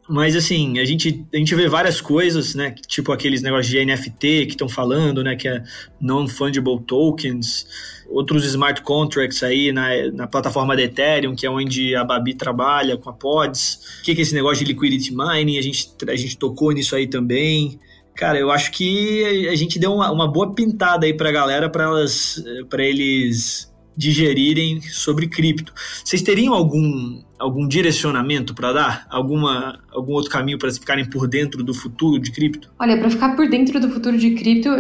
Mas 0.09 0.37
assim, 0.37 0.79
a 0.79 0.85
gente, 0.85 1.27
a 1.35 1.37
gente 1.37 1.55
vê 1.55 1.69
várias 1.69 2.01
coisas, 2.01 2.55
né? 2.55 2.75
Tipo 2.87 3.11
aqueles 3.13 3.43
negócios 3.43 3.67
de 3.67 3.85
NFT 3.85 4.47
que 4.47 4.53
estão 4.53 4.69
falando, 4.69 5.23
né? 5.25 5.35
Que 5.35 5.49
é 5.49 5.63
non-fungible 6.01 6.81
tokens, 6.87 7.67
outros 8.09 8.45
smart 8.45 8.83
contracts 8.83 9.43
aí 9.43 9.73
na, 9.73 9.89
na 10.13 10.27
plataforma 10.29 10.77
da 10.77 10.83
Ethereum, 10.83 11.35
que 11.35 11.45
é 11.45 11.51
onde 11.51 11.97
a 11.97 12.05
Babi 12.05 12.35
trabalha 12.35 12.97
com 12.97 13.11
a 13.11 13.13
Pods. 13.13 13.99
O 14.01 14.05
que, 14.05 14.15
que 14.15 14.21
é 14.21 14.23
esse 14.23 14.35
negócio 14.35 14.65
de 14.65 14.73
liquidity 14.73 15.13
mining? 15.13 15.59
A 15.59 15.63
gente, 15.63 15.89
a 16.09 16.17
gente 16.17 16.39
tocou 16.39 16.71
nisso 16.71 16.95
aí 16.95 17.09
também. 17.09 17.81
Cara, 18.15 18.39
eu 18.39 18.51
acho 18.51 18.71
que 18.71 19.49
a 19.51 19.57
gente 19.57 19.79
deu 19.79 19.93
uma, 19.93 20.11
uma 20.13 20.29
boa 20.29 20.55
pintada 20.55 21.05
aí 21.05 21.15
pra 21.15 21.33
galera 21.33 21.69
para 21.69 21.85
elas 21.85 22.43
para 22.71 22.85
eles 22.85 23.71
digerirem 23.97 24.81
sobre 24.83 25.27
cripto. 25.27 25.73
Vocês 26.05 26.23
teriam 26.23 26.55
algum 26.55 27.23
algum 27.39 27.67
direcionamento 27.67 28.55
para 28.55 28.73
dar? 28.73 29.07
Alguma, 29.11 29.81
algum 29.93 30.13
outro 30.13 30.31
caminho 30.31 30.59
para 30.59 30.71
ficarem 30.73 31.09
por 31.09 31.29
dentro 31.29 31.63
do 31.63 31.75
futuro 31.75 32.21
de 32.21 32.31
cripto? 32.33 32.71
Olha, 32.79 32.99
para 32.99 33.11
ficar 33.11 33.37
por 33.37 33.49
dentro 33.49 33.81
do 33.81 33.91
futuro 33.91 34.17
de 34.17 34.35
cripto, 34.35 34.71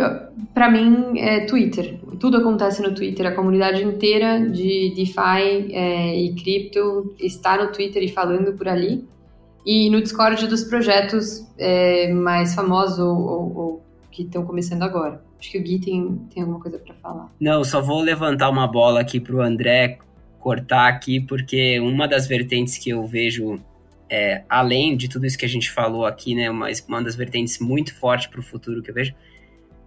para 0.54 0.70
mim 0.70 1.18
é 1.18 1.46
Twitter. 1.46 1.98
Tudo 2.18 2.38
acontece 2.38 2.82
no 2.82 2.94
Twitter. 2.94 3.26
A 3.26 3.32
comunidade 3.32 3.82
inteira 3.82 4.40
de 4.40 4.92
DeFi 4.94 5.72
é, 5.72 6.18
e 6.18 6.34
cripto 6.34 7.14
está 7.18 7.62
no 7.62 7.72
Twitter 7.72 8.02
e 8.02 8.08
falando 8.08 8.52
por 8.54 8.68
ali. 8.68 9.04
E 9.64 9.90
no 9.90 10.00
Discord 10.00 10.46
dos 10.46 10.64
projetos 10.64 11.46
é, 11.58 12.12
mais 12.12 12.54
famosos 12.54 12.98
ou, 12.98 13.18
ou, 13.18 13.56
ou 13.56 13.82
que 14.10 14.22
estão 14.22 14.44
começando 14.44 14.82
agora. 14.82 15.20
Acho 15.38 15.50
que 15.50 15.58
o 15.58 15.62
Gui 15.62 15.78
tem, 15.78 16.20
tem 16.32 16.42
alguma 16.42 16.60
coisa 16.60 16.78
para 16.78 16.94
falar. 16.94 17.30
Não, 17.38 17.62
só 17.62 17.82
vou 17.82 18.00
levantar 18.00 18.48
uma 18.48 18.66
bola 18.66 19.00
aqui 19.00 19.20
para 19.20 19.36
o 19.36 19.42
André 19.42 19.98
cortar 20.46 20.86
aqui, 20.86 21.18
porque 21.18 21.80
uma 21.80 22.06
das 22.06 22.28
vertentes 22.28 22.78
que 22.78 22.90
eu 22.90 23.04
vejo, 23.04 23.60
é, 24.08 24.44
além 24.48 24.96
de 24.96 25.08
tudo 25.08 25.26
isso 25.26 25.36
que 25.36 25.44
a 25.44 25.48
gente 25.48 25.68
falou 25.72 26.06
aqui, 26.06 26.36
né, 26.36 26.48
uma, 26.48 26.68
uma 26.86 27.02
das 27.02 27.16
vertentes 27.16 27.58
muito 27.58 27.92
forte 27.92 28.28
para 28.28 28.38
o 28.38 28.42
futuro 28.44 28.80
que 28.80 28.88
eu 28.88 28.94
vejo, 28.94 29.12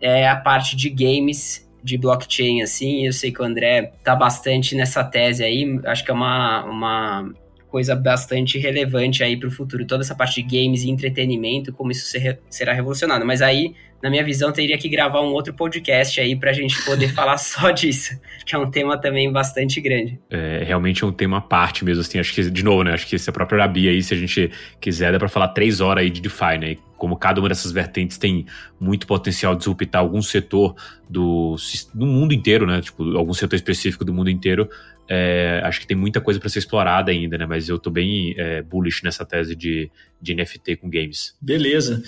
é 0.02 0.28
a 0.28 0.36
parte 0.36 0.76
de 0.76 0.90
games 0.90 1.66
de 1.82 1.98
blockchain, 1.98 2.62
assim, 2.62 3.06
eu 3.06 3.14
sei 3.14 3.32
que 3.32 3.42
o 3.42 3.46
André 3.46 3.94
tá 4.04 4.14
bastante 4.18 4.76
nessa 4.76 5.02
tese 5.02 5.46
aí, 5.46 5.80
acho 5.86 6.04
que 6.04 6.12
é 6.12 6.14
uma, 6.14 6.66
uma 6.66 7.34
coisa 7.70 7.96
bastante 7.96 8.60
relevante 8.60 9.24
aí 9.24 9.38
para 9.38 9.48
o 9.48 9.52
futuro, 9.52 9.88
toda 9.88 10.04
essa 10.04 10.14
parte 10.14 10.44
de 10.44 10.58
games 10.60 10.84
e 10.84 10.90
entretenimento, 10.90 11.72
como 11.72 11.90
isso 11.90 12.06
ser, 12.06 12.38
será 12.50 12.74
revolucionado, 12.74 13.26
mas 13.26 13.42
aí, 13.42 13.76
na 14.02 14.10
minha 14.10 14.24
visão, 14.24 14.52
teria 14.52 14.78
que 14.78 14.88
gravar 14.88 15.22
um 15.22 15.32
outro 15.34 15.54
podcast 15.54 16.20
aí 16.20 16.36
para 16.36 16.52
a 16.52 16.54
gente 16.54 16.84
poder 16.86 17.10
falar 17.14 17.38
só 17.38 17.72
disso, 17.72 18.20
que 18.46 18.56
é 18.56 18.58
um 18.58 18.70
tema 18.70 18.98
também 18.98 19.32
bastante 19.32 19.82
grande. 19.82 20.20
É, 20.30 20.64
realmente 20.66 21.04
é 21.04 21.08
um 21.08 21.12
tema 21.12 21.38
à 21.38 21.42
parte 21.42 21.84
mesmo, 21.84 22.02
assim, 22.02 22.20
acho 22.20 22.34
que, 22.34 22.50
de 22.50 22.64
novo, 22.64 22.84
né, 22.84 22.94
acho 22.94 23.08
que 23.08 23.16
essa 23.16 23.32
própria 23.32 23.64
Arabi 23.64 23.90
aí, 23.90 24.02
se 24.02 24.14
a 24.14 24.18
gente 24.18 24.52
quiser, 24.80 25.12
dá 25.12 25.20
para 25.20 25.30
falar 25.30 25.50
três 25.50 25.82
horas 25.82 26.04
aí 26.04 26.10
de 26.10 26.22
DeFi, 26.22 26.58
né, 26.60 26.76
como 27.00 27.16
cada 27.16 27.40
uma 27.40 27.50
dessas 27.50 27.72
vertentes 27.72 28.18
tem 28.18 28.46
muito 28.80 29.08
potencial 29.08 29.54
de 29.54 29.60
disruptar 29.60 30.02
algum 30.02 30.22
setor 30.22 30.76
do, 31.10 31.56
do 31.94 32.06
mundo 32.06 32.34
inteiro, 32.34 32.68
né? 32.68 32.82
Tipo, 32.82 33.18
algum 33.18 33.34
setor 33.34 33.56
específico 33.56 34.04
do 34.04 34.14
mundo 34.14 34.30
inteiro, 34.30 34.70
é, 35.08 35.62
acho 35.64 35.80
que 35.80 35.88
tem 35.88 35.98
muita 35.98 36.22
coisa 36.22 36.40
para 36.40 36.50
ser 36.50 36.60
explorada 36.60 37.10
ainda, 37.10 37.38
né? 37.38 37.46
Mas 37.46 37.70
eu 37.70 37.80
tô 37.80 37.90
bem 37.90 38.36
é, 38.38 38.62
bullish 38.62 39.04
nessa 39.04 39.26
tese 39.26 39.56
de, 39.56 39.90
de 40.22 40.36
NFT 40.36 40.76
com 40.76 40.90
games. 40.90 41.36
Beleza. 41.42 42.04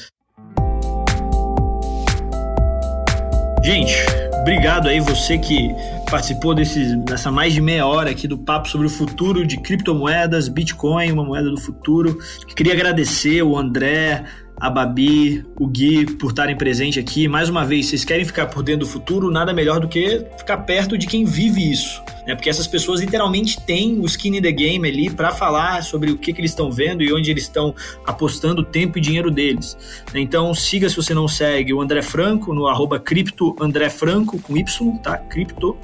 Gente, 3.63 3.93
obrigado 4.39 4.87
aí 4.87 4.99
você 4.99 5.37
que 5.37 5.69
participou 6.09 6.55
desse, 6.55 6.95
dessa 6.97 7.31
mais 7.31 7.53
de 7.53 7.61
meia 7.61 7.85
hora 7.85 8.09
aqui 8.09 8.27
do 8.27 8.37
papo 8.37 8.67
sobre 8.67 8.87
o 8.87 8.89
futuro 8.89 9.45
de 9.45 9.55
criptomoedas, 9.57 10.47
Bitcoin, 10.47 11.11
uma 11.11 11.23
moeda 11.23 11.49
do 11.49 11.59
futuro. 11.59 12.17
Queria 12.55 12.73
agradecer 12.73 13.43
o 13.43 13.55
André, 13.55 14.25
a 14.61 14.69
Babi, 14.69 15.43
o 15.59 15.65
Gui 15.65 16.05
por 16.05 16.29
estarem 16.29 16.55
presentes 16.55 17.03
aqui. 17.03 17.27
Mais 17.27 17.49
uma 17.49 17.65
vez, 17.65 17.87
vocês 17.87 18.05
querem 18.05 18.23
ficar 18.23 18.45
por 18.45 18.61
dentro 18.61 18.81
do 18.81 18.91
futuro, 18.91 19.31
nada 19.31 19.51
melhor 19.51 19.79
do 19.79 19.87
que 19.87 20.23
ficar 20.37 20.57
perto 20.59 20.95
de 20.95 21.07
quem 21.07 21.25
vive 21.25 21.71
isso. 21.71 21.99
Né? 22.27 22.35
Porque 22.35 22.47
essas 22.47 22.67
pessoas 22.67 23.01
literalmente 23.01 23.59
têm 23.59 23.99
o 23.99 24.05
skin 24.05 24.37
in 24.37 24.41
the 24.41 24.51
game 24.51 24.87
ali 24.87 25.09
para 25.09 25.31
falar 25.31 25.81
sobre 25.81 26.11
o 26.11 26.17
que, 26.17 26.31
que 26.31 26.39
eles 26.39 26.51
estão 26.51 26.71
vendo 26.71 27.01
e 27.01 27.11
onde 27.11 27.31
eles 27.31 27.43
estão 27.43 27.73
apostando 28.05 28.61
o 28.61 28.63
tempo 28.63 28.99
e 28.99 29.01
dinheiro 29.01 29.31
deles. 29.31 29.75
Então 30.13 30.53
siga 30.53 30.87
se 30.87 30.95
você 30.95 31.15
não 31.15 31.27
segue 31.27 31.73
o 31.73 31.81
André 31.81 32.03
Franco 32.03 32.53
no 32.53 32.67
arroba 32.67 32.99
cripto 32.99 33.55
André 33.59 33.89
Franco 33.89 34.39
com 34.39 34.55
Y, 34.55 34.97
tá? 34.99 35.17
Cripto. 35.17 35.75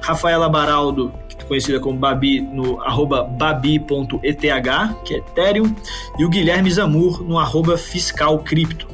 Rafaela 0.00 0.48
Baraldo 0.48 1.14
conhecida 1.48 1.80
como 1.80 1.98
Babi, 1.98 2.40
no 2.40 2.80
arroba 2.82 3.24
babi.eth, 3.24 4.40
que 5.04 5.14
é 5.14 5.18
Ethereum, 5.18 5.74
e 6.18 6.24
o 6.24 6.28
Guilherme 6.28 6.70
Zamur 6.70 7.24
no 7.24 7.38
arroba 7.38 7.76
fiscalcripto. 7.76 8.86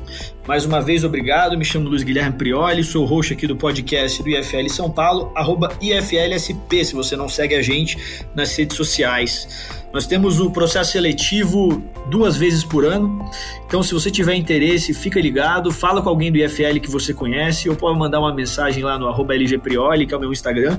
Mais 0.47 0.67
uma 0.67 0.81
vez, 0.81 1.05
obrigado. 1.05 1.57
Me 1.57 1.65
chamo 1.65 1.89
Luiz 1.89 2.03
Guilherme 2.03 2.37
Prioli, 2.37 2.85
sou 2.85 3.07
host 3.07 3.33
aqui 3.33 3.47
do 3.47 3.57
podcast 3.57 4.23
do 4.23 4.29
IFL 4.29 4.69
São 4.69 4.91
Paulo, 4.91 5.33
arroba 5.35 5.73
IFLSP, 5.81 6.85
se 6.85 6.95
você 6.95 7.17
não 7.17 7.31
segue 7.31 7.55
a 7.55 7.63
gente 7.63 8.25
nas 8.35 8.55
redes 8.55 8.77
sociais. 8.77 9.49
Nós 9.91 10.07
temos 10.07 10.41
o 10.41 10.51
processo 10.51 10.93
seletivo 10.93 11.83
duas 12.11 12.37
vezes 12.37 12.63
por 12.63 12.85
ano, 12.85 13.25
então 13.67 13.83
se 13.83 13.95
você 13.95 14.11
tiver 14.11 14.35
interesse, 14.35 14.93
fica 14.93 15.19
ligado, 15.21 15.71
fala 15.71 16.03
com 16.03 16.11
alguém 16.11 16.31
do 16.31 16.37
IFL 16.37 16.79
que 16.83 16.91
você 16.91 17.15
conhece, 17.15 17.71
ou 17.71 17.77
pode 17.77 17.99
mandar 17.99 18.21
uma 18.21 18.35
mensagem 18.35 18.83
lá 18.83 18.99
no 18.99 19.09
arroba 19.09 19.35
LGPrioli, 19.35 20.07
que 20.07 20.13
é 20.13 20.17
o 20.17 20.21
meu 20.21 20.33
Instagram, 20.33 20.79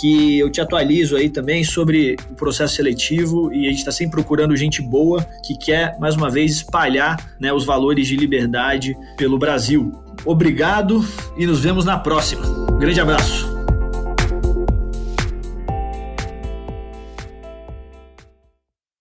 que 0.00 0.38
eu 0.38 0.50
te 0.50 0.60
atualizo 0.60 1.16
aí 1.16 1.28
também 1.28 1.62
sobre 1.64 2.16
o 2.30 2.34
processo 2.34 2.76
seletivo 2.76 3.52
e 3.52 3.66
a 3.66 3.70
gente 3.70 3.78
está 3.78 3.92
sempre 3.92 4.12
procurando 4.12 4.56
gente 4.56 4.80
boa 4.80 5.24
que 5.44 5.56
quer, 5.56 5.98
mais 5.98 6.16
uma 6.16 6.30
vez, 6.30 6.52
espalhar 6.52 7.16
né, 7.38 7.52
os 7.52 7.64
valores 7.64 8.06
de 8.06 8.16
liberdade 8.16 8.96
pelo 9.16 9.38
Brasil. 9.38 9.92
Obrigado 10.24 11.04
e 11.36 11.46
nos 11.46 11.60
vemos 11.60 11.84
na 11.84 11.98
próxima. 11.98 12.42
grande 12.78 13.00
abraço. 13.00 13.51